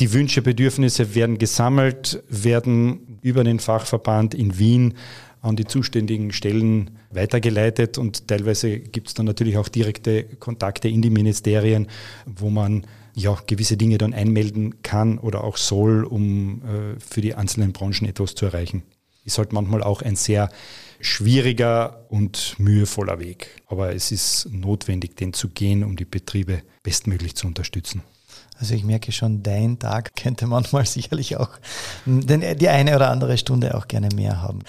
Die 0.00 0.12
Wünsche, 0.12 0.42
Bedürfnisse 0.42 1.14
werden 1.14 1.38
gesammelt, 1.38 2.24
werden 2.28 3.18
über 3.22 3.44
den 3.44 3.60
Fachverband 3.60 4.34
in 4.34 4.58
Wien 4.58 4.94
an 5.42 5.56
die 5.56 5.66
zuständigen 5.66 6.32
Stellen 6.32 6.98
weitergeleitet 7.10 7.98
und 7.98 8.28
teilweise 8.28 8.78
gibt 8.78 9.08
es 9.08 9.14
dann 9.14 9.26
natürlich 9.26 9.58
auch 9.58 9.68
direkte 9.68 10.24
Kontakte 10.24 10.88
in 10.88 11.02
die 11.02 11.10
Ministerien, 11.10 11.88
wo 12.24 12.48
man 12.48 12.86
ja 13.14 13.36
gewisse 13.46 13.76
Dinge 13.76 13.98
dann 13.98 14.14
einmelden 14.14 14.82
kann 14.82 15.18
oder 15.18 15.44
auch 15.44 15.56
soll, 15.56 16.04
um 16.04 16.62
äh, 16.62 17.00
für 17.00 17.20
die 17.20 17.34
einzelnen 17.34 17.72
Branchen 17.72 18.08
etwas 18.08 18.34
zu 18.34 18.46
erreichen. 18.46 18.84
ist 19.24 19.38
halt 19.38 19.52
manchmal 19.52 19.82
auch 19.82 20.00
ein 20.02 20.16
sehr 20.16 20.48
schwieriger 21.00 22.06
und 22.08 22.54
mühevoller 22.58 23.18
Weg. 23.18 23.62
Aber 23.66 23.94
es 23.94 24.12
ist 24.12 24.48
notwendig, 24.50 25.16
den 25.16 25.32
zu 25.32 25.48
gehen, 25.48 25.82
um 25.82 25.96
die 25.96 26.04
Betriebe 26.04 26.62
bestmöglich 26.82 27.34
zu 27.34 27.48
unterstützen. 27.48 28.02
Also 28.58 28.74
ich 28.74 28.84
merke 28.84 29.10
schon, 29.10 29.42
dein 29.42 29.80
Tag 29.80 30.14
könnte 30.16 30.46
manchmal 30.46 30.86
sicherlich 30.86 31.36
auch 31.36 31.50
die 32.06 32.68
eine 32.68 32.94
oder 32.94 33.10
andere 33.10 33.36
Stunde 33.36 33.76
auch 33.76 33.88
gerne 33.88 34.08
mehr 34.14 34.40
haben. 34.40 34.60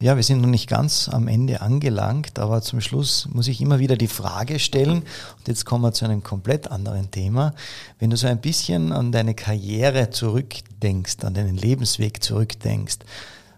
Ja, 0.00 0.14
wir 0.14 0.22
sind 0.22 0.40
noch 0.40 0.48
nicht 0.48 0.68
ganz 0.68 1.08
am 1.08 1.26
Ende 1.26 1.60
angelangt, 1.60 2.38
aber 2.38 2.62
zum 2.62 2.80
Schluss 2.80 3.26
muss 3.32 3.48
ich 3.48 3.60
immer 3.60 3.80
wieder 3.80 3.96
die 3.96 4.06
Frage 4.06 4.60
stellen, 4.60 4.98
und 5.38 5.48
jetzt 5.48 5.64
kommen 5.64 5.82
wir 5.82 5.92
zu 5.92 6.04
einem 6.04 6.22
komplett 6.22 6.70
anderen 6.70 7.10
Thema. 7.10 7.52
Wenn 7.98 8.10
du 8.10 8.16
so 8.16 8.28
ein 8.28 8.40
bisschen 8.40 8.92
an 8.92 9.10
deine 9.10 9.34
Karriere 9.34 10.10
zurückdenkst, 10.10 11.24
an 11.24 11.34
deinen 11.34 11.56
Lebensweg 11.56 12.22
zurückdenkst, 12.22 12.98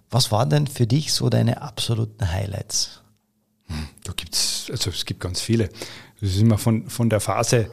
was 0.09 0.33
waren 0.33 0.49
denn 0.49 0.67
für 0.67 0.87
dich 0.87 1.13
so 1.13 1.29
deine 1.29 1.61
absoluten 1.61 2.33
Highlights? 2.33 3.03
Hm, 3.67 3.89
da 4.05 4.15
gibt's, 4.17 4.69
also 4.71 4.89
es 4.89 5.05
gibt 5.05 5.21
ganz 5.21 5.43
viele. 5.43 5.69
Das 6.23 6.31
ist 6.31 6.41
immer 6.41 6.57
von, 6.57 6.89
von 6.89 7.11
der 7.11 7.21
Phase 7.21 7.71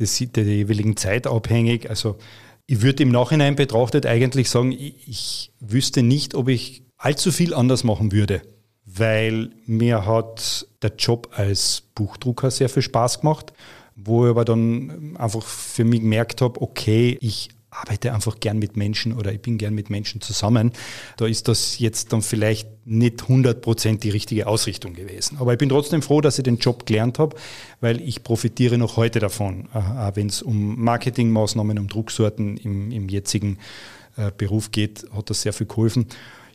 des, 0.00 0.18
der 0.18 0.42
jeweiligen 0.42 0.96
Zeit 0.96 1.28
abhängig. 1.28 1.88
Also 1.88 2.18
ich 2.66 2.82
würde 2.82 3.04
im 3.04 3.12
Nachhinein 3.12 3.54
betrachtet 3.54 4.04
eigentlich 4.04 4.50
sagen, 4.50 4.72
ich, 4.72 5.06
ich 5.06 5.52
wüsste 5.60 6.02
nicht, 6.02 6.34
ob 6.34 6.48
ich 6.48 6.89
allzu 7.00 7.32
viel 7.32 7.54
anders 7.54 7.82
machen 7.82 8.12
würde, 8.12 8.42
weil 8.84 9.50
mir 9.66 10.06
hat 10.06 10.66
der 10.82 10.92
Job 10.96 11.30
als 11.32 11.82
Buchdrucker 11.94 12.50
sehr 12.50 12.68
viel 12.68 12.82
Spaß 12.82 13.20
gemacht, 13.20 13.52
wo 13.96 14.26
ich 14.26 14.30
aber 14.30 14.44
dann 14.44 15.16
einfach 15.16 15.42
für 15.42 15.84
mich 15.84 16.00
gemerkt 16.00 16.42
habe, 16.42 16.60
okay, 16.60 17.18
ich 17.20 17.48
arbeite 17.70 18.12
einfach 18.12 18.40
gern 18.40 18.58
mit 18.58 18.76
Menschen 18.76 19.12
oder 19.12 19.32
ich 19.32 19.40
bin 19.40 19.56
gern 19.56 19.74
mit 19.74 19.90
Menschen 19.90 20.20
zusammen. 20.20 20.72
Da 21.16 21.26
ist 21.26 21.46
das 21.46 21.78
jetzt 21.78 22.12
dann 22.12 22.20
vielleicht 22.20 22.68
nicht 22.84 23.22
100% 23.22 24.00
die 24.00 24.10
richtige 24.10 24.48
Ausrichtung 24.48 24.94
gewesen. 24.94 25.38
Aber 25.38 25.52
ich 25.52 25.58
bin 25.58 25.68
trotzdem 25.68 26.02
froh, 26.02 26.20
dass 26.20 26.38
ich 26.38 26.42
den 26.42 26.58
Job 26.58 26.84
gelernt 26.84 27.20
habe, 27.20 27.36
weil 27.80 28.00
ich 28.00 28.24
profitiere 28.24 28.76
noch 28.76 28.96
heute 28.96 29.20
davon, 29.20 29.68
äh, 29.72 30.10
wenn 30.14 30.26
es 30.26 30.42
um 30.42 30.82
Marketingmaßnahmen, 30.82 31.78
um 31.78 31.86
Drucksorten 31.86 32.56
im, 32.56 32.90
im 32.90 33.08
jetzigen 33.08 33.58
äh, 34.16 34.32
Beruf 34.36 34.72
geht, 34.72 35.06
hat 35.14 35.30
das 35.30 35.42
sehr 35.42 35.52
viel 35.52 35.68
geholfen. 35.68 36.06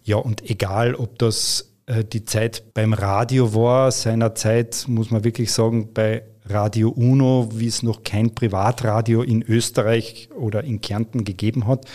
Ja, 0.06 0.18
und 0.18 0.48
egal, 0.48 0.94
ob 0.94 1.18
das 1.18 1.74
äh, 1.88 2.04
die 2.04 2.26
Zeit 2.26 2.74
beim 2.76 2.94
Radio 2.94 3.56
war, 3.56 3.92
seinerzeit 3.92 4.86
muss 4.88 5.10
man 5.10 5.24
wirklich 5.24 5.52
sagen, 5.52 5.94
bei 5.96 6.22
Radio 6.46 6.90
Uno, 6.90 7.50
wie 7.54 7.66
es 7.66 7.82
noch 7.82 8.04
kein 8.04 8.36
Privatradio 8.36 9.24
in 9.24 9.42
Österreich 9.42 10.30
oder 10.38 10.64
in 10.64 10.80
Kärnten 10.80 11.24
gegeben 11.24 11.66
hat. 11.66 11.86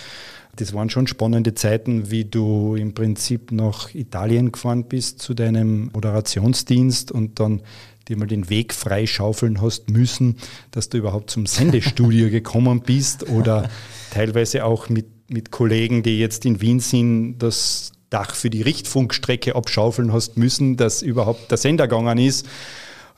Das 0.56 0.74
waren 0.74 0.90
schon 0.90 1.06
spannende 1.06 1.54
Zeiten, 1.54 2.11
wie 2.11 2.24
du 2.24 2.74
im 2.74 2.94
Prinzip 2.94 3.52
nach 3.52 3.94
Italien 3.94 4.50
gefahren 4.50 4.88
bist 4.88 5.22
zu 5.22 5.32
deinem 5.32 5.90
Moderationsdienst 5.94 7.12
und 7.12 7.38
dann 7.38 7.62
dir 8.08 8.16
mal 8.16 8.26
den 8.26 8.50
Weg 8.50 8.74
freischaufeln 8.74 9.62
hast 9.62 9.88
müssen, 9.88 10.38
dass 10.72 10.88
du 10.88 10.98
überhaupt 10.98 11.30
zum 11.30 11.46
Sendestudio 11.46 12.28
gekommen 12.30 12.80
bist 12.80 13.28
oder 13.28 13.70
teilweise 14.11 14.64
auch 14.64 14.88
mit, 14.88 15.30
mit 15.30 15.52
Kollegen, 15.52 16.02
die 16.02 16.18
jetzt 16.18 16.44
in 16.44 16.61
Wien 16.61 16.80
sind, 16.80 17.38
das 17.38 17.92
Dach 18.11 18.34
für 18.34 18.50
die 18.50 18.62
Richtfunkstrecke 18.62 19.54
abschaufeln 19.54 20.12
hast 20.12 20.36
müssen, 20.36 20.76
dass 20.76 21.02
überhaupt 21.02 21.50
der 21.50 21.58
Sender 21.58 21.88
gegangen 21.88 22.18
ist. 22.18 22.46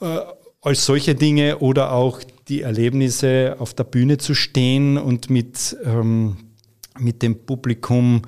Äh, 0.01 0.19
als 0.61 0.87
solche 0.87 1.15
Dinge 1.15 1.59
oder 1.59 1.93
auch 1.93 2.21
die 2.49 2.63
Erlebnisse 2.63 3.57
auf 3.59 3.75
der 3.75 3.85
Bühne 3.85 4.19
zu 4.19 4.35
stehen 4.35 4.97
und 4.97 5.29
mit, 5.29 5.77
ähm, 5.85 6.37
mit 6.99 7.23
dem 7.23 7.45
Publikum 7.47 8.23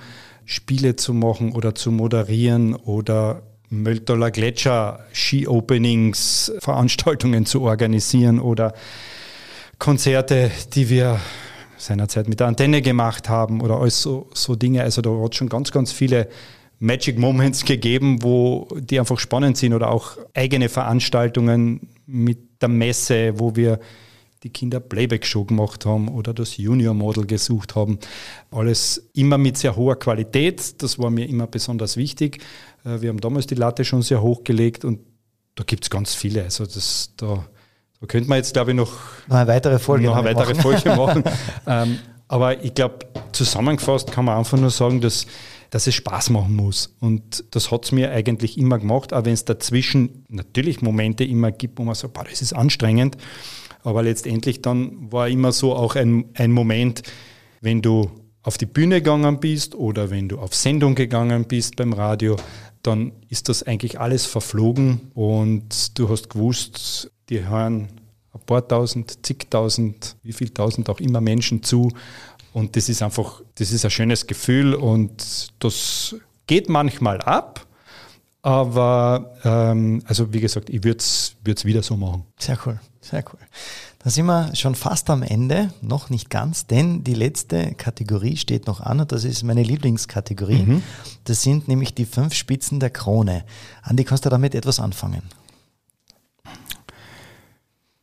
Spiele 0.44 0.96
zu 0.96 1.14
machen 1.14 1.52
oder 1.52 1.74
zu 1.74 1.90
moderieren 1.90 2.74
oder 2.74 3.42
Möltoller 3.70 4.30
Gletscher 4.30 5.00
Ski-Openings, 5.12 6.52
Veranstaltungen 6.58 7.46
zu 7.46 7.62
organisieren 7.62 8.40
oder 8.40 8.74
Konzerte, 9.78 10.50
die 10.74 10.90
wir 10.90 11.20
seinerzeit 11.76 12.28
mit 12.28 12.40
der 12.40 12.46
Antenne 12.46 12.82
gemacht 12.82 13.28
haben 13.28 13.60
oder 13.60 13.80
alles 13.80 14.02
so, 14.02 14.28
so 14.34 14.54
Dinge. 14.54 14.82
Also 14.82 15.02
da 15.02 15.10
hat 15.10 15.32
es 15.32 15.38
schon 15.38 15.48
ganz, 15.48 15.70
ganz 15.72 15.92
viele 15.92 16.28
Magic 16.78 17.18
Moments 17.18 17.64
gegeben, 17.64 18.22
wo 18.22 18.68
die 18.78 18.98
einfach 18.98 19.18
spannend 19.18 19.56
sind 19.56 19.74
oder 19.74 19.90
auch 19.90 20.16
eigene 20.34 20.68
Veranstaltungen 20.68 21.88
mit 22.06 22.60
der 22.60 22.68
Messe, 22.68 23.38
wo 23.38 23.56
wir 23.56 23.80
die 24.42 24.50
Kinder 24.50 24.78
Playback-Show 24.78 25.44
gemacht 25.44 25.86
haben 25.86 26.08
oder 26.08 26.34
das 26.34 26.58
Junior-Model 26.58 27.26
gesucht 27.26 27.74
haben. 27.74 27.98
Alles 28.50 29.08
immer 29.14 29.38
mit 29.38 29.56
sehr 29.56 29.74
hoher 29.74 29.98
Qualität. 29.98 30.82
Das 30.82 30.98
war 30.98 31.10
mir 31.10 31.26
immer 31.26 31.46
besonders 31.46 31.96
wichtig. 31.96 32.42
Äh, 32.84 33.00
wir 33.00 33.08
haben 33.08 33.20
damals 33.20 33.46
die 33.46 33.54
Latte 33.54 33.84
schon 33.84 34.02
sehr 34.02 34.20
hoch 34.20 34.44
gelegt 34.44 34.84
und 34.84 35.00
da 35.54 35.64
gibt 35.64 35.84
es 35.84 35.90
ganz 35.90 36.14
viele. 36.14 36.42
Also 36.42 36.66
das, 36.66 37.12
da, 37.16 37.46
da 38.00 38.06
könnte 38.06 38.28
man 38.28 38.38
jetzt, 38.38 38.52
glaube 38.52 38.72
ich, 38.72 38.76
noch, 38.76 38.92
noch 39.28 39.36
eine 39.36 39.46
weitere 39.48 39.78
Folge, 39.78 40.06
noch 40.06 40.16
eine 40.16 40.34
weitere 40.34 40.54
machen. 40.54 40.62
Folge 40.62 40.96
machen. 40.96 41.24
ähm, 41.66 41.98
aber 42.28 42.62
ich 42.64 42.74
glaube, 42.74 43.06
zusammengefasst 43.32 44.10
kann 44.10 44.24
man 44.24 44.38
einfach 44.38 44.58
nur 44.58 44.70
sagen, 44.70 45.00
dass 45.00 45.26
dass 45.74 45.88
es 45.88 45.94
Spaß 45.96 46.30
machen 46.30 46.54
muss. 46.54 46.94
Und 47.00 47.44
das 47.50 47.72
hat 47.72 47.84
es 47.84 47.90
mir 47.90 48.12
eigentlich 48.12 48.58
immer 48.58 48.78
gemacht, 48.78 49.12
auch 49.12 49.24
wenn 49.24 49.32
es 49.32 49.44
dazwischen 49.44 50.24
natürlich 50.28 50.82
Momente 50.82 51.24
immer 51.24 51.50
gibt, 51.50 51.80
wo 51.80 51.82
man 51.82 51.96
sagt, 51.96 52.14
boah, 52.14 52.22
das 52.22 52.42
ist 52.42 52.52
anstrengend. 52.52 53.16
Aber 53.82 54.04
letztendlich 54.04 54.62
dann 54.62 55.10
war 55.10 55.28
immer 55.28 55.50
so 55.50 55.74
auch 55.74 55.96
ein, 55.96 56.26
ein 56.34 56.52
Moment, 56.52 57.02
wenn 57.60 57.82
du 57.82 58.08
auf 58.44 58.56
die 58.56 58.66
Bühne 58.66 59.02
gegangen 59.02 59.40
bist 59.40 59.74
oder 59.74 60.10
wenn 60.10 60.28
du 60.28 60.38
auf 60.38 60.54
Sendung 60.54 60.94
gegangen 60.94 61.46
bist 61.48 61.74
beim 61.74 61.92
Radio, 61.92 62.36
dann 62.82 63.10
ist 63.28 63.48
das 63.48 63.64
eigentlich 63.64 63.98
alles 63.98 64.26
verflogen 64.26 65.10
und 65.12 65.98
du 65.98 66.08
hast 66.08 66.30
gewusst, 66.30 67.10
die 67.28 67.46
hören 67.46 67.88
ein 68.32 68.40
paar 68.46 68.66
tausend, 68.66 69.24
zigtausend, 69.24 70.16
wie 70.22 70.32
viel 70.32 70.50
tausend 70.50 70.88
auch 70.90 71.00
immer 71.00 71.20
Menschen 71.20 71.62
zu 71.62 71.90
und 72.54 72.76
das 72.76 72.88
ist 72.88 73.02
einfach, 73.02 73.42
das 73.56 73.72
ist 73.72 73.84
ein 73.84 73.90
schönes 73.90 74.28
Gefühl 74.28 74.74
und 74.74 75.52
das 75.58 76.14
geht 76.46 76.68
manchmal 76.68 77.20
ab. 77.20 77.66
Aber 78.42 79.34
ähm, 79.42 80.02
also 80.06 80.32
wie 80.32 80.40
gesagt, 80.40 80.70
ich 80.70 80.84
würde 80.84 80.98
es 80.98 81.64
wieder 81.64 81.82
so 81.82 81.96
machen. 81.96 82.24
Sehr 82.38 82.58
cool, 82.64 82.78
sehr 83.00 83.24
cool. 83.32 83.40
Da 83.98 84.10
sind 84.10 84.26
wir 84.26 84.54
schon 84.54 84.74
fast 84.74 85.10
am 85.10 85.22
Ende, 85.22 85.72
noch 85.80 86.10
nicht 86.10 86.28
ganz, 86.30 86.66
denn 86.66 87.02
die 87.02 87.14
letzte 87.14 87.74
Kategorie 87.74 88.36
steht 88.36 88.66
noch 88.66 88.80
an 88.80 89.00
und 89.00 89.10
das 89.10 89.24
ist 89.24 89.42
meine 89.42 89.62
Lieblingskategorie. 89.62 90.62
Mhm. 90.62 90.82
Das 91.24 91.42
sind 91.42 91.66
nämlich 91.66 91.94
die 91.94 92.04
fünf 92.04 92.34
Spitzen 92.34 92.78
der 92.78 92.90
Krone. 92.90 93.44
Andi, 93.82 94.04
kannst 94.04 94.26
du 94.26 94.28
damit 94.28 94.54
etwas 94.54 94.78
anfangen? 94.78 95.22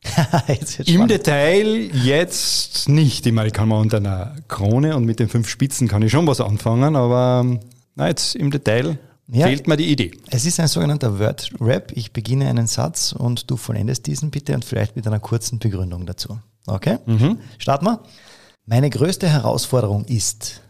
Im 0.86 1.06
Detail 1.06 1.90
jetzt 1.94 2.88
nicht. 2.88 3.26
Ich 3.26 3.32
meine, 3.32 3.50
kann 3.50 3.68
man 3.68 3.80
unter 3.80 3.98
einer 3.98 4.36
Krone 4.48 4.96
und 4.96 5.04
mit 5.04 5.20
den 5.20 5.28
fünf 5.28 5.48
Spitzen 5.48 5.88
kann 5.88 6.02
ich 6.02 6.10
schon 6.10 6.26
was 6.26 6.40
anfangen, 6.40 6.96
aber 6.96 7.58
na, 7.94 8.08
jetzt 8.08 8.34
im 8.34 8.50
Detail 8.50 8.98
ja, 9.28 9.46
fehlt 9.46 9.66
mir 9.68 9.76
die 9.76 9.90
Idee. 9.90 10.10
Es 10.30 10.44
ist 10.44 10.58
ein 10.60 10.68
sogenannter 10.68 11.18
Word-Rap. 11.18 11.92
Ich 11.94 12.12
beginne 12.12 12.48
einen 12.48 12.66
Satz 12.66 13.12
und 13.12 13.50
du 13.50 13.56
vollendest 13.56 14.06
diesen 14.06 14.30
bitte 14.30 14.54
und 14.54 14.64
vielleicht 14.64 14.96
mit 14.96 15.06
einer 15.06 15.20
kurzen 15.20 15.58
Begründung 15.58 16.04
dazu. 16.06 16.38
Okay? 16.66 16.98
Mhm. 17.06 17.38
Starten 17.58 17.86
wir. 17.86 18.02
Meine 18.66 18.90
größte 18.90 19.28
Herausforderung 19.28 20.04
ist 20.04 20.62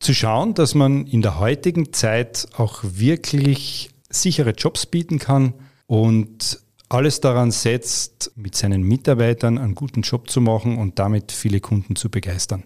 zu 0.00 0.14
schauen, 0.14 0.54
dass 0.54 0.74
man 0.74 1.06
in 1.06 1.22
der 1.22 1.38
heutigen 1.38 1.92
Zeit 1.92 2.48
auch 2.56 2.82
wirklich 2.82 3.90
sichere 4.10 4.50
Jobs 4.50 4.86
bieten 4.86 5.18
kann 5.18 5.54
und 5.86 6.60
alles 6.88 7.20
daran 7.20 7.50
setzt, 7.50 8.32
mit 8.34 8.54
seinen 8.54 8.82
Mitarbeitern 8.82 9.58
einen 9.58 9.74
guten 9.74 10.02
Job 10.02 10.30
zu 10.30 10.40
machen 10.40 10.78
und 10.78 10.98
damit 10.98 11.32
viele 11.32 11.60
Kunden 11.60 11.96
zu 11.96 12.10
begeistern. 12.10 12.64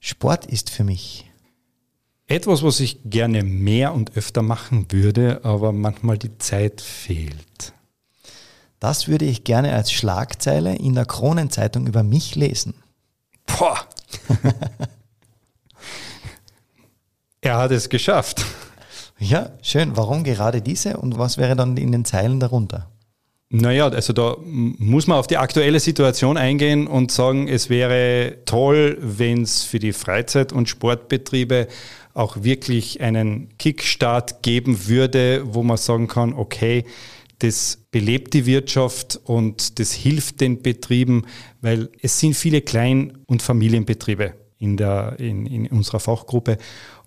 Sport 0.00 0.46
ist 0.46 0.70
für 0.70 0.84
mich 0.84 1.24
etwas, 2.26 2.62
was 2.62 2.80
ich 2.80 3.00
gerne 3.04 3.42
mehr 3.42 3.94
und 3.94 4.16
öfter 4.16 4.42
machen 4.42 4.90
würde, 4.90 5.40
aber 5.44 5.72
manchmal 5.72 6.18
die 6.18 6.36
Zeit 6.38 6.80
fehlt. 6.80 7.72
Das 8.80 9.08
würde 9.08 9.24
ich 9.24 9.44
gerne 9.44 9.72
als 9.72 9.90
Schlagzeile 9.92 10.76
in 10.76 10.94
der 10.94 11.06
Kronenzeitung 11.06 11.86
über 11.86 12.02
mich 12.02 12.34
lesen. 12.34 12.74
Boah! 13.46 13.78
er 17.40 17.58
hat 17.58 17.70
es 17.70 17.88
geschafft. 17.88 18.44
Ja, 19.18 19.52
schön. 19.62 19.96
Warum 19.96 20.24
gerade 20.24 20.60
diese 20.60 20.98
und 20.98 21.16
was 21.18 21.38
wäre 21.38 21.56
dann 21.56 21.76
in 21.76 21.92
den 21.92 22.04
Zeilen 22.04 22.38
darunter? 22.38 22.90
Naja, 23.48 23.88
also 23.88 24.12
da 24.12 24.36
muss 24.42 25.06
man 25.06 25.18
auf 25.18 25.28
die 25.28 25.36
aktuelle 25.36 25.78
Situation 25.78 26.36
eingehen 26.36 26.88
und 26.88 27.12
sagen, 27.12 27.46
es 27.46 27.70
wäre 27.70 28.38
toll, 28.44 28.98
wenn 29.00 29.42
es 29.42 29.62
für 29.62 29.78
die 29.78 29.92
Freizeit- 29.92 30.52
und 30.52 30.68
Sportbetriebe 30.68 31.68
auch 32.12 32.42
wirklich 32.42 33.00
einen 33.00 33.56
Kickstart 33.58 34.42
geben 34.42 34.88
würde, 34.88 35.42
wo 35.46 35.62
man 35.62 35.76
sagen 35.76 36.08
kann, 36.08 36.32
okay, 36.34 36.84
das 37.38 37.78
belebt 37.90 38.34
die 38.34 38.46
Wirtschaft 38.46 39.20
und 39.24 39.78
das 39.78 39.92
hilft 39.92 40.40
den 40.40 40.62
Betrieben, 40.62 41.24
weil 41.60 41.90
es 42.00 42.18
sind 42.18 42.34
viele 42.34 42.62
Klein- 42.62 43.18
und 43.26 43.42
Familienbetriebe 43.42 44.34
in, 44.58 44.76
der, 44.76 45.16
in, 45.18 45.46
in 45.46 45.66
unserer 45.66 46.00
Fachgruppe 46.00 46.56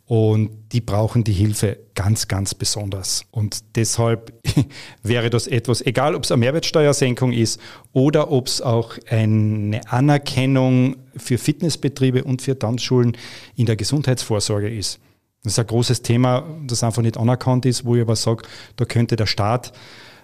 Und 0.10 0.50
die 0.72 0.82
brauchen 0.82 1.24
die 1.24 1.34
Hilfe 1.34 1.78
ganz, 1.94 2.28
ganz 2.28 2.56
besonders. 2.56 3.26
Und 3.30 3.76
deshalb 3.76 4.34
wäre 5.04 5.30
das 5.30 5.46
etwas, 5.46 5.86
egal 5.86 6.16
ob 6.16 6.24
es 6.24 6.32
eine 6.32 6.40
Mehrwertsteuersenkung 6.40 7.32
ist 7.32 7.62
oder 7.94 8.32
ob 8.32 8.48
es 8.48 8.60
auch 8.60 8.98
eine 9.08 9.82
Anerkennung 9.88 10.96
für 11.16 11.38
Fitnessbetriebe 11.38 12.24
und 12.24 12.42
für 12.42 12.58
Tanzschulen 12.58 13.16
in 13.56 13.68
der 13.68 13.76
Gesundheitsvorsorge 13.76 14.76
ist. 14.76 15.00
Das 15.44 15.54
ist 15.54 15.60
ein 15.60 15.68
großes 15.68 16.02
Thema, 16.02 16.44
das 16.66 16.84
einfach 16.84 17.04
nicht 17.04 17.16
anerkannt 17.16 17.68
ist, 17.68 17.86
wo 17.86 17.96
ich 17.96 18.02
aber 18.02 18.16
sage, 18.16 18.42
da 18.78 18.86
könnte 18.86 19.16
der 19.16 19.28
Staat 19.28 19.74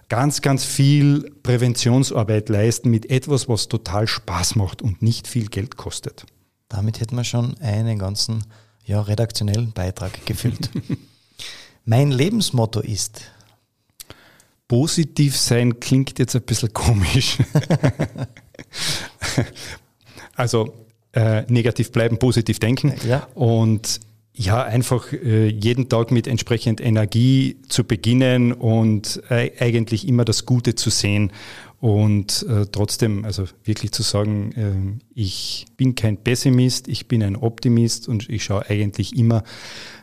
ganz, 0.10 0.42
ganz 0.42 0.66
viel 0.66 1.32
Präventionsarbeit 1.44 2.50
leisten 2.50 2.90
mit 2.90 3.12
etwas, 3.12 3.48
was 3.48 3.68
total 3.68 4.08
Spaß 4.08 4.56
macht 4.56 4.82
und 4.82 5.04
nicht 5.04 5.28
viel 5.28 5.46
Geld 5.46 5.78
kostet. 5.78 6.26
Damit 6.70 7.02
hätten 7.02 7.16
wir 7.16 7.24
schon 7.24 7.56
einen 7.60 8.00
ganzen 8.00 8.46
ja, 8.86 9.02
redaktionellen 9.02 9.72
Beitrag 9.72 10.26
gefüllt. 10.26 10.70
mein 11.86 12.12
Lebensmotto 12.12 12.82
ist. 12.82 13.32
Positiv 14.68 15.38
sein 15.38 15.80
klingt 15.80 16.18
jetzt 16.18 16.36
ein 16.36 16.42
bisschen 16.42 16.74
komisch. 16.74 17.38
also 20.36 20.74
äh, 21.14 21.44
negativ 21.52 21.92
bleiben, 21.92 22.18
positiv 22.18 22.60
denken. 22.60 22.94
Ja. 23.08 23.28
Und 23.36 24.00
ja, 24.34 24.64
einfach 24.64 25.14
äh, 25.14 25.48
jeden 25.48 25.88
Tag 25.88 26.12
mit 26.12 26.28
entsprechend 26.28 26.82
Energie 26.82 27.58
zu 27.70 27.84
beginnen 27.86 28.52
und 28.52 29.22
äh, 29.30 29.52
eigentlich 29.60 30.08
immer 30.08 30.26
das 30.26 30.46
Gute 30.46 30.76
zu 30.76 30.90
sehen 30.90 31.32
und 31.86 32.44
äh, 32.50 32.66
trotzdem, 32.66 33.26
also 33.26 33.44
wirklich 33.64 33.92
zu 33.92 34.02
sagen, 34.02 34.52
äh, 34.54 35.04
ich 35.14 35.68
bin 35.78 35.94
kein 35.94 36.18
Pessimist, 36.18 36.88
ich 36.88 37.08
bin 37.08 37.22
ein 37.22 37.36
Optimist 37.36 38.08
und 38.08 38.28
ich 38.28 38.44
schaue 38.44 38.68
eigentlich 38.68 39.16
immer 39.16 39.44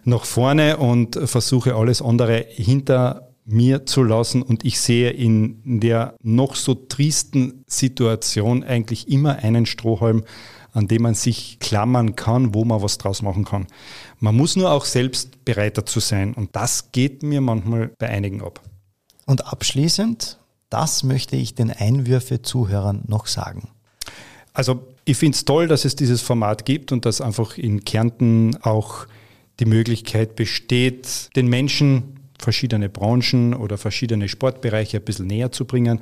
nach 0.05 0.25
vorne 0.25 0.77
und 0.77 1.19
versuche 1.25 1.75
alles 1.75 2.01
andere 2.01 2.47
hinter 2.49 3.33
mir 3.45 3.85
zu 3.85 4.05
lassen 4.05 4.43
und 4.43 4.65
ich 4.65 4.79
sehe 4.79 5.11
in 5.11 5.81
der 5.81 6.15
noch 6.23 6.55
so 6.55 6.75
tristen 6.75 7.65
Situation 7.67 8.63
eigentlich 8.63 9.09
immer 9.09 9.39
einen 9.41 9.67
Strohhalm, 9.67 10.23
an 10.71 10.87
dem 10.87 11.03
man 11.03 11.15
sich 11.15 11.59
klammern 11.59 12.15
kann, 12.15 12.55
wo 12.55 12.65
man 12.65 12.81
was 12.81 12.99
draus 12.99 13.23
machen 13.23 13.45
kann. 13.45 13.67
Man 14.21 14.37
muss 14.37 14.55
nur 14.55 14.71
auch 14.71 14.85
selbst 14.85 15.45
bereit 15.45 15.79
dazu 15.79 15.99
sein 15.99 16.35
und 16.35 16.55
das 16.55 16.93
geht 16.93 17.25
mir 17.25 17.41
manchmal 17.41 17.91
bei 17.99 18.09
einigen 18.09 18.41
ab. 18.41 18.61
Und 19.27 19.49
abschließend, 19.49 20.39
das 20.73 21.03
möchte 21.03 21.37
ich 21.37 21.55
den 21.55 21.71
Einwürfe-Zuhörern 21.71 23.03
noch 23.07 23.27
sagen. 23.27 23.69
Also 24.55 24.87
ich 25.05 25.17
finde 25.17 25.37
es 25.37 25.45
toll, 25.45 25.69
dass 25.69 25.85
es 25.85 25.97
dieses 25.97 26.23
Format 26.23 26.65
gibt 26.65 26.93
und 26.93 27.05
dass 27.05 27.21
einfach 27.21 27.59
in 27.59 27.85
Kärnten 27.85 28.57
auch 28.63 29.07
die 29.61 29.67
Möglichkeit 29.67 30.37
besteht, 30.37 31.35
den 31.37 31.49
Menschen 31.49 32.21
verschiedene 32.39 32.89
Branchen 32.89 33.55
oder 33.55 33.79
verschiedene 33.79 34.29
Sportbereiche 34.29 34.99
ein 34.99 35.05
bisschen 35.05 35.27
näher 35.27 35.53
zu 35.53 35.65
bringen. 35.65 36.01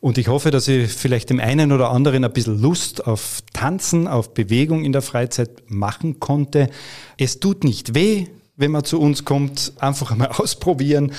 Und 0.00 0.18
ich 0.18 0.26
hoffe, 0.26 0.50
dass 0.50 0.66
ich 0.66 0.90
vielleicht 0.92 1.30
dem 1.30 1.38
einen 1.38 1.70
oder 1.70 1.90
anderen 1.90 2.24
ein 2.24 2.32
bisschen 2.32 2.60
Lust 2.60 3.06
auf 3.06 3.40
Tanzen, 3.52 4.08
auf 4.08 4.34
Bewegung 4.34 4.84
in 4.84 4.92
der 4.92 5.02
Freizeit 5.02 5.62
machen 5.68 6.18
konnte. 6.18 6.70
Es 7.18 7.38
tut 7.38 7.62
nicht 7.62 7.94
weh, 7.94 8.26
wenn 8.56 8.72
man 8.72 8.84
zu 8.84 9.00
uns 9.00 9.24
kommt. 9.24 9.72
Einfach 9.78 10.10
einmal 10.10 10.28
ausprobieren. 10.36 11.12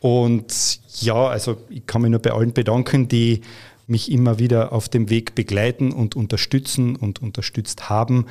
Und 0.00 0.80
ja, 1.00 1.26
also 1.28 1.56
ich 1.68 1.86
kann 1.86 2.02
mich 2.02 2.10
nur 2.10 2.20
bei 2.20 2.32
allen 2.32 2.52
bedanken, 2.52 3.08
die 3.08 3.42
mich 3.86 4.10
immer 4.10 4.38
wieder 4.38 4.72
auf 4.72 4.88
dem 4.88 5.10
Weg 5.10 5.34
begleiten 5.34 5.92
und 5.92 6.14
unterstützen 6.14 6.94
und 6.94 7.22
unterstützt 7.22 7.88
haben, 7.88 8.26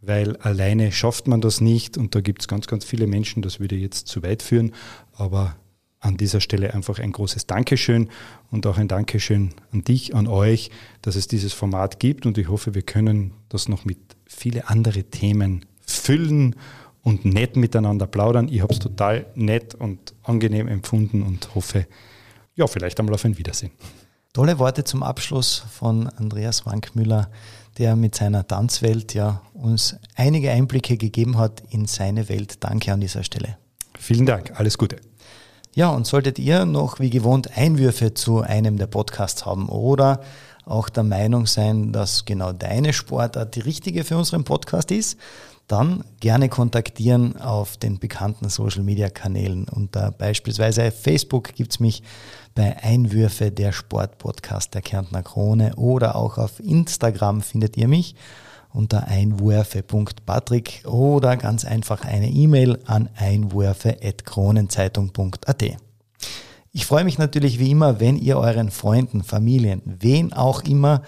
weil 0.00 0.36
alleine 0.38 0.90
schafft 0.90 1.28
man 1.28 1.40
das 1.40 1.60
nicht. 1.60 1.96
Und 1.96 2.14
da 2.14 2.20
gibt 2.20 2.42
es 2.42 2.48
ganz, 2.48 2.66
ganz 2.66 2.84
viele 2.84 3.06
Menschen, 3.06 3.42
das 3.42 3.60
würde 3.60 3.76
jetzt 3.76 4.08
zu 4.08 4.22
weit 4.22 4.42
führen, 4.42 4.72
aber 5.12 5.56
an 6.00 6.16
dieser 6.16 6.40
Stelle 6.40 6.74
einfach 6.74 6.98
ein 6.98 7.12
großes 7.12 7.46
Dankeschön 7.46 8.08
und 8.50 8.66
auch 8.66 8.76
ein 8.76 8.88
Dankeschön 8.88 9.54
an 9.70 9.84
dich, 9.84 10.16
an 10.16 10.26
euch, 10.26 10.70
dass 11.00 11.14
es 11.14 11.28
dieses 11.28 11.52
Format 11.52 12.00
gibt. 12.00 12.26
Und 12.26 12.38
ich 12.38 12.48
hoffe, 12.48 12.74
wir 12.74 12.82
können 12.82 13.32
das 13.48 13.68
noch 13.68 13.84
mit 13.84 13.98
viele 14.26 14.68
andere 14.68 15.04
Themen 15.04 15.64
füllen 15.86 16.56
und 17.02 17.24
nett 17.24 17.56
miteinander 17.56 18.06
plaudern. 18.06 18.48
Ich 18.48 18.60
habe 18.62 18.72
es 18.72 18.78
total 18.78 19.26
nett 19.34 19.74
und 19.74 20.14
angenehm 20.22 20.68
empfunden 20.68 21.22
und 21.22 21.54
hoffe, 21.54 21.86
ja, 22.54 22.66
vielleicht 22.66 22.98
einmal 23.00 23.14
auf 23.14 23.24
ein 23.24 23.38
Wiedersehen. 23.38 23.72
Tolle 24.32 24.58
Worte 24.58 24.84
zum 24.84 25.02
Abschluss 25.02 25.64
von 25.70 26.08
Andreas 26.08 26.64
Wankmüller, 26.64 27.28
der 27.78 27.96
mit 27.96 28.14
seiner 28.14 28.46
Tanzwelt 28.46 29.14
ja 29.14 29.42
uns 29.52 29.96
einige 30.14 30.50
Einblicke 30.50 30.96
gegeben 30.96 31.38
hat 31.38 31.62
in 31.70 31.86
seine 31.86 32.28
Welt. 32.28 32.62
Danke 32.64 32.92
an 32.92 33.00
dieser 33.00 33.24
Stelle. 33.24 33.58
Vielen 33.98 34.26
Dank, 34.26 34.52
alles 34.58 34.78
Gute. 34.78 34.96
Ja, 35.74 35.88
und 35.90 36.06
solltet 36.06 36.38
ihr 36.38 36.66
noch 36.66 37.00
wie 37.00 37.10
gewohnt 37.10 37.56
Einwürfe 37.56 38.12
zu 38.14 38.40
einem 38.40 38.76
der 38.76 38.86
Podcasts 38.86 39.46
haben 39.46 39.68
oder 39.68 40.20
auch 40.64 40.88
der 40.88 41.02
Meinung 41.02 41.46
sein, 41.46 41.92
dass 41.92 42.24
genau 42.24 42.52
deine 42.52 42.92
Sportart 42.92 43.56
die 43.56 43.60
richtige 43.60 44.04
für 44.04 44.16
unseren 44.16 44.44
Podcast 44.44 44.90
ist, 44.90 45.18
dann 45.72 46.04
gerne 46.20 46.50
kontaktieren 46.50 47.38
auf 47.38 47.78
den 47.78 47.98
bekannten 47.98 48.50
Social 48.50 48.82
Media 48.82 49.08
Kanälen. 49.08 49.66
Unter 49.68 50.10
beispielsweise 50.10 50.90
Facebook 50.90 51.54
gibt 51.54 51.72
es 51.72 51.80
mich 51.80 52.02
bei 52.54 52.76
Einwürfe 52.82 53.50
der 53.50 53.72
Sportpodcast 53.72 54.74
der 54.74 54.82
Kärntner 54.82 55.22
Krone 55.22 55.74
oder 55.76 56.16
auch 56.16 56.36
auf 56.36 56.60
Instagram 56.60 57.40
findet 57.40 57.78
ihr 57.78 57.88
mich 57.88 58.14
unter 58.70 59.08
einwürfe.patrick 59.08 60.82
oder 60.86 61.38
ganz 61.38 61.64
einfach 61.64 62.04
eine 62.04 62.28
E-Mail 62.28 62.78
an 62.84 63.08
einwürfe.kronenzeitung.at. 63.16 65.62
Ich 66.74 66.86
freue 66.86 67.04
mich 67.04 67.18
natürlich 67.18 67.58
wie 67.58 67.70
immer, 67.70 68.00
wenn 68.00 68.16
ihr 68.16 68.38
euren 68.38 68.70
Freunden, 68.70 69.24
Familien, 69.24 69.82
wen 69.84 70.32
auch 70.32 70.62
immer 70.62 71.02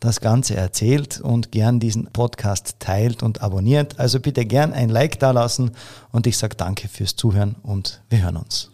das 0.00 0.20
Ganze 0.20 0.56
erzählt 0.56 1.20
und 1.20 1.52
gern 1.52 1.80
diesen 1.80 2.06
Podcast 2.06 2.76
teilt 2.78 3.22
und 3.22 3.42
abonniert. 3.42 3.98
Also 3.98 4.20
bitte 4.20 4.44
gern 4.44 4.72
ein 4.72 4.88
Like 4.88 5.18
da 5.18 5.30
lassen 5.32 5.72
und 6.12 6.26
ich 6.26 6.38
sage 6.38 6.56
danke 6.56 6.88
fürs 6.88 7.16
Zuhören 7.16 7.56
und 7.62 8.02
wir 8.08 8.22
hören 8.22 8.36
uns. 8.36 8.70